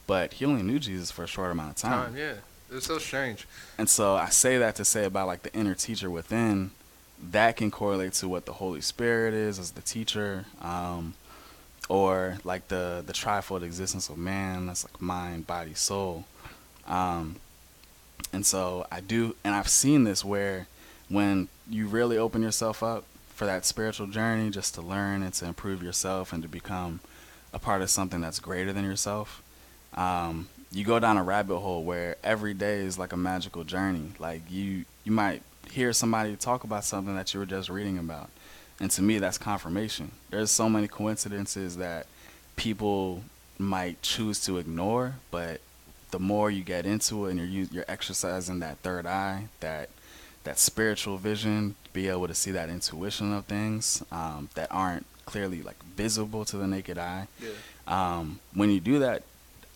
but 0.07 0.35
he 0.35 0.45
only 0.45 0.63
knew 0.63 0.79
Jesus 0.79 1.11
for 1.11 1.25
a 1.25 1.27
short 1.27 1.51
amount 1.51 1.71
of 1.71 1.77
time. 1.77 2.13
Time, 2.13 2.17
yeah. 2.17 2.35
It 2.71 2.77
was 2.77 2.85
so 2.85 2.99
strange. 2.99 3.47
And 3.77 3.89
so 3.89 4.15
I 4.15 4.29
say 4.31 4.59
that 4.59 4.77
to 4.77 4.85
say 4.85 5.05
about 5.05 5.27
like 5.27 5.43
the 5.43 5.53
inner 5.53 5.75
teacher 5.75 6.11
within, 6.11 6.71
that 7.31 7.57
can 7.57 7.71
correlate 7.71 8.15
to 8.15 8.29
what 8.29 8.47
the 8.47 8.55
Holy 8.55 8.81
Spirit 8.81 9.35
is 9.35 9.59
as 9.59 9.73
the 9.73 9.83
teacher, 9.83 10.47
um, 10.61 11.15
or 11.89 12.39
like 12.45 12.69
the 12.69 13.03
the 13.07 13.13
trifold 13.13 13.63
existence 13.63 14.09
of 14.09 14.19
man. 14.19 14.67
That's 14.67 14.85
like 14.85 15.01
mind, 15.01 15.47
body, 15.47 15.75
soul. 15.75 16.25
Um, 16.87 17.37
and 18.33 18.47
so 18.47 18.87
I 18.91 19.01
do, 19.01 19.37
and 19.45 19.55
I've 19.55 19.69
seen 19.69 20.05
this 20.05 20.25
where 20.25 20.67
when 21.09 21.49
you 21.69 21.87
really 21.87 22.17
open 22.17 22.43
yourself 22.43 22.83
up 22.83 23.05
for 23.35 23.47
that 23.47 23.65
spiritual 23.65 24.07
journey, 24.07 24.51
just 24.51 24.75
to 24.75 24.83
learn 24.83 25.23
and 25.23 25.33
to 25.35 25.47
improve 25.47 25.83
yourself 25.83 26.33
and 26.33 26.43
to 26.43 26.49
become 26.49 27.01
a 27.53 27.59
part 27.59 27.83
of 27.83 27.91
something 27.91 28.21
that's 28.21 28.41
greater 28.41 28.73
than 28.73 28.85
yourself. 28.85 29.43
Um, 29.95 30.49
you 30.71 30.85
go 30.85 30.99
down 30.99 31.19
a 31.19 31.23
rabbit 31.23 31.59
hole 31.59 31.85
where 31.85 32.17
every 32.25 32.55
day 32.55 32.81
is 32.81 32.99
like 32.99 33.13
a 33.13 33.17
magical 33.17 33.65
journey. 33.65 34.13
Like 34.19 34.43
you, 34.51 34.85
you 35.05 35.13
might 35.13 35.43
hear 35.71 35.93
somebody 35.93 36.35
talk 36.37 36.65
about 36.65 36.85
something 36.85 37.15
that 37.15 37.35
you 37.35 37.41
were 37.41 37.47
just 37.47 37.69
reading 37.69 37.99
about, 37.99 38.31
and 38.81 38.91
to 38.93 39.03
me, 39.03 39.19
that's 39.19 39.39
confirmation. 39.39 40.13
There's 40.31 40.51
so 40.51 40.69
many 40.69 40.89
coincidences 40.89 41.77
that 41.77 42.07
people 42.57 43.23
might 43.59 44.01
choose 44.03 44.41
to 44.47 44.59
ignore, 44.59 45.15
but 45.31 45.61
the 46.13 46.21
more 46.21 46.51
you 46.51 46.63
get 46.63 46.87
into 46.87 47.27
it 47.27 47.31
and 47.33 47.41
you're 47.41 47.67
you're 47.73 47.85
exercising 47.89 48.61
that 48.61 48.79
third 48.79 49.07
eye, 49.07 49.49
that 49.61 49.89
that 50.45 50.59
spiritual 50.59 51.19
vision, 51.19 51.75
be 51.93 52.09
able 52.09 52.29
to 52.29 52.35
see 52.35 52.51
that 52.53 52.69
intuition 52.69 53.33
of 53.33 53.45
things 53.47 54.03
um, 54.13 54.49
that 54.55 54.69
aren't 54.71 55.07
clearly 55.25 55.63
like 55.63 55.83
visible 55.85 56.45
to 56.45 56.57
the 56.57 56.67
naked 56.67 56.99
eye. 56.99 57.27
Yeah. 57.41 57.51
Um, 57.87 58.41
when 58.55 58.71
you 58.71 58.81
do 58.81 58.99
that, 59.01 59.23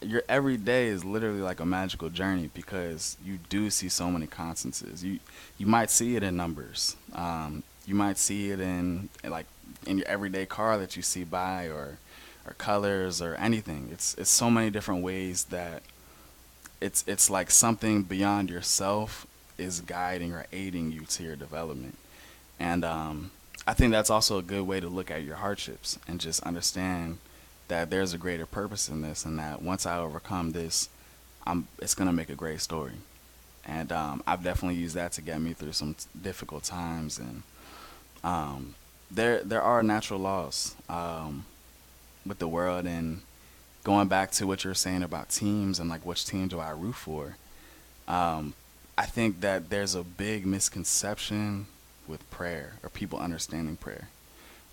your 0.03 0.23
every 0.29 0.57
day 0.57 0.89
is 0.89 1.05
literally 1.05 1.41
like 1.41 1.59
a 1.59 1.67
magical 1.67 2.11
journey 2.11 2.51
because 2.53 3.17
you 3.25 3.39
do 3.49 3.71
see 3.71 3.89
so 3.89 4.11
many 4.11 4.27
constances. 4.27 5.03
You 5.03 5.19
you 5.59 5.67
might 5.67 5.91
see 5.91 6.17
it 6.17 6.23
in 6.23 6.37
numbers. 6.37 6.97
Um, 7.15 7.63
you 7.87 7.95
might 7.95 8.19
see 8.19 8.51
it 8.51 8.61
in 8.61 9.09
like 9.25 9.47
in 9.87 9.99
your 9.99 10.07
everyday 10.07 10.45
car 10.45 10.77
that 10.77 10.97
you 10.97 11.03
see 11.03 11.25
by 11.25 11.65
or 11.67 11.99
or 12.47 12.53
colors 12.55 13.23
or 13.23 13.35
anything. 13.37 13.89
It's 13.91 14.15
it's 14.19 14.31
so 14.31 14.51
many 14.51 14.69
different 14.69 15.03
ways 15.03 15.45
that 15.45 15.83
it's 16.81 17.05
it's 17.07 17.31
like 17.31 17.51
something 17.51 18.03
beyond 18.03 18.51
yourself 18.51 19.27
is 19.59 19.81
guiding 19.81 20.33
or 20.33 20.47
aiding 20.53 20.93
you 20.93 21.03
to 21.03 21.23
your 21.23 21.37
development. 21.37 21.97
And 22.61 22.85
um, 22.85 23.31
I 23.67 23.75
think 23.75 23.93
that's 23.93 24.11
also 24.11 24.39
a 24.39 24.43
good 24.43 24.67
way 24.67 24.81
to 24.81 24.89
look 24.89 25.11
at 25.11 25.23
your 25.23 25.37
hardships 25.37 25.99
and 26.07 26.21
just 26.21 26.43
understand 26.43 27.19
that 27.69 27.91
there's 27.91 28.13
a 28.13 28.19
greater 28.19 28.47
purpose 28.47 28.89
in 28.89 29.03
this, 29.03 29.25
and 29.25 29.39
that 29.39 29.61
once 29.63 29.87
I 29.87 29.99
overcome 29.99 30.53
this, 30.53 30.89
I'm 31.47 31.67
it's 31.81 31.95
gonna 31.95 32.13
make 32.13 32.31
a 32.31 32.35
great 32.35 32.61
story. 32.61 32.95
And 33.65 33.91
um, 33.91 34.23
I've 34.27 34.45
definitely 34.45 34.77
used 34.77 34.95
that 34.95 35.13
to 35.13 35.23
get 35.23 35.41
me 35.41 35.53
through 35.53 35.73
some 35.73 35.95
t- 35.95 36.07
difficult 36.23 36.63
times. 36.63 37.19
And 37.19 37.43
um, 38.23 38.77
there 39.11 39.43
there 39.43 39.63
are 39.63 39.83
natural 39.83 40.21
laws 40.21 40.77
um, 40.89 41.45
with 42.25 42.39
the 42.39 42.49
world, 42.49 42.87
and 42.87 43.23
going 43.87 44.09
back 44.09 44.33
to 44.33 44.49
what 44.49 44.65
you're 44.65 44.75
saying 44.75 45.05
about 45.05 45.29
teams 45.29 45.79
and 45.79 45.89
like 45.89 46.05
which 46.05 46.27
team 46.27 46.49
do 46.49 46.59
I 46.59 46.71
root 46.71 46.97
for. 46.97 47.37
Um, 48.09 48.55
I 48.99 49.07
think 49.07 49.43
that 49.43 49.71
there's 49.71 49.95
a 49.95 50.03
big 50.03 50.45
misconception 50.45 51.69
with 52.09 52.29
prayer 52.29 52.73
or 52.83 52.89
people 52.89 53.21
understanding 53.21 53.77
prayer. 53.77 54.09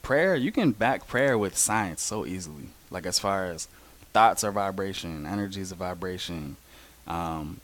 Prayer, 0.02 0.36
you 0.36 0.52
can 0.52 0.72
back 0.72 1.08
prayer 1.08 1.38
with 1.38 1.56
science 1.56 2.02
so 2.02 2.26
easily. 2.26 2.70
Like 2.90 3.06
as 3.06 3.20
far 3.20 3.46
as 3.46 3.68
thoughts 4.14 4.44
are 4.44 4.52
vibration, 4.52 5.28
energies 5.28 5.72
are 5.72 5.76
vibration. 5.76 6.58
Um, 7.06 7.62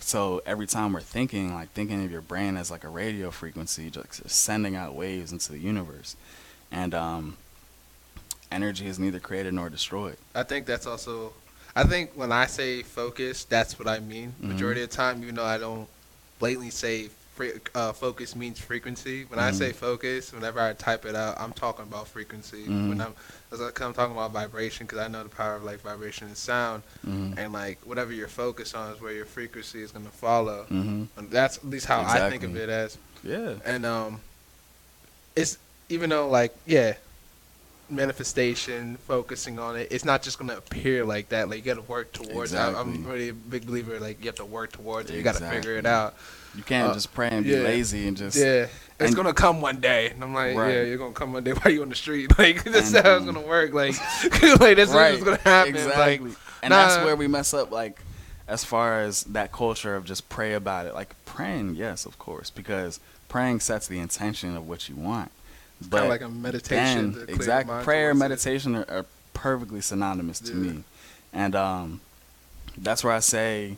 so 0.00 0.42
every 0.44 0.66
time 0.66 0.92
we're 0.92 1.00
thinking, 1.00 1.54
like 1.54 1.70
thinking 1.70 2.04
of 2.04 2.10
your 2.10 2.20
brain 2.20 2.58
as 2.58 2.70
like 2.70 2.84
a 2.84 2.90
radio 2.90 3.30
frequency, 3.30 3.88
just 3.88 4.28
sending 4.28 4.76
out 4.76 4.94
waves 4.94 5.32
into 5.32 5.50
the 5.50 5.60
universe, 5.60 6.14
and 6.70 6.92
um, 6.92 7.38
energy 8.50 8.86
is 8.86 8.98
neither 8.98 9.20
created 9.20 9.54
nor 9.54 9.68
destroyed. 9.70 10.16
I 10.34 10.42
think 10.42 10.66
that's 10.66 10.86
also. 10.86 11.32
I 11.76 11.84
think 11.84 12.10
when 12.14 12.32
I 12.32 12.46
say 12.46 12.82
focus, 12.82 13.44
that's 13.44 13.78
what 13.78 13.86
I 13.86 14.00
mean. 14.00 14.34
Mhm. 14.42 14.48
Majority 14.48 14.82
of 14.82 14.90
the 14.90 14.96
time, 14.96 15.22
even 15.22 15.36
though 15.36 15.44
I 15.44 15.58
don't 15.58 15.88
blatantly 16.38 16.70
say 16.70 17.10
uh, 17.74 17.90
focus 17.90 18.36
means 18.36 18.58
frequency. 18.60 19.24
When 19.24 19.38
I 19.38 19.50
Mhm. 19.50 19.54
say 19.54 19.72
focus, 19.72 20.30
whenever 20.30 20.60
I 20.60 20.74
type 20.74 21.06
it 21.06 21.14
out, 21.14 21.40
I'm 21.40 21.54
talking 21.54 21.84
about 21.84 22.06
frequency. 22.06 22.66
Mhm. 22.66 22.88
When 22.90 23.00
I'm, 23.00 23.14
I- 23.50 23.64
I'm 23.82 23.94
talking 23.94 24.12
about 24.14 24.32
vibration, 24.32 24.84
because 24.86 24.98
I 24.98 25.08
know 25.08 25.22
the 25.22 25.30
power 25.30 25.54
of 25.54 25.64
like 25.64 25.80
vibration 25.80 26.26
and 26.26 26.36
sound, 26.36 26.82
hmm 27.02 27.32
and 27.38 27.50
like 27.50 27.78
whatever 27.86 28.12
you're 28.12 28.28
focused 28.28 28.74
on 28.74 28.92
is 28.92 29.00
where 29.00 29.12
your 29.12 29.24
frequency 29.24 29.80
is 29.82 29.90
gonna 29.90 30.10
follow. 30.10 30.64
hmm 30.64 31.04
And 31.16 31.30
that's 31.30 31.56
at 31.56 31.64
least 31.64 31.86
how 31.86 32.02
I 32.02 32.28
think 32.28 32.42
of 32.42 32.54
it 32.56 32.68
as. 32.68 32.98
Yeah. 33.24 33.54
And 33.64 33.86
um, 33.86 34.20
it's 35.34 35.56
even 35.88 36.10
though 36.10 36.28
like 36.28 36.54
yeah, 36.66 36.94
manifestation, 37.90 38.96
focusing 39.06 39.58
on 39.58 39.76
it. 39.76 39.88
It's 39.90 40.04
not 40.04 40.22
just 40.22 40.38
gonna 40.38 40.56
appear 40.56 41.04
like 41.04 41.28
that. 41.30 41.48
Like 41.48 41.58
you 41.58 41.74
got 41.74 41.82
to 41.82 41.90
work 41.90 42.12
towards. 42.12 42.52
it. 42.52 42.58
I- 42.58 42.68
I'm 42.80 42.88
Exactly. 42.90 43.12
really 43.12 43.28
a 43.30 43.34
big 43.34 43.66
believer. 43.66 43.98
Like 44.00 44.20
you 44.20 44.26
have 44.26 44.36
to 44.36 44.44
work 44.44 44.72
towards 44.72 45.10
it. 45.10 45.16
You 45.16 45.22
got 45.22 45.36
to 45.36 45.48
figure 45.48 45.76
it 45.76 45.86
out. 45.86 46.14
You 46.56 46.62
can't 46.64 46.90
Uh, 46.90 46.94
just 46.94 47.14
pray 47.14 47.28
and 47.30 47.44
be 47.44 47.50
yeah. 47.52 47.58
lazy 47.58 48.08
and 48.08 48.16
just 48.16 48.36
Yeah, 48.36 48.66
it's 48.98 49.14
gonna 49.14 49.32
come 49.32 49.60
one 49.60 49.78
day, 49.80 50.10
and 50.10 50.22
I'm 50.22 50.34
like, 50.34 50.56
Right. 50.56 50.74
yeah, 50.74 50.82
you're 50.82 50.98
gonna 50.98 51.12
come 51.14 51.32
one 51.32 51.44
day 51.44 51.52
while 51.60 51.72
you 51.72 51.82
on 51.82 51.88
the 51.88 51.94
street. 51.94 52.32
Like 52.38 52.64
that's 52.64 52.92
And, 52.92 53.06
how 53.06 53.16
it's 53.16 53.24
gonna 53.26 53.40
work. 53.40 53.72
Like, 53.72 53.94
like 54.60 54.76
that's 54.76 54.92
what's 54.92 55.22
gonna 55.22 55.36
happen. 55.44 55.74
Exactly. 55.76 56.28
Like, 56.28 56.36
and 56.62 56.70
nah. 56.70 56.88
that's 56.88 57.04
where 57.04 57.16
we 57.16 57.26
mess 57.28 57.54
up, 57.54 57.70
like, 57.70 58.00
as 58.48 58.64
far 58.64 59.00
as 59.00 59.22
that 59.24 59.52
culture 59.52 59.94
of 59.94 60.04
just 60.04 60.28
pray 60.28 60.52
about 60.54 60.86
it. 60.86 60.92
Like, 60.94 61.14
praying, 61.24 61.76
yes, 61.76 62.04
of 62.04 62.18
course, 62.18 62.50
because 62.50 62.98
praying 63.28 63.60
sets 63.60 63.86
the 63.86 63.98
intention 64.00 64.56
of 64.56 64.68
what 64.68 64.88
you 64.88 64.96
want. 64.96 65.30
Kind 65.80 65.90
But 65.90 66.02
of 66.04 66.08
like 66.08 66.20
a 66.22 66.28
meditation. 66.28 67.12
then, 67.12 67.12
to 67.12 67.12
clear 67.12 67.26
your 67.28 67.36
exactly, 67.36 67.84
prayer 67.84 68.10
and 68.10 68.18
meditation 68.18 68.76
are, 68.76 68.84
are 68.88 69.06
perfectly 69.34 69.80
synonymous 69.80 70.40
to 70.40 70.50
Yeah. 70.52 70.54
me. 70.72 70.84
And 71.32 71.54
um, 71.54 72.00
that's 72.76 73.02
where 73.04 73.12
I 73.12 73.20
say, 73.20 73.76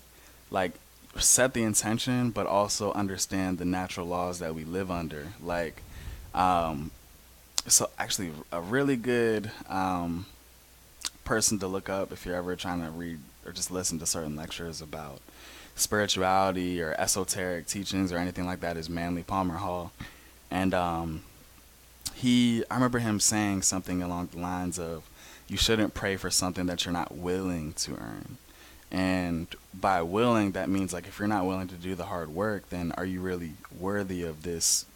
like, 0.51 0.73
set 1.19 1.53
the 1.55 1.63
intention, 1.63 2.31
but 2.31 2.47
also 2.47 2.93
understand 2.93 3.59
the 3.59 3.65
natural 3.67 4.07
laws 4.07 4.39
that 4.39 4.55
we 4.55 4.65
live 4.65 4.91
under. 4.91 5.29
Like, 5.43 5.83
um, 6.35 6.91
so 7.69 7.91
actually, 7.99 8.33
a 8.51 8.61
really 8.61 8.97
good 8.97 9.51
um, 9.69 10.27
person 11.25 11.59
to 11.61 11.67
look 11.67 11.89
up 11.89 12.11
if 12.13 12.25
you're 12.27 12.35
ever 12.35 12.57
trying 12.57 12.83
to 12.83 12.91
read 12.91 13.19
or 13.47 13.53
just 13.53 13.71
listen 13.71 13.99
to 13.99 14.07
certain 14.07 14.35
lectures 14.37 14.81
about 14.81 15.21
spirituality 15.75 16.81
or 16.83 16.95
esoteric 16.99 17.67
teachings 17.67 18.13
or 18.13 18.19
anything 18.19 18.47
like 18.47 18.61
that 18.61 18.77
is 18.77 18.89
Manly 18.89 19.23
Palmer 19.23 19.57
Hall. 19.57 19.93
And 20.51 20.73
um, 20.75 21.23
he, 22.23 22.64
I 22.70 22.75
remember 22.75 23.01
him 23.01 23.20
saying 23.20 23.62
something 23.62 24.03
along 24.03 24.29
the 24.29 24.39
lines 24.39 24.79
of, 24.79 25.03
you 25.49 25.57
shouldn't 25.57 25.93
pray 25.93 26.16
for 26.16 26.31
something 26.31 26.66
that 26.66 26.85
you're 26.85 26.93
not 26.93 27.16
willing 27.16 27.73
to 27.75 27.93
earn. 27.97 28.39
And 28.91 29.49
by 29.75 30.03
willing, 30.03 30.53
that 30.53 30.68
means 30.68 30.93
like 30.93 31.07
if 31.07 31.18
you're 31.18 31.29
not 31.29 31.47
willing 31.47 31.68
to 31.68 31.75
do 31.75 31.95
the 31.95 32.07
hard 32.07 32.31
work, 32.31 32.70
then 32.70 32.93
are 32.97 33.05
you 33.05 33.20
really 33.20 33.53
worthy 33.79 34.23
of 34.23 34.45
this, 34.45 34.87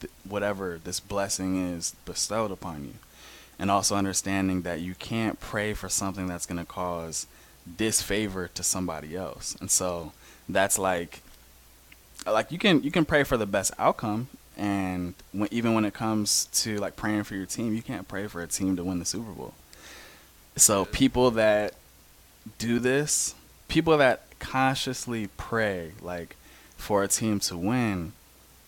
th- 0.00 0.12
whatever 0.28 0.78
this 0.82 1.00
blessing 1.00 1.56
is 1.74 1.94
bestowed 2.04 2.50
upon 2.50 2.84
you? 2.84 2.94
And 3.58 3.70
also 3.70 3.96
understanding 3.96 4.62
that 4.62 4.80
you 4.80 4.94
can't 4.94 5.40
pray 5.40 5.74
for 5.74 5.88
something 5.88 6.28
that's 6.28 6.46
going 6.46 6.58
to 6.58 6.64
cause 6.64 7.26
disfavor 7.76 8.48
to 8.48 8.62
somebody 8.62 9.16
else. 9.16 9.56
And 9.60 9.70
so 9.70 10.12
that's 10.48 10.78
like, 10.78 11.20
like 12.26 12.52
you 12.52 12.58
can 12.58 12.82
you 12.82 12.90
can 12.90 13.04
pray 13.04 13.24
for 13.24 13.36
the 13.36 13.46
best 13.46 13.72
outcome, 13.78 14.28
and 14.56 15.14
when, 15.32 15.48
even 15.50 15.74
when 15.74 15.84
it 15.84 15.94
comes 15.94 16.46
to 16.46 16.76
like 16.78 16.96
praying 16.96 17.24
for 17.24 17.34
your 17.34 17.46
team, 17.46 17.74
you 17.74 17.82
can't 17.82 18.08
pray 18.08 18.26
for 18.26 18.42
a 18.42 18.46
team 18.46 18.76
to 18.76 18.84
win 18.84 18.98
the 18.98 19.04
Super 19.04 19.30
Bowl. 19.32 19.54
So 20.56 20.84
people 20.86 21.30
that 21.32 21.74
do 22.58 22.78
this, 22.78 23.34
people 23.68 23.96
that 23.98 24.22
consciously 24.38 25.28
pray 25.36 25.92
like 26.00 26.36
for 26.76 27.02
a 27.02 27.08
team 27.08 27.40
to 27.40 27.56
win, 27.56 28.12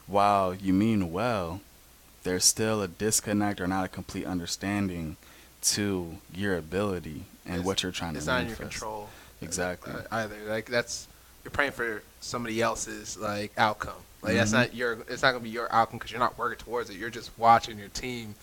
while 0.06 0.54
you 0.54 0.72
mean 0.72 1.12
well, 1.12 1.60
there's 2.24 2.44
still 2.44 2.82
a 2.82 2.88
disconnect 2.88 3.60
or 3.60 3.66
not 3.66 3.84
a 3.84 3.88
complete 3.88 4.26
understanding 4.26 5.16
to 5.62 6.18
your 6.34 6.56
ability 6.56 7.24
and 7.44 7.54
It's- 7.56 7.66
what 7.66 7.82
you're 7.82 7.92
trying 7.92 8.12
to 8.12 8.18
It's 8.18 8.26
not 8.26 8.42
in 8.42 8.48
your 8.48 8.56
control. 8.56 9.08
Exactly. 9.40 9.92
uh, 9.94 10.02
either. 10.10 10.36
Like 10.46 10.66
that's 10.66 11.06
you're 11.48 11.54
praying 11.54 11.72
for 11.72 12.02
somebody 12.20 12.60
else's 12.60 13.16
like 13.16 13.52
outcome. 13.56 13.94
Like 14.22 14.34
that's 14.34 14.50
Mhm. 14.50 14.54
not 14.54 14.74
your. 14.74 14.92
It's 15.08 15.22
not 15.22 15.32
gonna 15.32 15.44
be 15.44 15.48
your 15.50 15.72
outcome 15.72 15.98
because 15.98 16.10
you're 16.10 16.20
not 16.20 16.36
working 16.36 16.58
towards 16.58 16.90
it. 16.90 16.96
You're 16.96 17.08
just 17.10 17.30
watching 17.38 17.78
your 17.78 17.88
team 17.88 18.34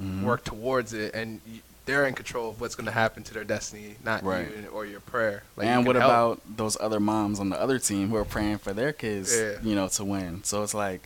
Mhm. 0.00 0.22
work 0.22 0.44
towards 0.44 0.92
it, 0.94 1.14
and 1.14 1.40
you, 1.46 1.60
they're 1.84 2.06
in 2.06 2.14
control 2.14 2.48
of 2.50 2.60
what's 2.62 2.74
gonna 2.74 2.90
happen 2.90 3.22
to 3.24 3.34
their 3.34 3.44
destiny, 3.44 3.96
not 4.02 4.22
Right. 4.24 4.48
you 4.56 4.68
or 4.68 4.86
your 4.86 5.00
prayer. 5.00 5.42
Like, 5.56 5.66
and 5.66 5.80
can 5.80 5.84
what 5.86 5.96
help. 5.96 6.08
about 6.10 6.56
those 6.56 6.78
other 6.80 6.98
moms 7.00 7.38
on 7.38 7.50
the 7.50 7.60
other 7.60 7.78
team 7.78 8.08
who 8.08 8.16
are 8.16 8.24
praying 8.24 8.58
for 8.58 8.72
their 8.72 8.92
kids, 8.94 9.36
Yeah. 9.36 9.58
you 9.62 9.74
know, 9.74 9.88
to 9.88 10.04
win? 10.04 10.42
So 10.44 10.62
it's 10.62 10.72
like 10.74 11.02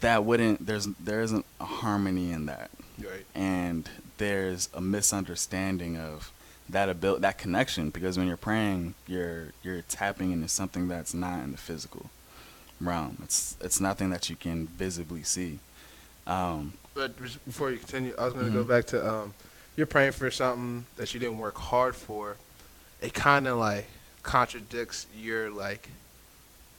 that 0.00 0.24
wouldn't 0.24 0.66
there's 0.66 0.88
there 1.02 1.22
isn't 1.22 1.46
a 1.58 1.64
harmony 1.64 2.32
in 2.32 2.44
that. 2.46 2.70
Right. 2.98 3.24
And 3.34 3.88
there's 4.18 4.68
a 4.74 4.80
misunderstanding 4.82 5.96
of 5.96 6.30
that 6.70 6.88
ability 6.88 7.22
that 7.22 7.38
connection 7.38 7.90
because 7.90 8.16
when 8.18 8.26
you're 8.26 8.36
praying, 8.36 8.94
you're 9.06 9.48
you're 9.62 9.82
tapping 9.82 10.32
into 10.32 10.48
something 10.48 10.88
that's 10.88 11.14
not 11.14 11.42
in 11.42 11.52
the 11.52 11.58
physical 11.58 12.10
realm. 12.80 13.18
It's 13.24 13.56
it's 13.60 13.80
nothing 13.80 14.10
that 14.10 14.30
you 14.30 14.36
can 14.36 14.66
visibly 14.66 15.22
see. 15.22 15.58
Um, 16.26 16.74
But 16.94 17.16
before 17.18 17.70
you 17.70 17.78
continue, 17.78 18.14
I 18.18 18.24
was 18.24 18.34
gonna 18.34 18.50
go 18.50 18.64
Mhm. 18.64 18.68
back 18.68 18.86
to 18.88 19.08
um, 19.12 19.34
you're 19.76 19.86
praying 19.86 20.12
for 20.12 20.30
something 20.30 20.86
that 20.96 21.12
you 21.14 21.20
didn't 21.20 21.38
work 21.38 21.56
hard 21.56 21.96
for. 21.96 22.36
It 23.00 23.14
kind 23.14 23.46
of 23.48 23.58
like 23.58 23.86
contradicts 24.22 25.06
your 25.16 25.50
like, 25.50 25.88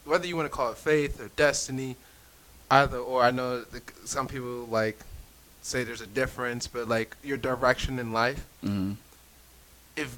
whether 0.05 0.27
you 0.27 0.35
want 0.35 0.45
to 0.49 0.55
call 0.55 0.71
it 0.71 0.77
faith 0.77 1.19
or 1.19 1.29
destiny, 1.35 1.95
either 2.69 2.97
or. 2.97 3.23
I 3.23 3.31
know 3.31 3.65
some 4.05 4.27
people 4.27 4.65
like 4.69 4.99
say 5.63 5.83
there's 5.83 6.01
a 6.01 6.07
difference, 6.07 6.67
but 6.67 6.87
like 6.87 7.15
your 7.23 7.37
direction 7.37 7.99
in 7.99 8.11
life. 8.13 8.45
mhm. 8.63 8.95
If 10.01 10.17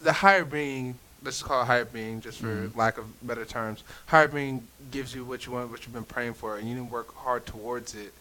the 0.00 0.12
higher 0.12 0.44
being, 0.44 0.98
let's 1.22 1.42
call 1.42 1.62
it 1.62 1.66
higher 1.66 1.84
being, 1.84 2.20
just 2.20 2.38
for 2.40 2.46
Mhm. 2.68 2.76
lack 2.76 2.98
of 2.98 3.04
better 3.26 3.44
terms, 3.44 3.82
higher 4.06 4.28
being 4.28 4.66
gives 4.90 5.14
you 5.14 5.24
what 5.24 5.46
you 5.46 5.52
want, 5.52 5.70
what 5.70 5.82
you've 5.84 5.92
been 5.92 6.04
praying 6.04 6.34
for, 6.34 6.56
and 6.56 6.68
you 6.68 6.74
didn't 6.74 6.90
work 6.90 7.14
hard 7.14 7.46
towards 7.46 7.94
it 7.94 8.12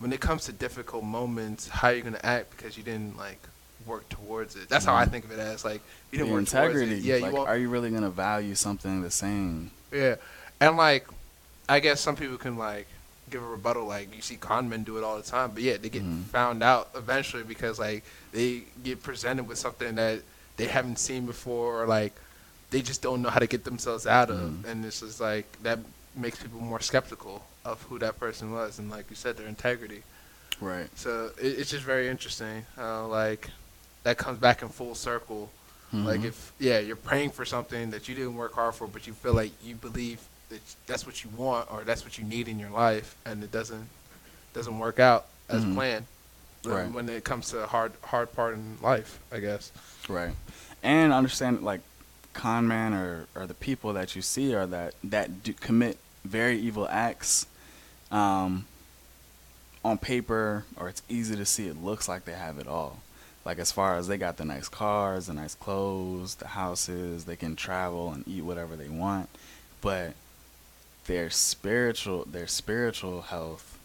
when 0.00 0.12
it 0.14 0.20
comes 0.20 0.44
to 0.46 0.52
difficult 0.52 1.04
moments, 1.04 1.68
how 1.68 1.88
are 1.88 1.94
you 1.94 2.02
gonna 2.02 2.18
act 2.24 2.50
because 2.56 2.76
you 2.78 2.82
didn't 2.82 3.16
like 3.18 3.38
work 3.86 4.08
towards 4.08 4.56
it? 4.56 4.68
That's 4.70 4.86
how 4.86 4.94
I 4.94 5.04
Mhm. 5.04 5.10
think 5.10 5.24
of 5.26 5.30
it 5.32 5.38
as 5.38 5.62
like 5.64 5.82
you 6.10 6.18
didn't 6.18 6.32
work 6.32 6.40
integrity. 6.40 6.86
towards 6.86 7.04
it. 7.04 7.04
Yeah, 7.06 7.16
like, 7.26 7.32
you 7.34 7.38
are 7.40 7.56
you 7.58 7.68
really 7.68 7.90
gonna 7.90 8.08
value 8.10 8.54
something 8.54 9.02
the 9.02 9.10
same? 9.10 9.70
Yeah, 9.92 10.16
and 10.58 10.76
like 10.78 11.06
I 11.68 11.80
guess 11.80 12.00
some 12.00 12.16
people 12.16 12.38
can 12.38 12.56
like 12.56 12.86
give 13.30 13.42
a 13.42 13.46
rebuttal. 13.46 13.86
Like 13.86 14.14
you 14.14 14.22
see 14.22 14.36
con 14.36 14.68
men 14.68 14.82
do 14.82 14.98
it 14.98 15.04
all 15.04 15.16
the 15.16 15.22
time, 15.22 15.50
but 15.54 15.62
yeah, 15.62 15.76
they 15.76 15.88
get 15.88 16.02
Mhm. 16.02 16.24
found 16.26 16.62
out 16.62 16.90
eventually 16.94 17.42
because 17.42 17.78
like 17.78 18.04
they 18.32 18.64
get 18.84 19.02
presented 19.02 19.44
with 19.48 19.58
something 19.58 19.94
that 19.94 20.22
they 20.56 20.66
haven't 20.66 20.98
seen 20.98 21.26
before, 21.26 21.82
or 21.82 21.86
like 21.86 22.12
they 22.70 22.82
just 22.82 23.02
don't 23.02 23.22
know 23.22 23.30
how 23.30 23.40
to 23.40 23.46
get 23.46 23.64
themselves 23.64 24.06
out 24.06 24.30
of, 24.30 24.38
Mhm. 24.50 24.64
and 24.66 24.84
it's 24.84 25.00
just 25.00 25.20
like 25.20 25.46
that 25.62 25.78
makes 26.14 26.38
people 26.42 26.60
more 26.60 26.80
skeptical 26.80 27.44
of 27.64 27.82
who 27.84 27.98
that 27.98 28.18
person 28.18 28.52
was, 28.52 28.78
and 28.78 28.90
like 28.90 29.08
you 29.10 29.16
said, 29.16 29.36
their 29.36 29.46
integrity. 29.46 30.02
Right. 30.60 30.88
So 30.96 31.30
it, 31.38 31.58
it's 31.58 31.70
just 31.70 31.84
very 31.84 32.08
interesting 32.08 32.66
how 32.76 33.06
like 33.06 33.50
that 34.02 34.18
comes 34.18 34.38
back 34.38 34.62
in 34.62 34.68
full 34.68 34.94
circle. 34.94 35.50
Like 35.92 36.20
Mhm. 36.20 36.24
if 36.26 36.52
yeah, 36.58 36.78
you're 36.78 36.94
praying 37.10 37.30
for 37.32 37.44
something 37.44 37.90
that 37.90 38.08
you 38.08 38.14
didn't 38.14 38.36
work 38.36 38.54
hard 38.54 38.74
for, 38.76 38.86
but 38.86 39.06
you 39.08 39.12
feel 39.12 39.34
like 39.34 39.50
you 39.64 39.74
believe 39.74 40.20
that 40.50 40.60
that's 40.86 41.06
what 41.06 41.24
you 41.24 41.30
want 41.36 41.70
or 41.72 41.82
that's 41.84 42.04
what 42.04 42.18
you 42.18 42.24
need 42.24 42.46
in 42.48 42.58
your 42.58 42.70
life, 42.70 43.16
and 43.24 43.42
it 43.42 43.50
doesn't 43.50 43.88
doesn't 44.52 44.78
work 44.78 44.98
out 44.98 45.26
as 45.48 45.64
Mhm. 45.64 45.74
planned. 45.74 46.06
when- 46.62 46.74
Right. 46.74 46.92
When 46.92 47.08
it 47.08 47.24
comes 47.24 47.48
to 47.50 47.66
hard 47.66 47.92
hard 48.04 48.32
part 48.34 48.52
in 48.54 48.76
life, 48.82 49.18
I 49.32 49.40
guess. 49.40 49.72
Right. 50.08 50.34
And 50.82 51.10
understand 51.12 51.62
like 51.62 51.80
con 52.34 52.68
man 52.68 52.92
or, 52.92 53.26
or 53.34 53.46
the 53.46 53.54
people 53.54 53.94
that 53.94 54.14
you 54.14 54.20
see 54.22 54.54
are 54.54 54.66
that 54.66 54.92
that 55.02 55.42
do 55.42 55.54
commit 55.54 55.96
very 56.24 56.58
evil 56.60 56.86
acts 56.90 57.46
um, 58.10 58.66
on 59.84 59.96
paper 59.96 60.64
or 60.76 60.88
it's 60.90 61.00
easy 61.08 61.34
to 61.36 61.46
see 61.46 61.66
it 61.66 61.82
looks 61.82 62.08
like 62.08 62.24
they 62.26 62.32
have 62.34 62.58
it 62.58 62.66
all. 62.66 62.98
Like 63.44 63.58
as 63.58 63.72
far 63.72 63.96
as 63.96 64.06
they 64.06 64.18
got 64.18 64.36
the 64.36 64.44
nice 64.44 64.68
cars, 64.68 65.26
the 65.28 65.32
nice 65.32 65.54
clothes, 65.54 66.34
the 66.34 66.48
houses, 66.48 67.24
they 67.24 67.36
can 67.36 67.56
travel 67.56 68.12
and 68.12 68.26
eat 68.28 68.42
whatever 68.42 68.76
they 68.76 68.88
want, 68.90 69.30
but 69.80 70.12
their 71.10 71.28
spiritual 71.28 72.24
their 72.30 72.46
spiritual 72.46 73.22
health 73.22 73.76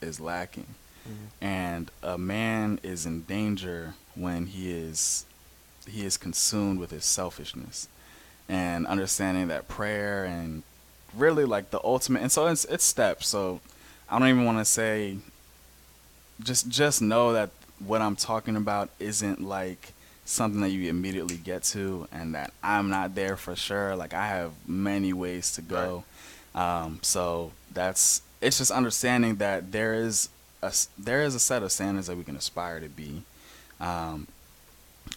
is 0.00 0.18
lacking. 0.18 0.74
Mm-hmm. 1.06 1.44
And 1.44 1.90
a 2.02 2.16
man 2.16 2.80
is 2.82 3.04
in 3.04 3.24
danger 3.24 3.92
when 4.14 4.46
he 4.46 4.70
is 4.72 5.26
he 5.86 6.06
is 6.06 6.16
consumed 6.16 6.80
with 6.80 6.90
his 6.90 7.04
selfishness 7.04 7.86
and 8.48 8.86
understanding 8.86 9.48
that 9.48 9.68
prayer 9.68 10.24
and 10.24 10.62
really 11.14 11.44
like 11.44 11.70
the 11.70 11.80
ultimate 11.84 12.22
and 12.22 12.32
so 12.32 12.46
it's 12.46 12.64
it's 12.64 12.84
steps. 12.84 13.28
So 13.28 13.60
i 14.08 14.18
don't 14.18 14.28
even 14.28 14.46
want 14.46 14.56
to 14.56 14.64
say 14.64 15.18
just 16.42 16.70
just 16.70 17.02
know 17.02 17.34
that 17.34 17.50
what 17.78 18.00
i'm 18.00 18.16
talking 18.16 18.56
about 18.56 18.88
isn't 18.98 19.42
like 19.42 19.92
something 20.24 20.62
that 20.62 20.70
you 20.70 20.88
immediately 20.88 21.36
get 21.36 21.62
to 21.62 22.08
and 22.10 22.34
that 22.34 22.54
i'm 22.62 22.88
not 22.88 23.14
there 23.14 23.36
for 23.36 23.54
sure. 23.54 23.94
Like 23.94 24.14
i 24.14 24.26
have 24.28 24.52
many 24.66 25.12
ways 25.12 25.52
to 25.56 25.60
go 25.60 26.04
um, 26.54 27.00
so 27.02 27.52
that's 27.72 28.22
it's 28.40 28.58
just 28.58 28.70
understanding 28.70 29.36
that 29.36 29.72
there 29.72 29.94
is 29.94 30.28
a 30.62 30.72
there 30.98 31.22
is 31.22 31.34
a 31.34 31.40
set 31.40 31.62
of 31.62 31.72
standards 31.72 32.06
that 32.06 32.16
we 32.16 32.24
can 32.24 32.36
aspire 32.36 32.80
to 32.80 32.88
be, 32.88 33.22
um, 33.80 34.26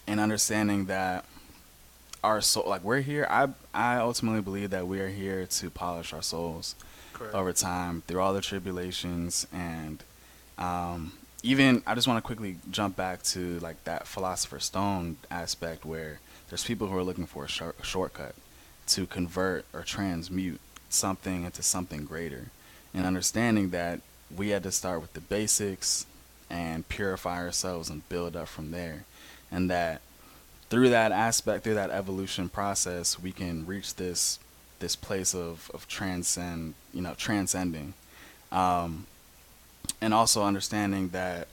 and 0.06 0.20
understanding 0.20 0.86
that 0.86 1.24
our 2.24 2.40
soul 2.40 2.64
like 2.66 2.82
we're 2.82 3.00
here. 3.00 3.26
I 3.30 3.48
I 3.72 3.96
ultimately 3.96 4.40
believe 4.40 4.70
that 4.70 4.86
we 4.86 5.00
are 5.00 5.08
here 5.08 5.46
to 5.46 5.70
polish 5.70 6.12
our 6.12 6.22
souls 6.22 6.74
Correct. 7.12 7.34
over 7.34 7.52
time 7.52 8.02
through 8.06 8.20
all 8.20 8.32
the 8.32 8.40
tribulations 8.40 9.46
and 9.52 10.02
um, 10.58 11.12
even 11.42 11.82
I 11.86 11.94
just 11.94 12.08
want 12.08 12.18
to 12.18 12.26
quickly 12.26 12.56
jump 12.70 12.96
back 12.96 13.22
to 13.24 13.58
like 13.60 13.82
that 13.84 14.06
philosopher's 14.06 14.64
stone 14.64 15.16
aspect 15.30 15.84
where 15.84 16.20
there's 16.48 16.64
people 16.64 16.88
who 16.88 16.96
are 16.96 17.02
looking 17.02 17.26
for 17.26 17.44
a, 17.44 17.48
short, 17.48 17.76
a 17.80 17.84
shortcut 17.84 18.34
to 18.88 19.06
convert 19.06 19.64
or 19.72 19.82
transmute 19.82 20.60
something 20.88 21.44
into 21.44 21.62
something 21.62 22.04
greater, 22.04 22.46
and 22.94 23.06
understanding 23.06 23.70
that 23.70 24.00
we 24.34 24.50
had 24.50 24.62
to 24.62 24.72
start 24.72 25.00
with 25.00 25.12
the 25.14 25.20
basics 25.20 26.06
and 26.50 26.88
purify 26.88 27.38
ourselves 27.38 27.90
and 27.90 28.08
build 28.08 28.36
up 28.36 28.48
from 28.48 28.70
there, 28.70 29.04
and 29.50 29.70
that 29.70 30.00
through 30.70 30.90
that 30.90 31.12
aspect, 31.12 31.64
through 31.64 31.74
that 31.74 31.90
evolution 31.90 32.48
process, 32.48 33.18
we 33.18 33.32
can 33.32 33.66
reach 33.66 33.94
this 33.96 34.38
this 34.80 34.94
place 34.94 35.34
of 35.34 35.70
of 35.74 35.88
transcend, 35.88 36.74
you 36.92 37.02
know, 37.02 37.14
transcending. 37.14 37.94
Um, 38.52 39.06
and 40.00 40.14
also 40.14 40.44
understanding 40.44 41.08
that 41.10 41.48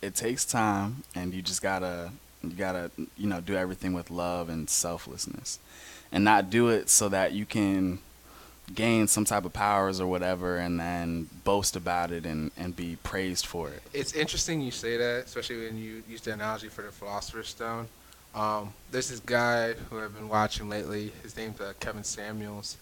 it 0.00 0.14
takes 0.14 0.44
time 0.44 1.04
and 1.14 1.32
you 1.32 1.42
just 1.42 1.62
gotta 1.62 2.12
you 2.42 2.50
gotta 2.50 2.90
you 3.16 3.28
know 3.28 3.40
do 3.40 3.56
everything 3.56 3.92
with 3.92 4.10
love 4.10 4.48
and 4.48 4.68
selflessness. 4.68 5.58
And 6.10 6.24
not 6.24 6.50
do 6.50 6.68
it 6.68 6.90
so 6.90 7.08
that 7.08 7.32
you 7.32 7.46
can 7.46 8.00
gain 8.74 9.06
some 9.06 9.24
type 9.24 9.44
of 9.44 9.52
powers 9.52 10.00
or 10.00 10.06
whatever 10.06 10.56
and 10.56 10.78
then 10.80 11.28
boast 11.44 11.76
about 11.76 12.10
it 12.10 12.24
and, 12.24 12.50
and 12.56 12.74
be 12.76 12.96
praised 13.02 13.44
for 13.44 13.68
it 13.68 13.82
It's 13.92 14.14
interesting 14.14 14.60
you 14.60 14.70
say 14.70 14.96
that, 14.96 15.24
especially 15.26 15.66
when 15.66 15.76
you 15.76 16.02
use 16.08 16.20
the 16.22 16.32
analogy 16.32 16.68
for 16.68 16.82
the 16.82 16.90
Philosopher's 16.92 17.48
Stone. 17.48 17.88
Um, 18.34 18.72
there's 18.90 19.10
this 19.10 19.20
guy 19.20 19.74
who 19.74 20.00
I've 20.00 20.14
been 20.14 20.28
watching 20.28 20.68
lately. 20.70 21.12
His 21.22 21.36
name's 21.36 21.60
uh, 21.60 21.74
Kevin 21.80 22.02
Samuels, 22.04 22.78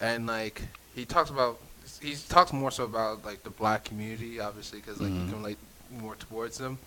and 0.00 0.26
like 0.26 0.62
he 0.94 1.04
talks 1.04 1.28
about, 1.28 1.58
he 2.00 2.14
talks 2.30 2.50
more 2.54 2.70
so 2.70 2.84
about 2.84 3.22
like 3.26 3.42
the 3.42 3.50
black 3.50 3.84
community, 3.84 4.40
obviously, 4.40 4.80
because 4.80 4.98
like 5.00 5.10
Mhm. 5.10 5.20
you 5.26 5.28
can 5.32 5.36
relate 5.42 5.58
more 5.90 6.14
towards 6.14 6.56
them. 6.56 6.78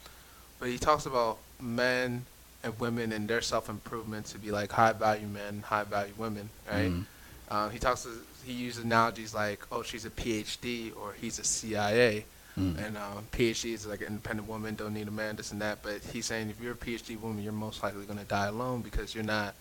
But 0.59 0.69
he 0.69 0.79
talks 0.79 1.05
about 1.05 1.37
men 1.61 2.25
and 2.63 2.79
women 2.79 3.11
and 3.11 3.27
their 3.27 3.41
self 3.41 3.69
improvement 3.69 4.25
to 4.27 4.39
be 4.39 4.49
like 4.49 4.71
high 4.71 4.93
value 4.93 5.27
men, 5.27 5.61
high 5.67 5.83
value 5.83 6.13
women, 6.17 6.49
right? 6.67 6.89
Mhm. 6.91 7.05
Um, 7.51 7.69
he 7.69 7.77
talks. 7.77 8.07
He 8.45 8.53
uses 8.53 8.83
analogies 8.83 9.33
like, 9.33 9.59
"Oh, 9.71 9.83
she's 9.83 10.05
a 10.05 10.09
PhD," 10.09 10.95
or 10.95 11.13
"He's 11.19 11.39
a 11.39 11.43
CIA." 11.43 12.25
Mm. 12.57 12.85
And 12.87 12.97
um, 12.97 13.25
PhD 13.31 13.73
is 13.73 13.85
like 13.87 14.01
an 14.01 14.07
independent 14.07 14.47
woman, 14.47 14.75
don't 14.75 14.93
need 14.93 15.07
a 15.07 15.11
man, 15.11 15.35
this 15.37 15.51
and 15.51 15.61
that. 15.61 15.81
But 15.81 16.01
he's 16.11 16.25
saying 16.25 16.49
if 16.49 16.59
you're 16.61 16.73
a 16.73 16.75
PhD 16.75 17.19
woman, 17.19 17.41
you're 17.43 17.53
most 17.53 17.81
likely 17.83 18.03
going 18.05 18.19
to 18.19 18.25
die 18.25 18.47
alone 18.47 18.81
because 18.81 19.13
you're 19.15 19.23
not 19.23 19.53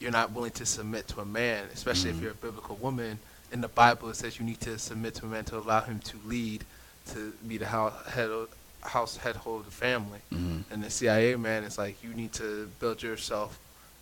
you're 0.00 0.10
not 0.10 0.32
willing 0.32 0.50
to 0.52 0.66
submit 0.66 1.06
to 1.08 1.20
a 1.20 1.24
man, 1.24 1.66
especially 1.72 2.10
if 2.10 2.16
Mhm. 2.16 2.22
you're 2.22 2.30
a 2.32 2.34
biblical 2.34 2.76
woman. 2.76 3.18
In 3.52 3.60
the 3.60 3.68
Bible, 3.68 4.08
it 4.08 4.16
says 4.16 4.38
you 4.38 4.44
need 4.44 4.60
to 4.62 4.78
submit 4.78 5.14
to 5.16 5.26
a 5.26 5.28
man 5.28 5.44
to 5.46 5.58
allow 5.58 5.80
him 5.82 6.00
to 6.00 6.16
lead, 6.24 6.64
to 7.12 7.32
be 7.46 7.56
the 7.58 7.66
house 7.66 7.94
head 8.08 8.30
of, 8.30 8.48
house 8.82 9.18
head 9.18 9.36
hold 9.36 9.60
of 9.60 9.66
the 9.66 9.70
family. 9.72 10.18
Mhm. 10.32 10.64
And 10.70 10.82
the 10.82 10.90
CIA 10.90 11.36
man 11.36 11.62
is 11.62 11.78
like 11.78 12.02
you 12.02 12.14
need 12.14 12.32
to 12.34 12.68
build 12.80 13.02
yourself 13.02 13.58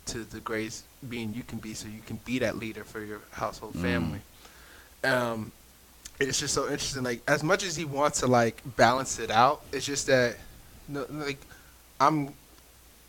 to 0.07 0.23
the 0.23 0.39
greatest 0.39 0.83
being 1.07 1.33
you 1.33 1.43
can 1.43 1.59
be, 1.59 1.73
so 1.73 1.87
you 1.87 2.01
can 2.05 2.17
be 2.25 2.39
that 2.39 2.57
leader 2.57 2.83
for 2.83 3.01
your 3.03 3.21
household 3.31 3.73
Mm. 3.75 3.81
family. 3.81 4.21
Um, 5.03 5.51
it's 6.19 6.39
just 6.39 6.53
so 6.53 6.63
interesting. 6.65 7.03
Like 7.03 7.21
as 7.27 7.43
much 7.43 7.63
as 7.63 7.75
he 7.75 7.85
wants 7.85 8.19
to 8.19 8.27
like 8.27 8.61
balance 8.75 9.19
it 9.19 9.31
out, 9.31 9.61
it's 9.71 9.85
just 9.85 10.07
that, 10.07 10.37
no, 10.87 11.05
like, 11.09 11.39
I'm 11.99 12.33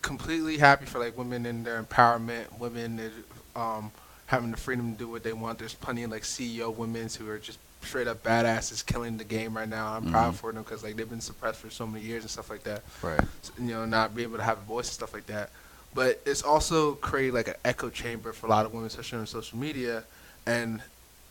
completely 0.00 0.58
happy 0.58 0.86
for 0.86 0.98
like 0.98 1.16
women 1.16 1.46
in 1.46 1.64
their 1.64 1.82
empowerment, 1.82 2.58
women 2.58 2.96
that, 2.96 3.12
um 3.60 3.90
having 4.26 4.50
the 4.50 4.56
freedom 4.56 4.92
to 4.92 4.98
do 4.98 5.08
what 5.08 5.22
they 5.22 5.32
want. 5.34 5.58
There's 5.58 5.74
plenty 5.74 6.04
of 6.04 6.10
like 6.10 6.22
CEO 6.22 6.74
women 6.74 7.08
who 7.18 7.28
are 7.28 7.38
just 7.38 7.58
straight 7.82 8.08
up 8.08 8.22
badasses 8.22 8.84
killing 8.86 9.18
the 9.18 9.24
game 9.24 9.54
right 9.54 9.68
now. 9.68 9.94
I'm 9.94 10.10
proud 10.10 10.32
Mhm. 10.32 10.36
for 10.36 10.52
them 10.52 10.62
because 10.62 10.82
like 10.82 10.96
they've 10.96 11.08
been 11.10 11.20
suppressed 11.20 11.60
for 11.60 11.68
so 11.68 11.86
many 11.86 12.02
years 12.04 12.22
and 12.22 12.30
stuff 12.30 12.48
like 12.48 12.62
that 12.64 12.82
right 13.02 13.20
you 13.58 13.66
know, 13.66 13.84
not 13.84 14.14
being 14.16 14.28
able 14.28 14.38
to 14.38 14.42
have 14.44 14.56
a 14.58 14.62
voice 14.62 14.86
and 14.86 14.94
stuff 14.94 15.12
like 15.12 15.26
that. 15.26 15.50
But 15.94 16.20
it's 16.24 16.42
also 16.42 16.94
created 16.94 17.34
like 17.34 17.48
an 17.48 17.54
echo 17.64 17.90
chamber 17.90 18.32
for 18.32 18.46
a 18.46 18.50
lot 18.50 18.64
of 18.64 18.72
women, 18.72 18.86
especially 18.86 19.18
on 19.18 19.26
social 19.26 19.58
media, 19.58 20.04
and 20.46 20.82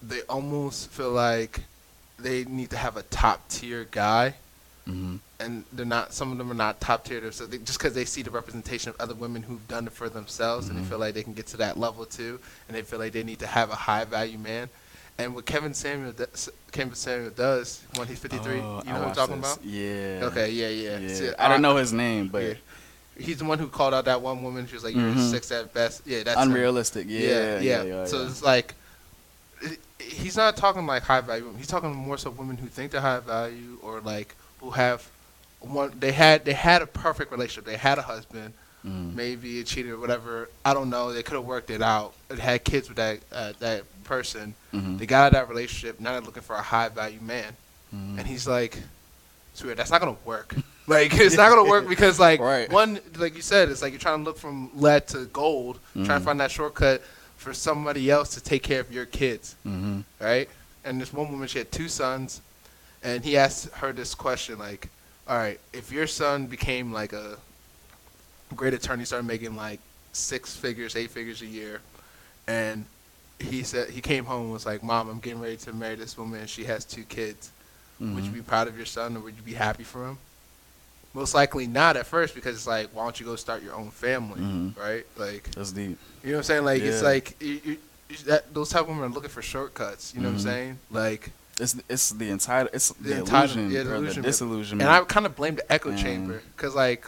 they 0.02 0.22
almost 0.24 0.90
feel 0.92 1.12
like 1.12 1.62
they 2.20 2.44
need 2.46 2.70
to 2.70 2.78
have 2.78 2.96
a 2.98 3.04
top 3.04 3.48
tier 3.50 3.88
guy, 3.90 4.36
hmm 4.86 5.16
and 5.40 5.64
they're 5.74 5.88
not. 5.88 6.14
Some 6.14 6.32
of 6.32 6.38
them 6.38 6.52
are 6.52 6.56
not 6.56 6.80
top 6.80 7.04
tier, 7.06 7.32
so 7.32 7.48
they, 7.48 7.58
just 7.58 7.80
because 7.80 7.96
they 7.96 8.06
see 8.06 8.22
the 8.22 8.30
representation 8.30 8.92
of 8.92 9.02
other 9.02 9.16
women 9.16 9.42
who've 9.42 9.68
done 9.68 9.88
it 9.88 9.94
for 9.94 10.08
themselves, 10.08 10.70
and 10.70 10.78
Mhm. 10.78 10.84
they 10.84 10.88
feel 10.90 11.00
like 11.00 11.16
they 11.16 11.24
can 11.24 11.34
get 11.34 11.48
to 11.48 11.58
that 11.58 11.80
level 11.80 12.06
too, 12.06 12.40
and 12.68 12.78
they 12.78 12.84
feel 12.84 13.00
like 13.00 13.12
they 13.14 13.24
need 13.24 13.40
to 13.40 13.48
have 13.48 13.72
a 13.72 13.76
high 13.76 14.04
value 14.06 14.38
man. 14.38 14.70
And 15.18 15.34
what 15.34 15.46
Kevin 15.48 15.74
Samuel, 15.74 16.12
does, 16.12 16.50
Kevin 16.72 16.94
Samuel 16.94 17.32
does 17.32 17.82
when 17.96 18.08
he's 18.08 18.20
53, 18.20 18.58
you 18.58 18.62
know 18.62 18.68
Oh, 18.76 18.84
I 18.88 19.00
what 19.00 19.08
I'm 19.10 19.16
talking 19.16 19.42
this. 19.42 19.54
about? 19.56 19.66
yeah 19.66 20.26
Okay, 20.26 20.52
yeah, 20.52 20.68
yeah. 20.68 21.00
yeah. 21.00 21.08
See, 21.16 21.30
I 21.40 21.48
don't 21.48 21.62
know 21.64 21.76
his 21.78 21.92
name 21.92 22.28
but 22.28 22.44
yeah. 22.44 22.54
He's 23.18 23.38
the 23.38 23.46
one 23.46 23.60
who 23.60 23.68
called 23.68 23.94
out 23.94 24.06
that 24.06 24.22
one 24.22 24.42
woman. 24.42 24.66
She 24.68 24.74
was 24.74 24.84
like, 24.84 24.96
"You're 24.96 25.12
Mhm. 25.14 25.30
six 25.32 25.52
at 25.52 25.74
best." 25.74 26.02
Yeah, 26.06 26.24
that's 26.24 26.40
unrealistic 26.40 27.06
yeah 27.10 27.20
Yeah, 27.20 27.60
yeah. 27.60 27.84
yeah, 27.84 28.06
so 28.06 28.22
yeah. 28.22 28.28
it's 28.30 28.42
like, 28.42 28.74
he's 30.00 30.36
not 30.38 30.58
talking 30.58 30.86
like 30.88 31.04
high 31.04 31.22
value. 31.22 31.44
women. 31.46 31.58
He's 31.58 31.68
talking 31.68 31.94
more 31.94 32.18
so 32.18 32.30
women 32.32 32.58
who 32.58 32.68
think 32.68 32.92
they're 32.92 33.02
high 33.02 33.20
value 33.20 33.78
or 33.82 34.00
like 34.02 34.36
who 34.60 34.72
have 34.72 35.08
one. 35.60 35.92
They 36.00 36.12
had 36.12 36.46
they 36.46 36.54
had 36.54 36.82
a 36.82 36.88
perfect 36.88 37.32
relationship. 37.32 37.66
They 37.66 37.78
had 37.78 37.98
a 38.00 38.02
husband, 38.02 38.54
Mhm. 38.86 39.14
maybe 39.14 39.60
a 39.60 39.64
cheater 39.64 39.94
or 39.94 39.98
whatever. 40.00 40.50
I 40.66 40.74
don't 40.74 40.90
know. 40.90 41.14
They 41.14 41.22
could 41.22 41.36
have 41.36 41.46
worked 41.46 41.70
it 41.70 41.82
out. 41.82 42.14
They 42.30 42.38
had 42.42 42.64
kids 42.64 42.88
with 42.88 42.98
that 42.98 43.20
uh, 43.32 43.54
that 43.60 43.84
person. 44.04 44.56
Mhm. 44.74 44.98
They 44.98 45.06
got 45.06 45.22
out 45.26 45.28
of 45.28 45.34
that 45.34 45.50
relationship. 45.50 46.00
Now 46.00 46.14
they're 46.14 46.22
looking 46.22 46.44
for 46.44 46.56
a 46.56 46.62
high 46.62 46.90
value 46.90 47.20
man. 47.22 47.56
Mhm. 47.94 48.18
And 48.20 48.26
he's 48.28 48.48
like, 48.48 48.80
swear, 49.54 49.76
that's 49.76 49.92
not 49.92 50.00
gonna 50.02 50.16
work. 50.26 50.56
Like 50.92 51.14
it's 51.26 51.38
not 51.38 51.50
gonna 51.50 51.70
work 51.70 51.88
because 51.88 52.20
like 52.20 52.40
Right. 52.42 52.70
one, 52.70 53.00
like 53.18 53.36
you 53.36 53.42
said, 53.42 53.70
it's 53.70 53.82
like 53.82 53.94
you're 53.94 54.00
trying 54.00 54.20
to 54.20 54.24
look 54.26 54.38
from 54.38 54.70
lead 54.76 55.08
to 55.10 55.26
gold, 55.26 55.80
trying 55.94 56.06
to 56.08 56.14
Mhm. 56.14 56.24
find 56.24 56.40
that 56.42 56.52
shortcut 56.52 57.02
for 57.38 57.54
somebody 57.54 58.12
else 58.12 58.30
to 58.36 58.42
take 58.42 58.62
care 58.62 58.82
of 58.82 58.92
your 58.92 59.06
kids, 59.06 59.56
Mhm. 59.66 60.04
right? 60.20 60.50
And 60.84 61.00
this 61.02 61.14
one 61.14 61.32
woman, 61.32 61.48
she 61.48 61.60
had 61.60 61.72
two 61.72 61.88
sons, 61.88 62.42
and 63.04 63.24
he 63.24 63.38
asked 63.38 63.70
her 63.76 63.94
this 63.94 64.14
question, 64.14 64.60
like, 64.60 64.90
all 65.28 65.38
right, 65.38 65.60
if 65.74 65.92
your 65.92 66.08
son 66.08 66.46
became 66.48 66.92
like 66.92 67.14
a 67.14 67.38
great 68.56 68.74
attorney, 68.74 69.06
started 69.06 69.26
making 69.28 69.56
like 69.56 69.80
six 70.12 70.56
figures, 70.56 70.96
eight 70.96 71.10
figures 71.10 71.42
a 71.42 71.46
year, 71.46 71.80
and 72.48 72.86
he 73.40 73.64
said 73.64 73.90
he 73.90 74.02
came 74.02 74.26
home 74.26 74.44
and 74.44 74.54
was 74.54 74.66
like, 74.66 74.84
Mom, 74.84 75.10
I'm 75.10 75.20
getting 75.20 75.40
ready 75.42 75.58
to 75.58 75.74
marry 75.74 75.96
this 75.96 76.18
woman, 76.18 76.42
and 76.42 76.50
she 76.50 76.66
has 76.66 76.84
two 76.86 77.04
kids. 77.04 77.50
Would 78.00 78.24
you 78.26 78.32
Mhm. 78.32 78.34
be 78.34 78.42
proud 78.42 78.68
of 78.68 78.76
your 78.76 78.86
son, 78.86 79.16
or 79.16 79.22
would 79.22 79.36
you 79.38 79.42
be 79.44 79.54
happy 79.54 79.84
for 79.84 80.06
him? 80.08 80.18
Most 81.14 81.34
likely 81.34 81.68
not 81.68 81.98
at 81.98 82.06
first, 82.06 82.34
because 82.34 82.56
it's 82.56 82.68
like, 82.68 82.88
why 82.94 83.04
don't 83.04 83.20
you 83.20 83.26
go 83.26 83.36
start 83.36 83.62
your 83.64 83.76
own 83.76 83.92
family, 83.92 84.40
Mhm. 84.40 84.78
right? 84.78 85.06
Like, 85.18 85.52
That's 85.52 85.72
deep. 85.74 85.98
you 86.24 86.30
know 86.32 86.38
what 86.38 86.38
I'm 86.40 86.44
saying? 86.44 86.64
Like, 86.66 86.82
it's 86.82 87.02
like 87.02 87.36
you, 87.42 87.60
you, 87.66 87.78
that, 88.26 88.54
those 88.54 88.70
type 88.70 88.84
of 88.84 88.88
women 88.88 89.04
are 89.04 89.10
looking 89.14 89.30
for 89.30 89.42
shortcuts. 89.42 90.14
You 90.16 90.22
know 90.22 90.30
what 90.30 90.36
I'm 90.36 90.40
Mhm. 90.40 90.44
saying? 90.44 90.80
Like, 90.90 91.32
It's 91.60 91.76
it's 91.90 92.10
the 92.12 92.30
entire 92.30 92.70
it's 92.74 92.90
the, 92.94 93.10
The 93.10 93.18
illusion 93.20 93.70
yeah, 93.72 93.84
the 93.84 93.96
or 93.96 94.02
the 94.02 94.22
disillusionment. 94.22 94.88
and 94.88 94.90
I 94.90 95.04
kind 95.06 95.26
of 95.26 95.36
blame 95.36 95.56
the 95.58 95.70
echo 95.72 95.90
And- 95.90 96.00
chamber, 96.00 96.42
because 96.56 96.74
like, 96.76 97.06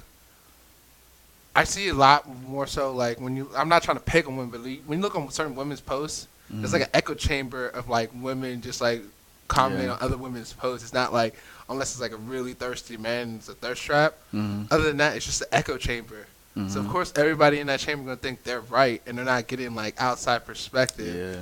I 1.56 1.64
see 1.64 1.88
a 1.88 1.94
lot 1.94 2.28
more 2.48 2.68
so 2.68 2.92
like 2.92 3.20
when 3.22 3.36
you. 3.38 3.50
I'm 3.56 3.70
not 3.70 3.84
trying 3.84 3.98
to 3.98 4.04
pick 4.04 4.28
on 4.28 4.36
women, 4.38 4.52
but 4.52 4.62
when 4.62 5.00
you 5.00 5.04
look 5.04 5.16
on 5.16 5.30
certain 5.32 5.56
women's 5.56 5.82
posts, 5.82 6.28
there's 6.50 6.72
Mhm. 6.72 6.74
like 6.74 6.82
an 6.84 6.90
echo 6.94 7.14
chamber 7.14 7.68
of 7.68 7.88
like 7.90 8.10
women 8.14 8.62
just 8.62 8.82
like 8.82 9.04
commenting 9.48 9.88
Yeah. 9.88 9.94
on 9.94 10.00
other 10.02 10.18
women's 10.18 10.52
posts. 10.52 10.84
It's 10.84 10.94
not 10.94 11.14
like 11.14 11.36
unless 11.70 11.92
it's 11.92 12.02
like 12.02 12.12
a 12.12 12.18
really 12.18 12.54
thirsty 12.54 12.98
man, 12.98 13.36
it's 13.38 13.50
a 13.50 13.54
thirst 13.54 13.82
trap. 13.84 14.16
Mhm. 14.34 14.72
Other 14.72 14.84
than 14.84 14.98
that, 14.98 15.16
it's 15.16 15.26
just 15.26 15.42
an 15.42 15.48
echo 15.52 15.78
chamber. 15.78 16.26
So 16.56 16.80
of 16.82 16.86
Mhm. 16.86 16.92
course 16.92 17.12
everybody 17.16 17.60
in 17.60 17.68
that 17.68 17.80
chamber 17.80 18.04
gonna 18.06 18.18
think 18.18 18.44
they're 18.44 18.62
right, 18.62 19.02
and 19.08 19.18
they're 19.18 19.26
not 19.26 19.48
getting 19.48 19.74
like 19.74 19.96
outside 20.00 20.46
perspective, 20.46 21.16
yeah. 21.16 21.42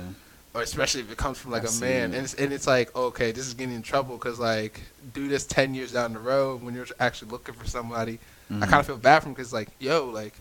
or 0.54 0.62
especially 0.62 1.02
if 1.02 1.10
it 1.12 1.18
comes 1.18 1.36
from 1.38 1.50
like 1.50 1.64
I 1.64 1.68
a 1.68 1.80
man, 1.80 2.14
it. 2.14 2.16
and 2.16 2.24
it's, 2.24 2.34
and 2.34 2.50
it's 2.52 2.66
like 2.66 2.94
okay, 2.96 3.30
this 3.30 3.46
is 3.46 3.52
getting 3.52 3.74
in 3.74 3.82
trouble 3.82 4.16
because 4.16 4.38
like 4.38 4.80
do 5.12 5.28
this 5.28 5.44
ten 5.44 5.74
years 5.74 5.92
down 5.92 6.14
the 6.14 6.18
road 6.18 6.62
when 6.62 6.74
you're 6.74 6.86
actually 6.98 7.30
looking 7.30 7.54
for 7.54 7.66
somebody. 7.66 8.18
I 8.50 8.54
Mhm. 8.54 8.60
kind 8.62 8.74
of 8.80 8.86
feel 8.86 8.96
bad 8.96 9.20
for 9.22 9.28
him 9.28 9.34
because 9.34 9.52
like 9.52 9.68
yo, 9.78 10.06
like 10.06 10.32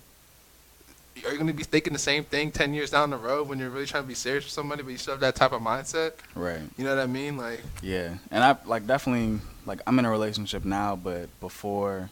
are 1.25 1.31
you 1.31 1.37
gonna 1.37 1.53
be 1.53 1.63
thinking 1.63 1.93
the 1.93 1.99
same 1.99 2.23
thing 2.23 2.51
ten 2.51 2.73
years 2.73 2.89
down 2.89 3.09
the 3.09 3.17
road 3.17 3.47
when 3.47 3.59
you're 3.59 3.69
really 3.69 3.85
trying 3.85 4.03
to 4.03 4.07
be 4.07 4.15
serious 4.15 4.45
with 4.45 4.51
somebody, 4.51 4.83
but 4.83 4.91
you 4.91 4.97
still 4.97 5.13
have 5.13 5.21
that 5.21 5.35
type 5.35 5.51
of 5.51 5.61
mindset? 5.61 6.13
right. 6.35 6.61
You 6.77 6.83
know 6.83 6.95
what 6.95 7.01
I 7.01 7.07
mean? 7.07 7.37
Like 7.37 7.61
Yeah, 7.81 8.15
and 8.29 8.43
I 8.43 8.57
like 8.65 8.87
definitely 8.87 9.39
like 9.65 9.81
I'm 9.85 9.97
in 9.99 10.05
a 10.05 10.11
relationship 10.11 10.65
now, 10.65 10.95
but 10.95 11.27
before, 11.39 12.09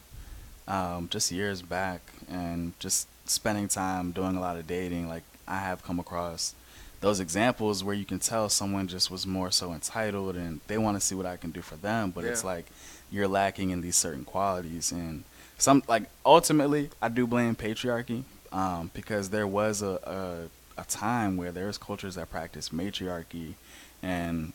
um, 0.68 1.08
just 1.10 1.32
years 1.32 1.62
back, 1.62 2.00
and 2.28 2.78
just 2.78 3.08
spending 3.26 3.68
time 3.68 4.12
doing 4.12 4.36
a 4.36 4.40
lot 4.40 4.56
of 4.56 4.66
dating, 4.66 5.08
like 5.08 5.22
I 5.46 5.58
have 5.58 5.82
come 5.82 5.98
across 5.98 6.54
those 7.00 7.18
examples 7.18 7.82
where 7.82 7.94
you 7.94 8.04
can 8.04 8.18
tell 8.18 8.48
someone 8.48 8.86
just 8.86 9.10
was 9.10 9.26
more 9.26 9.50
so 9.50 9.72
entitled 9.72 10.36
and 10.36 10.60
they 10.66 10.76
want 10.76 10.98
to 10.98 11.00
see 11.00 11.14
what 11.14 11.24
I 11.24 11.36
can 11.36 11.50
do 11.50 11.62
for 11.62 11.76
them, 11.76 12.10
but 12.10 12.24
it's 12.24 12.44
like 12.44 12.66
you're 13.10 13.26
lacking 13.26 13.70
in 13.70 13.80
these 13.80 13.96
certain 13.96 14.24
qualities 14.24 14.92
and 14.92 15.24
some 15.56 15.82
like 15.88 16.04
ultimately 16.24 16.90
I 17.00 17.08
do 17.08 17.26
blame 17.26 17.56
patriarchy 17.56 18.24
um, 18.52 18.90
because 18.94 19.30
there 19.30 19.46
was 19.46 19.82
a, 19.82 20.48
a 20.76 20.80
a 20.80 20.84
time 20.84 21.36
where 21.36 21.52
there's 21.52 21.76
cultures 21.78 22.14
that 22.14 22.30
practice 22.30 22.72
matriarchy 22.72 23.54
and 24.02 24.52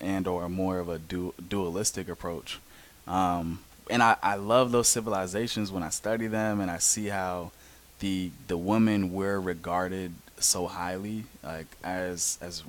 and 0.00 0.26
or 0.26 0.48
more 0.48 0.78
of 0.78 0.88
a 0.88 0.98
du- 0.98 1.34
dualistic 1.48 2.08
approach 2.08 2.58
Um, 3.06 3.60
and 3.90 4.02
I, 4.02 4.16
I 4.22 4.36
love 4.36 4.72
those 4.72 4.88
civilizations 4.88 5.72
when 5.72 5.82
I 5.82 5.90
study 5.90 6.26
them 6.28 6.60
and 6.60 6.70
I 6.70 6.78
see 6.78 7.06
how 7.08 7.52
the 8.00 8.30
the 8.48 8.56
women 8.56 9.12
were 9.12 9.40
regarded 9.40 10.12
so 10.38 10.66
highly, 10.68 11.24
like 11.42 11.66
as 11.84 12.38
as 12.40 12.62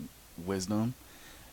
wisdom, 0.46 0.94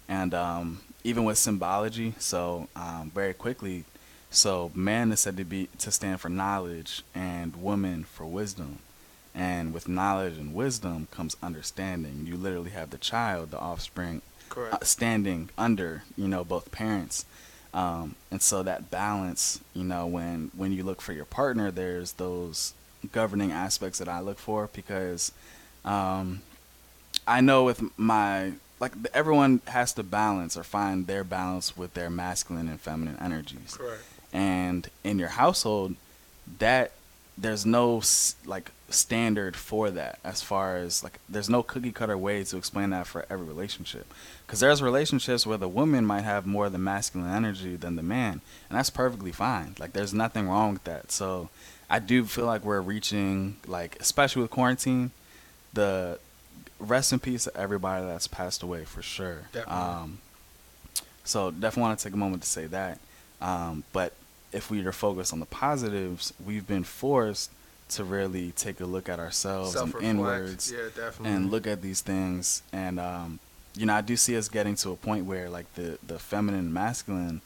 and 0.09 0.35
um, 0.35 0.81
even 1.05 1.25
with 1.25 1.39
symbology. 1.39 2.15
So 2.19 2.69
um, 2.77 3.11
very 3.15 3.35
quickly, 3.35 3.85
so 4.31 4.71
man 4.75 5.13
is 5.13 5.21
said 5.21 5.37
to 5.39 5.45
be 5.45 5.69
to 5.79 5.91
stand 5.91 6.21
for 6.21 6.29
knowledge, 6.29 7.03
and 7.15 7.57
woman 7.63 8.05
for 8.05 8.27
wisdom. 8.27 8.79
And 9.39 9.73
with 9.73 9.89
knowledge 9.89 10.37
and 10.37 10.53
wisdom 10.53 11.07
comes 11.11 11.37
understanding. 11.43 12.25
You 12.27 12.37
literally 12.37 12.71
have 12.71 12.91
the 12.91 12.99
child, 12.99 13.53
the 13.53 13.59
offspring, 13.59 14.21
Correct. 14.49 14.75
uh, 14.75 14.85
standing 14.85 15.51
under 15.57 16.03
you 16.17 16.27
know 16.29 16.45
both 16.45 16.73
parents 16.73 17.25
um, 17.75 18.15
and 18.31 18.41
so 18.41 18.63
that 18.63 18.91
balance 18.91 19.61
you 19.75 19.85
know 19.85 20.07
when 20.07 20.51
when 20.57 20.73
you 20.73 20.83
look 20.83 21.01
for 21.01 21.13
your 21.13 21.25
partner 21.25 21.71
there's 21.71 22.13
those 22.13 22.73
governing 23.13 23.53
aspects 23.53 23.99
that 23.99 24.09
i 24.09 24.21
look 24.21 24.39
for 24.39 24.69
because 24.73 25.33
um, 25.85 26.41
i 27.27 27.41
know 27.41 27.65
with 27.65 27.83
my 27.99 28.53
like 28.81 28.93
everyone 29.13 29.61
has 29.67 29.93
to 29.93 30.03
balance 30.03 30.57
or 30.57 30.63
find 30.63 31.07
their 31.07 31.25
balance 31.25 31.77
with 31.77 31.95
their 31.95 32.11
masculine 32.11 32.69
and 32.69 32.81
feminine 32.81 33.19
energies 33.21 33.77
Correct. 33.77 34.03
and 34.33 34.89
in 35.05 35.19
your 35.19 35.29
household 35.29 35.95
that 36.59 36.93
there's 37.37 37.67
no 37.67 38.03
like 38.47 38.71
standard 38.91 39.55
for 39.55 39.91
that 39.91 40.19
as 40.25 40.41
far 40.41 40.79
as 40.79 41.03
like 41.05 41.19
there's 41.29 41.51
no 41.51 41.63
cookie 41.63 41.93
cutter 41.93 42.17
way 42.17 42.43
to 42.43 42.57
explain 42.57 42.91
that 42.91 43.07
for 43.07 43.27
every 43.29 43.47
relationship. 43.47 44.13
Because 44.47 44.61
there's 44.61 44.83
relationships 44.83 45.47
where 45.47 45.59
the 45.59 45.69
woman 45.69 46.07
might 46.07 46.23
have 46.23 46.47
more 46.47 46.67
of 46.67 46.73
the 46.73 46.79
masculine 46.79 47.31
energy 47.31 47.77
than 47.77 47.97
the 47.97 48.03
man 48.03 48.41
and 48.69 48.79
that's 48.79 48.91
perfectly 48.91 49.33
fine. 49.33 49.75
Like 49.79 49.93
there's 49.93 50.15
nothing 50.15 50.49
wrong 50.49 50.75
with 50.75 50.85
that. 50.85 51.13
So 51.13 51.51
i 51.91 51.99
do 51.99 52.25
feel 52.25 52.45
like 52.45 52.65
we're 52.65 52.83
reaching 52.83 53.57
like 53.67 53.97
especially 53.99 54.43
with 54.43 54.51
quarantine 54.51 55.11
the 55.73 56.19
rest 56.79 57.15
in 57.15 57.19
peace 57.19 57.45
to 57.45 57.57
everybody 57.57 58.05
that's 58.05 58.29
passed 58.29 58.63
away 58.63 58.85
for 58.85 59.03
sure. 59.03 59.49
Um 59.67 60.19
so 61.29 61.51
definitely 61.51 61.83
want 61.83 61.99
to 61.99 62.05
take 62.05 62.15
a 62.15 62.17
moment 62.17 62.43
to 62.43 62.49
say 62.49 62.67
that. 62.69 62.99
Um, 63.43 63.85
but 63.93 64.15
if 64.51 64.71
we 64.71 64.85
are 64.87 64.93
focused 64.93 65.35
on 65.35 65.41
the 65.41 65.47
positives, 65.47 66.33
we've 66.45 66.67
been 66.67 66.85
forced 66.85 67.51
to 67.91 68.05
really 68.05 68.53
take 68.53 68.81
a 68.81 68.85
look 68.85 69.09
at 69.09 69.19
ourselves 69.19 69.75
and 69.75 69.95
inwards 70.03 70.71
Yeah, 70.71 70.89
definitely. 70.95 71.31
and 71.37 71.51
look 71.51 71.67
at 71.67 71.83
these 71.83 72.01
things. 72.01 72.63
And 72.73 73.01
um, 73.01 73.39
you 73.75 73.87
know, 73.87 73.95
I 73.95 74.01
do 74.01 74.17
see 74.17 74.37
us 74.37 74.49
getting 74.49 74.75
to 74.77 74.91
a 74.91 74.97
point 74.97 75.25
where 75.27 75.49
like 75.49 75.73
the 75.75 75.99
the 76.07 76.19
feminine 76.19 76.61
and 76.61 76.75
masculine, 76.75 77.41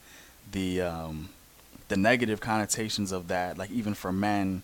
the 0.51 0.83
um, 0.83 1.29
the 1.89 1.97
negative 1.97 2.41
connotations 2.41 3.13
of 3.13 3.29
that, 3.29 3.59
like 3.59 3.71
even 3.71 3.95
for 3.95 4.13
men, 4.13 4.63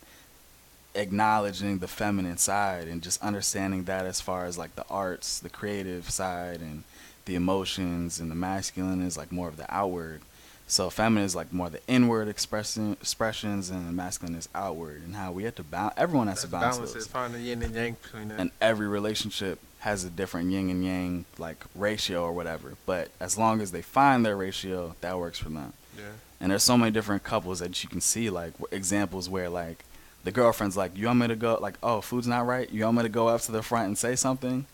acknowledging 0.94 1.78
the 1.78 1.88
feminine 1.88 2.38
side 2.38 2.88
and 2.88 3.02
just 3.02 3.22
understanding 3.22 3.84
that 3.84 4.06
as 4.06 4.20
far 4.20 4.44
as 4.46 4.56
like 4.58 4.74
the 4.76 4.84
arts, 4.90 5.38
the 5.38 5.48
creative 5.50 6.10
side, 6.10 6.60
and 6.60 6.82
the 7.26 7.34
emotions, 7.34 8.18
and 8.20 8.30
the 8.30 8.34
masculine 8.34 9.02
is 9.02 9.16
like 9.16 9.30
more 9.30 9.48
of 9.48 9.56
the 9.56 9.72
outward. 9.74 10.22
So 10.70 10.90
feminine 10.90 11.24
is 11.24 11.34
like 11.34 11.50
more 11.52 11.70
the 11.70 11.80
inward 11.88 12.28
expression 12.28 12.92
expressions, 13.00 13.70
and 13.70 13.96
masculine 13.96 14.36
is 14.36 14.48
outward, 14.54 15.02
and 15.02 15.16
how 15.16 15.32
we 15.32 15.44
have 15.44 15.54
to 15.56 15.62
balance. 15.62 15.94
Everyone 15.96 16.26
has 16.28 16.42
That's 16.42 16.44
to 16.44 16.50
balance, 16.50 16.76
balance 16.76 16.92
those. 16.92 17.06
it. 17.06 17.10
Find 17.10 17.34
the 17.34 17.40
yin 17.40 17.62
and 17.62 17.74
yang 17.74 17.96
between 18.02 18.28
that. 18.28 18.38
And 18.38 18.50
every 18.60 18.86
relationship 18.86 19.58
has 19.80 20.04
a 20.04 20.10
different 20.10 20.50
yin 20.50 20.68
and 20.70 20.84
yang 20.84 21.24
like 21.38 21.64
ratio 21.74 22.22
or 22.22 22.32
whatever. 22.32 22.74
But 22.84 23.10
as 23.18 23.38
long 23.38 23.60
as 23.62 23.72
they 23.72 23.80
find 23.82 24.26
their 24.26 24.36
ratio, 24.36 24.94
that 25.00 25.18
works 25.18 25.38
for 25.38 25.48
them. 25.48 25.72
yeah. 25.96 26.04
And 26.40 26.50
there's 26.52 26.62
so 26.62 26.76
many 26.76 26.90
different 26.92 27.24
couples 27.24 27.58
that 27.60 27.82
you 27.82 27.88
can 27.88 28.00
see 28.00 28.28
like 28.30 28.52
examples 28.70 29.28
where 29.28 29.48
like 29.48 29.84
the 30.24 30.30
girlfriend's 30.32 30.76
like, 30.76 30.96
"You 30.96 31.06
want 31.06 31.20
me 31.20 31.28
to 31.28 31.36
go?" 31.36 31.56
Like, 31.60 31.78
"Oh, 31.82 32.00
food's 32.02 32.26
not 32.28 32.46
right. 32.46 32.70
You 32.70 32.84
want 32.84 32.98
me 32.98 33.02
to 33.04 33.08
go 33.08 33.28
up 33.28 33.40
to 33.42 33.52
the 33.52 33.62
front 33.62 33.86
and 33.86 33.96
say 33.96 34.14
something?" 34.16 34.66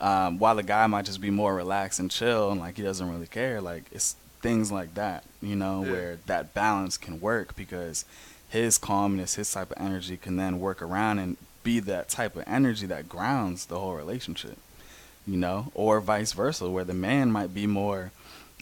Um, 0.00 0.38
while 0.38 0.56
the 0.56 0.62
guy 0.64 0.86
might 0.88 1.04
just 1.04 1.20
be 1.20 1.30
more 1.30 1.54
relaxed 1.54 2.00
and 2.00 2.10
chill 2.10 2.50
and 2.50 2.58
like 2.58 2.76
he 2.78 2.82
doesn't 2.82 3.08
really 3.08 3.26
care. 3.28 3.60
Like 3.60 3.84
it's 3.92 4.16
things 4.42 4.70
like 4.70 4.94
that, 4.94 5.24
you 5.40 5.56
know, 5.56 5.82
Yeah. 5.84 5.90
where 5.92 6.18
that 6.26 6.52
balance 6.52 6.98
can 6.98 7.20
work 7.20 7.56
because 7.56 8.04
his 8.48 8.76
calmness, 8.76 9.36
his 9.36 9.50
type 9.50 9.70
of 9.70 9.80
energy 9.80 10.16
can 10.18 10.36
then 10.36 10.60
work 10.60 10.82
around 10.82 11.18
and 11.18 11.36
be 11.62 11.80
that 11.80 12.08
type 12.10 12.36
of 12.36 12.42
energy 12.46 12.86
that 12.86 13.08
grounds 13.08 13.66
the 13.66 13.78
whole 13.78 13.94
relationship, 13.94 14.58
you 15.26 15.36
know, 15.36 15.70
or 15.74 16.00
vice 16.00 16.32
versa, 16.32 16.68
where 16.68 16.84
the 16.84 16.92
man 16.92 17.30
might 17.32 17.54
be 17.54 17.66
more, 17.66 18.10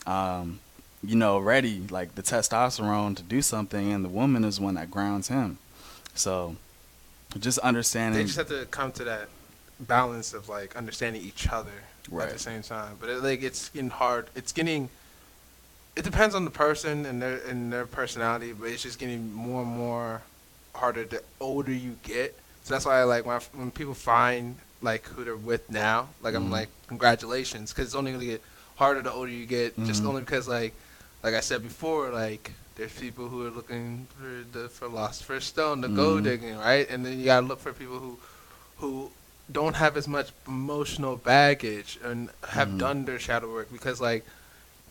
um, 0.06 0.60
you 1.02 1.16
know, 1.16 1.38
ready, 1.38 1.82
like 1.90 2.14
the 2.14 2.22
testosterone 2.22 3.16
to 3.16 3.22
do 3.22 3.40
something, 3.40 3.90
and 3.90 4.04
the 4.04 4.08
woman 4.08 4.44
is 4.44 4.60
one 4.60 4.74
that 4.74 4.90
grounds 4.90 5.28
him. 5.28 5.56
So, 6.14 6.56
just 7.38 7.58
understanding. 7.60 8.20
They 8.20 8.26
just 8.26 8.36
have 8.36 8.48
to 8.48 8.66
come 8.66 8.92
to 8.92 9.04
that 9.04 9.28
balance 9.80 10.34
of 10.34 10.48
like 10.48 10.76
understanding 10.76 11.22
each 11.22 11.48
other 11.48 11.70
at 12.20 12.30
the 12.30 12.38
same 12.38 12.62
time. 12.62 12.96
But 13.00 13.08
it, 13.08 13.22
like 13.22 13.42
it's 13.42 13.70
getting 13.70 13.90
hard. 13.90 14.28
It's 14.34 14.52
getting. 14.52 14.90
It 16.00 16.04
depends 16.04 16.34
on 16.34 16.46
the 16.46 16.50
person 16.50 17.04
and 17.04 17.20
their 17.20 17.36
and 17.46 17.70
their 17.70 17.84
personality, 17.84 18.54
but 18.54 18.70
it's 18.70 18.82
just 18.84 18.98
getting 18.98 19.34
more 19.34 19.60
and 19.60 19.70
more 19.70 20.22
harder 20.74 21.04
the 21.04 21.22
older 21.40 21.74
you 21.74 21.98
get. 22.02 22.34
So 22.64 22.72
that's 22.72 22.86
why 22.86 23.00
I 23.00 23.04
like 23.04 23.26
when 23.26 23.36
I, 23.36 23.40
when 23.52 23.70
people 23.70 23.92
find 23.92 24.56
like 24.80 25.04
who 25.08 25.24
they're 25.24 25.36
with 25.36 25.70
now, 25.70 26.08
like 26.22 26.34
I'm 26.34 26.46
Mhm. 26.48 26.52
like 26.52 26.68
congratulations, 26.86 27.70
because 27.70 27.84
it's 27.88 27.94
only 27.94 28.12
gonna 28.12 28.24
get 28.24 28.42
harder 28.76 29.02
the 29.02 29.12
older 29.12 29.30
you 29.30 29.44
get. 29.44 29.76
Just 29.84 30.02
Mhm. 30.02 30.08
only 30.08 30.20
because 30.22 30.48
like 30.48 30.72
like 31.22 31.34
I 31.34 31.40
said 31.40 31.62
before, 31.62 32.08
like 32.08 32.52
there's 32.76 32.94
people 32.94 33.28
who 33.28 33.46
are 33.46 33.50
looking 33.50 34.06
for 34.18 34.58
the 34.58 34.70
philosopher's 34.70 35.44
stone, 35.44 35.82
the 35.82 35.88
gold 35.88 36.20
Mhm. 36.22 36.24
digging, 36.24 36.56
right? 36.56 36.88
And 36.88 37.04
then 37.04 37.18
you 37.18 37.26
gotta 37.26 37.44
look 37.44 37.60
for 37.60 37.74
people 37.74 37.98
who 37.98 38.18
who 38.78 39.10
don't 39.52 39.76
have 39.76 39.98
as 39.98 40.08
much 40.08 40.30
emotional 40.48 41.16
baggage 41.16 41.98
and 42.02 42.30
have 42.56 42.68
Mhm. 42.70 42.78
done 42.78 43.04
their 43.04 43.18
shadow 43.18 43.52
work 43.52 43.70
because 43.70 44.00
like 44.00 44.24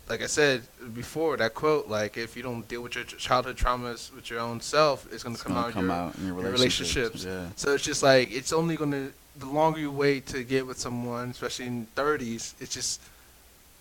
like 0.09 0.21
I 0.23 0.25
said 0.27 0.63
before, 0.93 1.37
that 1.37 1.53
quote, 1.53 1.87
like 1.87 2.17
if 2.17 2.35
you 2.35 2.41
don't 2.43 2.67
deal 2.67 2.81
with 2.81 2.95
your 2.95 3.03
childhood 3.03 3.57
traumas 3.57 4.13
with 4.13 4.29
your 4.29 4.39
own 4.39 4.59
self, 4.59 5.05
it's 5.13 5.23
gonna 5.23 5.35
it's 5.35 5.43
come 5.43 5.53
gonna 5.53 5.67
out 5.67 5.73
come 5.73 5.85
your, 5.85 5.93
out 5.93 6.15
in 6.17 6.27
your 6.27 6.41
your 6.41 6.51
relationships. 6.51 7.23
relationships. 7.23 7.25
Yeah. 7.25 7.49
So 7.55 7.73
it's 7.75 7.83
just 7.83 8.01
like 8.03 8.31
it's 8.31 8.51
only 8.51 8.75
gonna 8.75 9.09
the 9.37 9.45
longer 9.45 9.79
you 9.79 9.91
wait 9.91 10.25
to 10.27 10.43
get 10.43 10.65
with 10.65 10.79
someone, 10.79 11.29
especially 11.29 11.67
in 11.67 11.85
thirties, 11.95 12.55
it's 12.59 12.73
just 12.73 13.01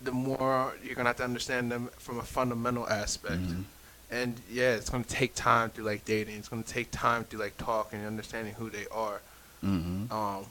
the 0.01 0.11
more 0.11 0.73
you're 0.83 0.95
gonna 0.95 1.09
have 1.09 1.17
to 1.17 1.23
understand 1.23 1.71
them 1.71 1.89
from 1.97 2.19
a 2.19 2.23
fundamental 2.23 2.87
aspect. 2.87 3.41
Mhm. 3.41 3.63
And 4.11 4.39
yeah, 4.51 4.75
it's 4.75 4.89
gonna 4.89 5.03
take 5.03 5.35
time 5.35 5.69
through 5.71 5.85
like 5.85 6.05
dating. 6.05 6.35
It's 6.37 6.47
gonna 6.47 6.63
take 6.63 6.91
time 6.91 7.23
through 7.23 7.39
like 7.39 7.57
talking 7.57 7.99
and 7.99 8.07
understanding 8.07 8.53
who 8.53 8.69
they 8.69 8.85
are. 8.91 9.21
Mhm. 9.63 10.11
Um, 10.11 10.45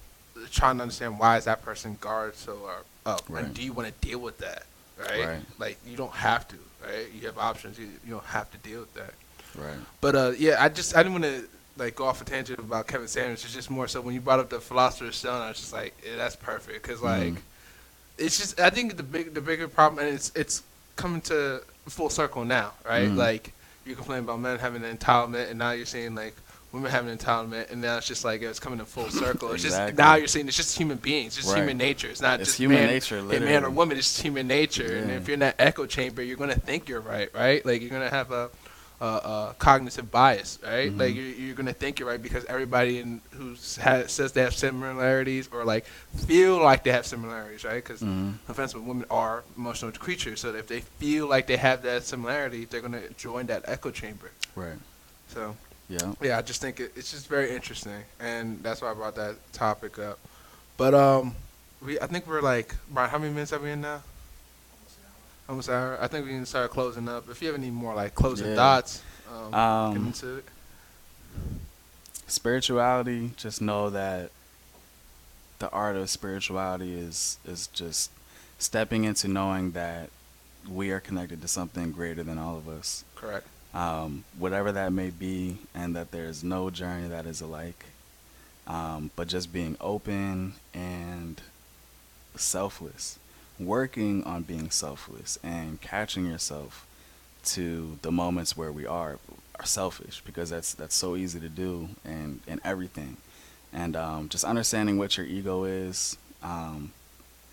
trying 0.51 0.76
to 0.76 0.83
understand 0.83 1.18
why 1.18 1.37
is 1.37 1.45
that 1.45 1.62
person 1.62 1.97
guard 2.01 2.37
so 2.37 2.66
uh, 2.66 3.09
up, 3.11 3.22
Right. 3.29 3.45
and 3.45 3.55
do 3.55 3.62
you 3.62 3.72
want 3.72 3.89
to 3.89 4.07
deal 4.07 4.18
with 4.18 4.39
that, 4.39 4.64
right? 4.99 5.26
Right. 5.26 5.40
Like 5.59 5.78
you 5.86 5.96
don't 5.96 6.12
have 6.12 6.46
to, 6.49 6.57
right? 6.84 7.07
You 7.14 7.26
have 7.26 7.38
options. 7.38 7.78
You, 7.78 7.86
you 8.05 8.12
don't 8.12 8.24
have 8.26 8.51
to 8.53 8.59
deal 8.59 8.80
with 8.80 8.94
that. 8.94 9.14
Right. 9.57 9.76
But 10.01 10.14
uh, 10.14 10.32
yeah, 10.38 10.57
I 10.62 10.68
just 10.68 10.96
I 10.96 11.03
didn't 11.03 11.20
want 11.20 11.24
to 11.24 11.49
like 11.76 11.94
go 11.94 12.05
off 12.07 12.20
a 12.20 12.24
tangent 12.24 12.59
about 12.59 12.86
Kevin 12.86 13.09
Samuels. 13.09 13.44
It's 13.44 13.55
just 13.55 13.70
more 13.70 13.88
so 13.88 14.01
when 14.01 14.14
you 14.14 14.20
brought 14.20 14.40
up 14.40 14.51
the 14.51 14.61
Philosopher's 14.61 15.16
Stone, 15.16 15.40
I 15.42 15.49
was 15.49 15.59
just 15.59 15.72
like, 15.72 15.94
yeah, 16.05 16.16
that's 16.16 16.36
perfect 16.36 16.82
because 16.82 17.01
like 17.03 17.34
Mhm. 17.34 17.38
it's 18.18 18.38
just 18.38 18.61
I 18.61 18.70
think 18.70 18.96
the 18.96 19.03
big 19.03 19.34
the 19.34 19.40
bigger 19.40 19.68
problem 19.68 20.05
and 20.05 20.14
it's 20.14 20.32
it's 20.34 20.62
coming 20.96 21.20
to 21.22 21.62
full 21.86 22.11
circle 22.11 22.44
now, 22.44 22.72
right? 22.84 23.09
Mhm. 23.09 23.16
Like 23.16 23.53
you 23.86 23.94
complain 23.96 24.20
about 24.20 24.40
men 24.40 24.59
having 24.59 24.84
an 24.84 24.96
entitlement, 24.96 25.49
and 25.51 25.59
now 25.59 25.70
you're 25.70 25.86
seeing 25.86 26.14
like 26.14 26.34
women 26.73 26.91
having 26.91 27.16
entitlement, 27.16 27.71
and 27.71 27.81
now 27.81 27.97
it's 27.97 28.07
just 28.07 28.25
like 28.25 28.43
it's 28.43 28.61
coming 28.61 28.79
in 28.79 28.85
full 28.85 29.11
circle. 29.25 29.53
It's 29.53 29.64
Exactly. 29.64 29.93
just 29.93 29.99
now 29.99 30.14
you're 30.16 30.27
seeing 30.29 30.49
it's 30.49 30.57
just 30.57 30.77
human 30.77 30.99
beings, 30.99 31.29
it's 31.29 31.37
just 31.37 31.49
Right. 31.49 31.59
human 31.61 31.79
nature. 31.79 32.09
It's 32.09 32.21
not 32.21 32.41
It's 32.41 32.51
just 32.51 32.59
human 32.59 32.79
man, 32.79 32.87
nature, 32.89 33.23
hey, 33.31 33.39
man 33.39 33.64
or 33.64 33.71
woman. 33.71 33.97
It's 33.97 34.09
just 34.12 34.23
human 34.23 34.47
nature, 34.47 34.97
and 34.97 35.11
if 35.11 35.27
you're 35.27 35.35
in 35.35 35.41
that 35.41 35.57
echo 35.59 35.87
chamber, 35.87 36.23
you're 36.23 36.37
gonna 36.37 36.55
think 36.55 36.89
you're 36.89 37.01
right, 37.01 37.31
right? 37.35 37.64
Like 37.64 37.81
you're 37.81 37.91
gonna 37.91 38.11
have 38.11 38.31
a 38.33 38.51
uh, 39.01 39.05
uh, 39.05 39.53
cognitive 39.61 40.11
bias, 40.11 40.59
right? 40.64 40.91
Mhm. 40.93 40.99
Like 40.99 41.14
you're, 41.14 41.25
you're 41.25 41.55
gonna 41.55 41.73
think 41.73 42.01
you're 42.01 42.09
right 42.09 42.21
because 42.21 42.45
everybody 42.47 42.99
in, 42.99 43.21
who 43.31 43.55
says 43.55 44.33
they 44.33 44.43
have 44.43 44.57
similarities 44.57 45.49
or 45.53 45.64
like 45.64 45.85
feel 46.27 46.61
like 46.61 46.83
they 46.83 46.91
have 46.91 47.07
similarities, 47.07 47.62
right? 47.64 47.77
Because 47.77 48.01
Mhm. 48.01 48.35
offense, 48.49 48.73
but 48.73 48.83
women 48.83 49.07
are 49.09 49.45
emotional 49.57 49.93
creatures, 49.93 50.41
so 50.41 50.53
if 50.53 50.66
they 50.66 50.81
feel 50.81 51.29
like 51.29 51.47
they 51.47 51.59
have 51.59 51.83
that 51.83 52.05
similarity, 52.05 52.64
they're 52.64 52.81
gonna 52.81 53.09
join 53.16 53.47
that 53.47 53.62
echo 53.69 53.93
chamber. 53.93 54.33
Right. 54.57 54.79
So 55.33 55.57
Yeah. 55.89 56.12
yeah, 56.20 56.36
I 56.39 56.43
just 56.43 56.61
think 56.61 56.80
it, 56.80 56.93
it's 56.97 57.11
just 57.11 57.28
very 57.28 57.55
interesting, 57.55 58.03
and 58.20 58.62
that's 58.62 58.82
why 58.82 58.91
I 58.91 58.95
brought 58.95 59.14
that 59.16 59.36
topic 59.53 59.99
up. 59.99 60.18
But 60.76 60.93
um, 60.95 61.34
we 61.84 61.99
I 61.99 62.07
think 62.07 62.26
we're 62.26 62.43
like 62.43 62.74
Brian. 62.91 63.09
How 63.11 63.18
many 63.18 63.32
minutes 63.32 63.53
are 63.53 63.59
we 63.59 63.70
in 63.70 63.80
now? 63.80 64.03
Almost 65.49 65.70
hour. 65.70 65.97
I 65.99 66.07
think 66.09 66.26
we 66.26 66.32
can 66.32 66.45
start 66.45 66.70
closing 66.70 67.09
up. 67.09 67.30
If 67.30 67.41
you 67.41 67.49
have 67.49 67.57
any 67.57 67.70
more 67.70 67.95
like 67.95 68.14
closing 68.14 68.49
Yeah. 68.49 68.55
thoughts, 68.57 69.03
um, 69.32 69.51
get 69.51 69.59
Um, 69.59 70.07
into 70.09 70.36
it. 70.36 70.45
spirituality 72.26 73.32
just 73.36 73.62
know 73.62 73.89
that 73.91 74.30
the 75.59 75.70
art 75.70 75.97
of 75.97 76.11
spirituality 76.11 76.95
is 76.99 77.39
is 77.47 77.66
just 77.68 78.11
stepping 78.59 79.05
into 79.05 79.26
knowing 79.26 79.70
that 79.72 80.11
we 80.68 80.91
are 80.91 81.01
connected 81.01 81.41
to 81.41 81.49
something 81.49 81.91
greater 81.93 82.22
than 82.22 82.36
all 82.36 82.57
of 82.57 82.68
us 82.68 83.05
Correct. 83.16 83.47
Um, 83.79 84.24
whatever 84.37 84.72
that 84.72 84.93
may 84.93 85.11
be, 85.11 85.57
and 85.72 85.95
that 85.95 86.11
there's 86.11 86.43
no 86.43 86.68
journey 86.68 87.07
that 87.07 87.26
is 87.26 87.41
alike. 87.41 87.85
Um, 88.66 89.12
but 89.14 89.29
just 89.29 89.53
being 89.53 89.76
open 89.81 90.55
and 90.74 91.41
selfless, 92.35 93.20
working 93.59 94.24
on 94.24 94.43
being 94.43 94.70
selfless 94.70 95.39
and 95.45 95.81
catching 95.81 96.26
yourself 96.26 96.87
to 97.45 97.99
the 98.03 98.11
moments 98.11 98.57
where 98.57 98.72
we 98.72 98.85
are 98.85 99.18
are 99.59 99.64
selfish 99.64 100.22
because 100.26 100.51
that's 100.51 100.74
that's 100.74 100.95
so 100.95 101.14
easy 101.14 101.39
to 101.39 101.49
do 101.49 101.89
and 102.05 102.41
in 102.49 102.61
everything, 102.64 103.16
and 103.72 103.95
um, 103.95 104.29
just 104.29 104.45
understanding 104.45 104.99
what 104.99 105.16
your 105.16 105.26
ego 105.26 105.62
is. 105.62 106.18
Um, 106.43 106.93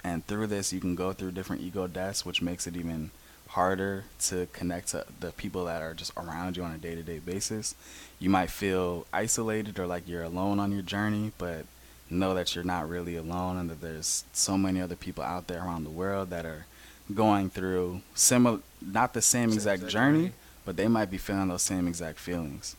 and 0.03 0.26
through 0.26 0.47
this, 0.47 0.73
you 0.73 0.80
can 0.80 0.95
go 0.95 1.13
through 1.13 1.32
different 1.32 1.61
ego 1.61 1.86
deaths, 1.86 2.26
which 2.26 2.41
makes 2.41 2.65
it 2.65 2.76
even 2.76 3.11
harder 3.47 4.03
to 4.19 4.47
connect 4.53 4.89
to 4.89 5.05
the 5.19 5.31
people 5.31 5.65
that 5.65 5.81
are 5.81 5.93
just 5.93 6.11
around 6.17 6.57
you 6.57 6.63
on 6.63 6.71
a 6.71 6.77
day 6.77 6.95
to 6.95 7.03
day 7.03 7.19
basis. 7.19 7.75
You 8.19 8.29
might 8.29 8.49
feel 8.49 9.05
isolated 9.13 9.79
or 9.79 9.87
like 9.87 10.07
you're 10.07 10.23
alone 10.23 10.59
on 10.59 10.71
your 10.71 10.81
journey, 10.81 11.31
but 11.37 11.65
know 12.09 12.33
that 12.33 12.55
you're 12.55 12.63
not 12.63 12.89
really 12.89 13.15
alone 13.15 13.57
and 13.57 13.69
that 13.69 13.81
there's 13.81 14.25
so 14.33 14.57
many 14.57 14.81
other 14.81 14.95
people 14.95 15.23
out 15.23 15.47
there 15.47 15.59
around 15.59 15.83
the 15.83 15.89
world 15.89 16.29
that 16.29 16.45
are 16.45 16.65
going 17.13 17.49
through 17.49 18.01
similar, 18.13 18.59
not 18.81 19.13
the 19.13 19.21
same, 19.21 19.51
exact 19.51 19.75
exact 19.75 19.91
journey, 19.91 20.19
journey. 20.19 20.33
but 20.65 20.75
they 20.77 20.87
might 20.87 21.11
be 21.11 21.17
feeling 21.17 21.47
those 21.47 21.61
same 21.61 21.87
exact 21.87 22.19
feelings. 22.19 22.75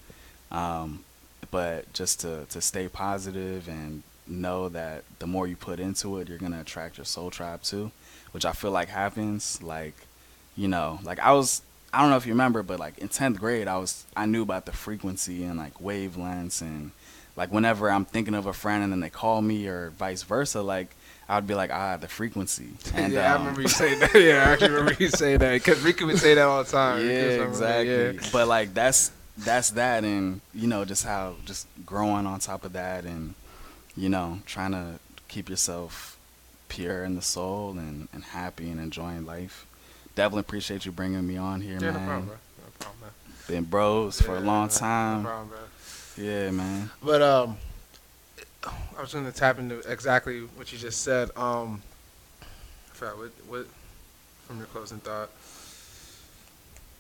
Um, 0.51 1.05
but 1.51 1.93
just 1.93 2.21
to, 2.21 2.45
to 2.51 2.61
stay 2.61 2.89
positive 2.89 3.69
and 3.69 4.03
know 4.27 4.69
that 4.69 5.05
the 5.19 5.27
more 5.27 5.47
you 5.47 5.57
put 5.57 5.79
into 5.79 6.19
it, 6.19 6.29
you're 6.29 6.39
gonna 6.39 6.61
attract 6.61 6.99
your 6.99 7.05
soul 7.05 7.31
tribe 7.31 7.63
too, 7.63 7.91
which 8.33 8.45
I 8.45 8.53
feel 8.53 8.73
like 8.73 8.89
happens. 8.89 9.63
Like, 9.63 9.95
you 10.57 10.69
know, 10.69 10.99
like 11.03 11.19
I 11.21 11.33
was, 11.33 11.63
I 11.93 12.01
don't 12.01 12.11
know 12.11 12.17
if 12.17 12.27
you 12.27 12.33
remember, 12.33 12.63
but 12.63 12.79
like 12.79 12.99
in 12.99 13.09
tenth 13.09 13.39
grade, 13.39 13.69
I 13.69 13.79
was, 13.79 14.05
I 14.17 14.27
knew 14.27 14.43
about 14.43 14.67
the 14.67 14.73
frequency 14.73 15.45
and 15.45 15.59
like 15.59 15.75
wavelengths 15.75 16.61
and 16.61 16.91
like 17.37 17.53
whenever 17.53 17.91
I'm 17.91 18.05
thinking 18.05 18.35
of 18.35 18.47
a 18.47 18.53
friend 18.53 18.83
and 18.83 18.93
then 18.93 19.01
they 19.01 19.11
call 19.11 19.43
me 19.43 19.67
or 19.69 19.91
vice 19.91 20.23
versa, 20.23 20.63
like 20.63 20.97
I 21.29 21.35
would 21.35 21.47
be 21.47 21.55
like, 21.55 21.71
ah, 21.73 21.97
the 21.97 22.09
frequency. 22.09 22.69
And, 22.95 23.13
yeah, 23.13 23.33
I 23.33 23.37
um, 23.37 23.41
remember 23.41 23.63
you 23.63 23.69
saying 23.69 24.01
that. 24.01 24.15
Yeah, 24.15 24.49
I 24.49 24.53
actually 24.53 24.71
remember 24.71 24.97
you 24.99 25.09
saying 25.09 25.39
that 25.39 25.53
because 25.53 25.81
Ricky 25.83 26.05
would 26.05 26.19
say 26.19 26.35
that 26.35 26.47
all 26.47 26.65
the 26.65 26.71
time. 26.71 27.05
Yeah, 27.07 27.39
that, 27.39 27.49
exactly. 27.49 28.15
yeah. 28.17 28.31
But 28.33 28.49
like 28.49 28.73
that's 28.75 29.13
that's 29.37 29.71
that, 29.71 30.05
and 30.05 30.41
you 30.55 30.67
know, 30.67 30.85
just 30.85 31.05
how 31.05 31.35
just 31.45 31.67
growing 31.85 32.27
on 32.27 32.41
top 32.41 32.65
of 32.65 32.73
that, 32.73 33.05
and 33.05 33.35
you 33.97 34.09
know, 34.09 34.41
trying 34.47 34.73
to 34.73 34.99
keep 35.29 35.51
yourself 35.51 36.17
pure 36.69 37.05
in 37.05 37.17
the 37.17 37.23
soul 37.23 37.73
and 37.73 38.09
and 38.13 38.25
happy 38.25 38.71
and 38.71 38.81
enjoying 38.81 39.27
life. 39.27 39.67
Definitely 40.17 40.41
appreciate 40.41 40.85
you 40.87 40.93
bringing 40.93 41.25
me 41.27 41.37
on 41.37 41.61
here, 41.61 41.75
Yeah, 41.81 41.91
no 41.93 41.99
problem, 41.99 42.25
bro. 42.27 42.35
No 42.35 42.71
problem, 42.81 43.01
man. 43.03 43.11
Been 43.47 43.65
bros 43.65 44.21
for 44.21 44.33
a 44.37 44.41
Yeah, 44.41 44.47
long 44.47 44.67
no 44.69 44.73
time. 44.73 45.23
problem, 45.25 45.49
bro. 45.49 46.25
yeah, 46.25 46.51
man. 46.51 46.91
But 47.03 47.23
um, 47.23 47.57
I 48.99 49.01
was 49.03 49.13
gonna 49.13 49.31
tap 49.31 49.59
into 49.59 49.79
exactly 49.81 50.41
what 50.57 50.73
you 50.73 50.79
just 50.79 51.03
said. 51.03 51.31
Um, 51.37 51.83
I 52.43 52.95
forgot 52.95 53.19
what 53.19 53.31
what 53.47 53.67
from 54.49 54.57
your 54.59 54.67
closing 54.69 54.99
thought. 54.99 55.29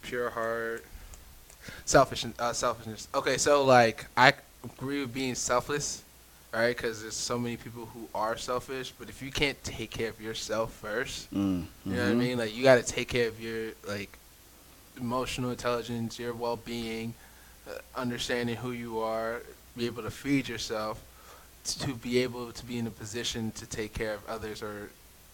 Pure 0.02 0.30
heart, 0.30 0.84
selfish, 1.86 2.24
uh, 2.38 2.52
selfishness. 2.52 3.08
Okay, 3.14 3.38
so 3.38 3.64
like 3.64 4.06
I 4.16 4.34
agree 4.62 5.00
with 5.00 5.12
being 5.14 5.34
selfless, 5.34 6.02
right? 6.56 6.76
Because 6.76 7.02
there's 7.02 7.16
so 7.16 7.38
many 7.38 7.56
people 7.56 7.86
who 7.94 8.08
are 8.14 8.36
selfish, 8.36 8.92
but 8.98 9.08
if 9.08 9.22
you 9.22 9.32
can't 9.32 9.62
take 9.64 9.90
care 9.90 10.10
of 10.10 10.20
yourself 10.20 10.72
first, 10.72 11.30
Mm, 11.32 11.66
you 11.88 11.96
know 11.96 12.02
what 12.04 12.10
I 12.10 12.14
mhm. 12.14 12.18
mean? 12.18 12.38
Like 12.38 12.54
you 12.56 12.62
got 12.62 12.76
to 12.76 12.82
take 12.84 13.08
care 13.08 13.28
of 13.28 13.40
your 13.40 13.72
like 13.88 14.18
emotional 14.98 15.50
intelligence, 15.50 16.18
your 16.18 16.34
well-being, 16.34 17.14
uh, 17.68 17.72
understanding 17.96 18.56
who 18.56 18.72
you 18.72 19.00
are, 19.00 19.42
be 19.76 19.86
able 19.86 20.02
to 20.02 20.10
feed 20.10 20.48
yourself, 20.48 21.02
to 21.64 21.94
be 21.94 22.18
able 22.18 22.52
to 22.52 22.64
be 22.66 22.78
in 22.78 22.86
a 22.86 22.90
position 22.90 23.52
to 23.52 23.66
take 23.66 23.92
care 23.94 24.14
of 24.14 24.26
others 24.28 24.62
or 24.62 24.90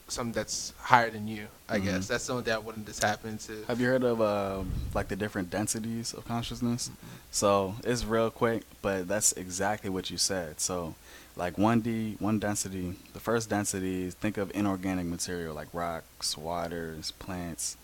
something 0.08 0.32
that's 0.32 0.72
higher 0.78 1.10
than 1.10 1.26
you. 1.28 1.46
I 1.68 1.78
Mhm. 1.78 1.84
guess 1.84 2.08
that's 2.08 2.24
something 2.24 2.44
that 2.44 2.64
wouldn't 2.64 2.86
just 2.86 3.02
happen 3.02 3.38
to. 3.38 3.64
Have 3.66 3.80
you 3.80 3.86
heard 3.86 4.02
of 4.04 4.20
um, 4.20 4.70
like 4.94 5.08
the 5.08 5.16
different 5.16 5.48
densities 5.50 6.12
of 6.12 6.24
consciousness? 6.26 6.90
So 7.30 7.76
it's 7.84 8.04
real 8.04 8.30
quick, 8.30 8.64
but 8.82 9.08
that's 9.08 9.32
exactly 9.32 9.88
what 9.88 10.10
you 10.10 10.18
said. 10.18 10.60
So, 10.60 10.94
like 11.34 11.56
1D, 11.56 12.16
one 12.20 12.38
density, 12.38 12.96
the 13.14 13.20
first 13.20 13.48
density 13.48 14.04
is 14.04 14.14
think 14.14 14.36
of 14.36 14.50
inorganic 14.54 15.06
material 15.06 15.54
like 15.54 15.68
rocks, 15.72 16.36
waters, 16.36 17.12
plants, 17.12 17.76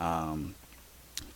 um, 0.00 0.54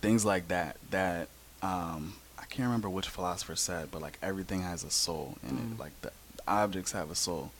things 0.01 0.25
like 0.25 0.49
that. 0.49 0.77
That 0.91 1.29
um, 1.63 2.15
I 2.39 2.45
can't 2.47 2.67
remember 2.67 2.91
which 2.91 3.09
philosopher 3.09 3.55
said, 3.55 3.91
but 3.93 4.03
like 4.03 4.19
everything 4.23 4.63
has 4.63 4.83
a 4.83 4.91
soul 4.91 5.39
in 5.49 5.57
Mm. 5.57 5.73
it. 5.75 5.79
Like 5.79 5.93
the 6.03 6.11
objects 6.47 6.93
have 6.93 7.11
a 7.11 7.15
soul. 7.15 7.51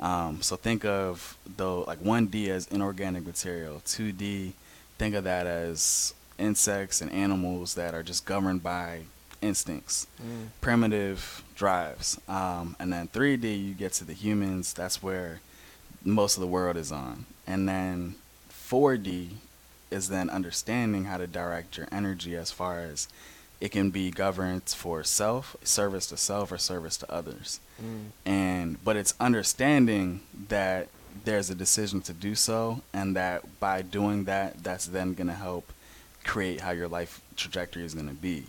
Um, 0.00 0.42
so 0.42 0.56
think 0.56 0.84
of 0.84 1.36
though 1.56 1.82
like 1.82 2.00
1D 2.00 2.48
as 2.48 2.66
inorganic 2.68 3.24
material, 3.26 3.80
2D 3.84 4.52
think 4.98 5.14
of 5.14 5.24
that 5.24 5.46
as 5.46 6.14
insects 6.38 7.00
and 7.00 7.12
animals 7.12 7.74
that 7.74 7.94
are 7.94 8.02
just 8.02 8.24
governed 8.24 8.62
by 8.62 9.02
instincts, 9.40 10.06
Mm. 10.20 10.48
primitive 10.60 11.42
drives. 11.54 12.18
Um, 12.28 12.74
and 12.80 12.92
then 12.92 13.08
3D, 13.08 13.54
you 13.68 13.74
get 13.74 13.92
to 13.94 14.04
the 14.04 14.12
humans, 14.14 14.72
that's 14.72 15.00
where 15.02 15.40
most 16.04 16.36
of 16.36 16.40
the 16.40 16.46
world 16.48 16.76
is 16.76 16.90
on. 16.90 17.26
And 17.46 17.68
then 17.68 18.16
4D 18.50 19.36
is 19.90 20.08
then 20.08 20.28
understanding 20.28 21.04
how 21.04 21.16
to 21.18 21.26
direct 21.26 21.76
your 21.76 21.86
energy 21.92 22.36
as 22.36 22.50
far 22.50 22.80
as 22.80 23.08
it 23.60 23.70
can 23.70 23.90
be 23.90 24.10
governed 24.10 24.64
for 24.68 25.02
self, 25.02 25.56
service 25.64 26.06
to 26.08 26.16
self, 26.16 26.52
or 26.52 26.58
service 26.58 26.96
to 26.98 27.12
others. 27.12 27.60
Mm. 27.82 28.06
and 28.26 28.84
but 28.84 28.96
it's 28.96 29.14
understanding 29.20 30.20
that 30.48 30.88
there's 31.24 31.48
a 31.48 31.54
decision 31.54 32.00
to 32.02 32.12
do 32.12 32.34
so 32.34 32.80
and 32.92 33.14
that 33.14 33.60
by 33.60 33.82
doing 33.82 34.24
that 34.24 34.62
that's 34.64 34.86
then 34.86 35.14
going 35.14 35.28
to 35.28 35.34
help 35.34 35.72
create 36.24 36.60
how 36.60 36.72
your 36.72 36.88
life 36.88 37.20
trajectory 37.36 37.84
is 37.84 37.94
going 37.94 38.08
to 38.08 38.14
be. 38.14 38.44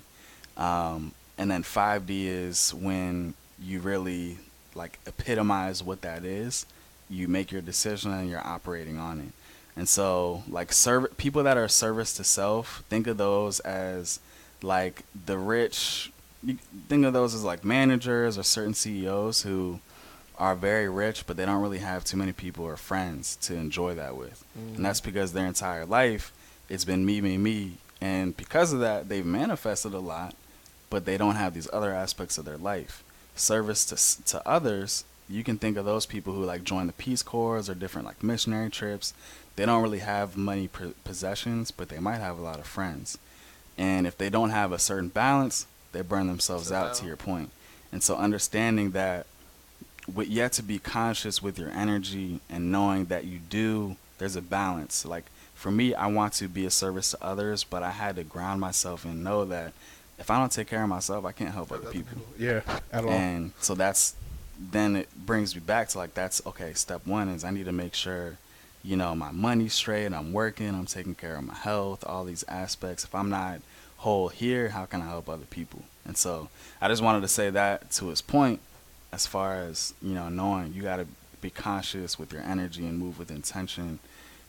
Um, 0.57 1.13
and 1.37 1.49
then 1.49 1.63
5d 1.63 2.09
is 2.09 2.73
when 2.73 3.33
you 3.61 3.79
really 3.79 4.37
like 4.75 4.99
epitomize 5.05 5.83
what 5.83 6.01
that 6.01 6.25
is 6.25 6.65
you 7.09 7.27
make 7.27 7.51
your 7.51 7.61
decision 7.61 8.11
and 8.11 8.29
you're 8.29 8.45
operating 8.45 8.97
on 8.97 9.19
it. 9.19 9.33
And 9.75 9.87
so 9.89 10.43
like 10.47 10.71
serv- 10.71 11.17
people 11.17 11.43
that 11.43 11.57
are 11.57 11.67
service 11.67 12.13
to 12.15 12.23
self 12.23 12.83
think 12.89 13.07
of 13.07 13.17
those 13.17 13.59
as 13.61 14.19
like 14.61 15.03
the 15.25 15.37
rich 15.37 16.11
you 16.43 16.57
think 16.87 17.05
of 17.05 17.13
those 17.13 17.35
as 17.35 17.43
like 17.43 17.65
managers 17.65 18.37
or 18.37 18.43
certain 18.43 18.73
CEOs 18.73 19.41
who 19.41 19.79
are 20.37 20.55
very 20.55 20.87
rich, 20.87 21.27
but 21.27 21.35
they 21.35 21.45
don't 21.45 21.61
really 21.61 21.79
have 21.79 22.05
too 22.05 22.15
many 22.15 22.31
people 22.31 22.63
or 22.63 22.77
friends 22.77 23.35
to 23.37 23.55
enjoy 23.55 23.93
that 23.95 24.15
with. 24.15 24.45
Mm. 24.57 24.77
And 24.77 24.85
that's 24.85 25.01
because 25.01 25.33
their 25.33 25.45
entire 25.45 25.85
life 25.85 26.31
it's 26.69 26.85
been 26.85 27.05
me, 27.05 27.19
me, 27.19 27.37
me. 27.37 27.77
And 27.99 28.37
because 28.37 28.71
of 28.71 28.79
that, 28.79 29.09
they've 29.09 29.25
manifested 29.25 29.93
a 29.93 29.99
lot, 29.99 30.35
but 30.89 31.05
they 31.05 31.17
don't 31.17 31.35
have 31.35 31.53
these 31.53 31.67
other 31.73 31.91
aspects 31.91 32.37
of 32.37 32.45
their 32.45 32.57
life. 32.57 33.03
Service 33.35 33.85
to, 33.85 34.23
to 34.25 34.47
others, 34.47 35.03
you 35.27 35.43
can 35.43 35.57
think 35.57 35.77
of 35.77 35.85
those 35.85 36.05
people 36.05 36.33
who 36.33 36.45
like 36.45 36.63
join 36.63 36.87
the 36.87 36.93
Peace 36.93 37.23
Corps 37.23 37.69
or 37.69 37.73
different 37.73 38.07
like 38.07 38.23
missionary 38.23 38.69
trips. 38.69 39.13
They 39.55 39.65
don't 39.65 39.81
really 39.83 39.99
have 39.99 40.37
money 40.37 40.69
possessions, 41.03 41.71
but 41.71 41.89
they 41.89 41.99
might 41.99 42.19
have 42.19 42.37
a 42.37 42.43
lot 42.43 42.59
of 42.59 42.67
friends. 42.67 43.17
And 43.79 44.05
if 44.05 44.15
they 44.17 44.29
don't 44.29 44.51
have 44.51 44.71
a 44.71 44.77
certain 44.77 45.07
balance, 45.07 45.65
they 45.93 46.01
burn 46.01 46.27
themselves 46.27 46.67
So 46.67 46.75
out 46.75 46.93
to 46.95 47.05
your 47.05 47.15
point. 47.15 47.49
And 47.91 48.03
so 48.03 48.17
understanding 48.17 48.91
that 48.91 49.25
with 50.13 50.27
have 50.27 50.51
to 50.53 50.63
be 50.63 50.77
conscious 50.77 51.41
with 51.41 51.57
your 51.57 51.71
energy 51.71 52.41
and 52.49 52.71
knowing 52.71 53.05
that 53.05 53.25
you 53.25 53.39
do 53.39 53.95
there's 54.19 54.35
a 54.35 54.41
balance. 54.41 55.05
Like 55.05 55.25
for 55.55 55.71
me, 55.71 55.95
I 55.95 56.07
want 56.07 56.33
to 56.33 56.47
be 56.47 56.65
a 56.65 56.69
service 56.69 57.11
to 57.11 57.17
others, 57.23 57.63
but 57.63 57.81
I 57.81 57.91
had 57.91 58.17
to 58.17 58.23
ground 58.23 58.61
myself 58.61 59.05
and 59.05 59.23
know 59.23 59.45
that 59.45 59.73
if 60.19 60.29
I 60.29 60.37
don't 60.37 60.51
take 60.51 60.67
care 60.67 60.83
of 60.83 60.89
myself, 60.89 61.25
I 61.25 61.31
can't 61.31 61.53
help 61.53 61.71
other 61.71 61.89
people. 61.89 62.21
Yeah, 62.37 62.61
at 62.91 63.05
all. 63.05 63.09
And 63.09 63.53
so 63.59 63.73
that's 63.73 64.13
then 64.59 64.97
it 64.97 65.07
brings 65.25 65.55
me 65.55 65.61
back 65.61 65.87
to 65.89 65.97
like 65.97 66.13
that's 66.13 66.45
okay. 66.45 66.73
Step 66.73 67.07
one 67.07 67.29
is 67.29 67.43
I 67.43 67.51
need 67.51 67.65
to 67.65 67.71
make 67.71 67.95
sure, 67.95 68.37
you 68.83 68.97
know, 68.97 69.15
my 69.15 69.31
money's 69.31 69.73
straight. 69.73 70.13
I'm 70.13 70.33
working. 70.33 70.69
I'm 70.69 70.85
taking 70.85 71.15
care 71.15 71.37
of 71.37 71.45
my 71.45 71.55
health. 71.55 72.03
All 72.05 72.25
these 72.25 72.43
aspects. 72.49 73.05
If 73.05 73.15
I'm 73.15 73.29
not 73.29 73.61
whole 73.99 74.27
here, 74.29 74.69
how 74.69 74.85
can 74.85 75.01
I 75.01 75.07
help 75.07 75.29
other 75.29 75.45
people? 75.45 75.83
And 76.05 76.17
so 76.17 76.49
I 76.81 76.87
just 76.87 77.01
wanted 77.01 77.21
to 77.21 77.27
say 77.27 77.49
that 77.49 77.91
to 77.91 78.07
his 78.07 78.21
point, 78.21 78.59
as 79.11 79.25
far 79.25 79.61
as 79.61 79.93
you 80.01 80.13
know, 80.13 80.29
knowing 80.29 80.73
you 80.73 80.83
got 80.83 80.97
to 80.97 81.07
be 81.41 81.49
conscious 81.49 82.19
with 82.19 82.33
your 82.33 82.41
energy 82.41 82.85
and 82.85 82.97
move 82.97 83.17
with 83.17 83.31
intention. 83.31 83.99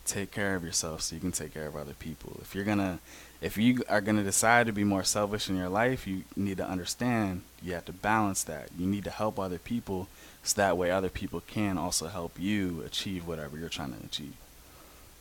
Take 0.06 0.32
care 0.32 0.56
of 0.56 0.64
yourself 0.64 1.02
so 1.02 1.14
you 1.14 1.20
can 1.20 1.32
take 1.32 1.54
care 1.54 1.66
of 1.66 1.76
other 1.76 1.92
people. 1.92 2.38
If 2.42 2.54
you're 2.54 2.64
gonna, 2.64 2.98
if 3.40 3.56
you 3.56 3.82
are 3.88 4.00
gonna 4.00 4.24
decide 4.24 4.66
to 4.66 4.72
be 4.72 4.82
more 4.82 5.04
selfish 5.04 5.48
in 5.48 5.56
your 5.56 5.68
life, 5.68 6.06
you 6.06 6.22
need 6.34 6.56
to 6.56 6.66
understand 6.66 7.42
you 7.62 7.74
have 7.74 7.84
to 7.84 7.92
balance 7.92 8.42
that. 8.44 8.70
You 8.76 8.86
need 8.86 9.04
to 9.04 9.10
help 9.10 9.38
other 9.38 9.58
people, 9.58 10.08
so 10.42 10.60
that 10.60 10.76
way 10.76 10.90
other 10.90 11.10
people 11.10 11.42
can 11.46 11.78
also 11.78 12.08
help 12.08 12.40
you 12.40 12.82
achieve 12.84 13.26
whatever 13.26 13.56
you're 13.56 13.68
trying 13.68 13.92
to 13.92 14.04
achieve. 14.04 14.34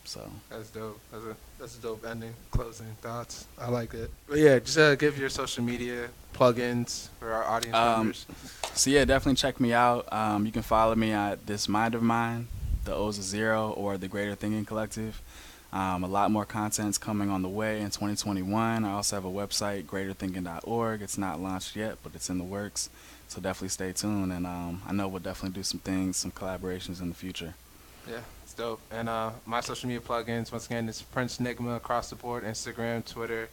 So 0.04 0.30
That's 0.48 0.70
dope. 0.70 0.98
That's 1.12 1.24
a 1.24 1.36
that's 1.60 1.78
a 1.78 1.82
dope 1.82 2.04
ending. 2.06 2.34
Closing 2.50 2.86
thoughts. 3.02 3.46
I 3.58 3.68
like 3.68 3.94
it. 3.94 4.10
But 4.28 4.38
yeah, 4.38 4.58
just 4.58 4.78
uh, 4.78 4.94
give 4.96 5.18
your 5.18 5.28
social 5.28 5.62
media 5.62 6.08
plugins 6.34 7.08
for 7.18 7.32
our 7.32 7.44
audience 7.44 7.76
Um, 7.76 7.98
members. 7.98 8.26
So 8.74 8.90
yeah, 8.90 9.04
definitely 9.04 9.36
check 9.36 9.60
me 9.60 9.72
out. 9.72 10.10
Um, 10.12 10.46
you 10.46 10.52
can 10.52 10.62
follow 10.62 10.94
me 10.94 11.12
at 11.12 11.46
this 11.46 11.68
mind 11.68 11.94
of 11.94 12.02
mine, 12.02 12.48
the 12.84 12.94
O's 12.94 13.18
of 13.18 13.24
zero, 13.24 13.70
or 13.70 13.98
the 13.98 14.08
Greater 14.08 14.34
Thinking 14.34 14.64
Collective. 14.64 15.20
Um, 15.72 16.02
a 16.02 16.08
lot 16.08 16.32
more 16.32 16.44
content's 16.44 16.98
coming 16.98 17.30
on 17.30 17.42
the 17.42 17.48
way 17.48 17.78
in 17.80 17.86
2021. 17.90 18.84
I 18.84 18.90
also 18.92 19.14
have 19.16 19.24
a 19.24 19.30
website, 19.30 19.84
greaterthinking.org. 19.84 21.00
It's 21.02 21.16
not 21.18 21.40
launched 21.40 21.76
yet, 21.76 21.98
but 22.02 22.12
it's 22.14 22.28
in 22.28 22.38
the 22.38 22.44
works. 22.44 22.90
So 23.28 23.40
definitely 23.40 23.68
stay 23.68 23.92
tuned, 23.92 24.32
and 24.32 24.46
um, 24.46 24.82
I 24.88 24.92
know 24.92 25.06
we'll 25.06 25.20
definitely 25.20 25.54
do 25.56 25.62
some 25.62 25.78
things, 25.80 26.16
some 26.16 26.32
collaborations 26.32 27.00
in 27.00 27.08
the 27.08 27.14
future. 27.14 27.54
Yeah, 28.10 28.18
it's 28.50 28.58
dope. 28.58 28.80
And 28.90 29.08
uh, 29.08 29.30
my 29.46 29.60
social 29.60 29.88
media 29.88 30.00
plugins, 30.00 30.50
once 30.50 30.66
again, 30.66 30.88
it's 30.88 31.02
Prince 31.02 31.38
Nigma 31.38 31.76
across 31.76 32.10
the 32.10 32.16
board, 32.16 32.42
Instagram, 32.42 33.04
Twitter. 33.04 33.48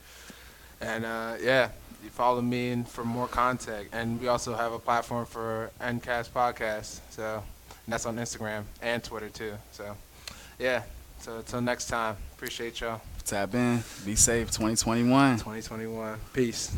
And 0.82 1.06
uh, 1.06 1.36
yeah, 1.40 1.70
you 2.04 2.10
follow 2.10 2.42
me 2.42 2.70
and 2.70 2.88
for 2.88 3.04
more 3.04 3.28
content. 3.28 3.90
And 3.92 4.20
we 4.20 4.28
also 4.28 4.56
have 4.56 4.74
a 4.74 4.80
platform 4.80 5.28
for 5.28 5.70
Ncast 5.80 6.30
Podcast. 6.30 7.02
So 7.12 7.44
and 7.86 7.94
that's 7.94 8.08
on 8.08 8.16
Instagram 8.16 8.64
and 8.82 9.04
Twitter 9.04 9.30
too. 9.30 9.54
So 9.72 9.96
yeah. 10.58 10.82
So 11.20 11.38
until 11.38 11.62
next 11.62 11.88
time, 11.90 12.16
appreciate 12.36 12.82
y'all. 12.82 13.02
Tap 13.24 13.54
in, 13.54 13.84
be 14.06 14.16
safe, 14.16 14.48
2021. 14.48 15.34
2021. 15.38 16.20
Peace. 16.34 16.76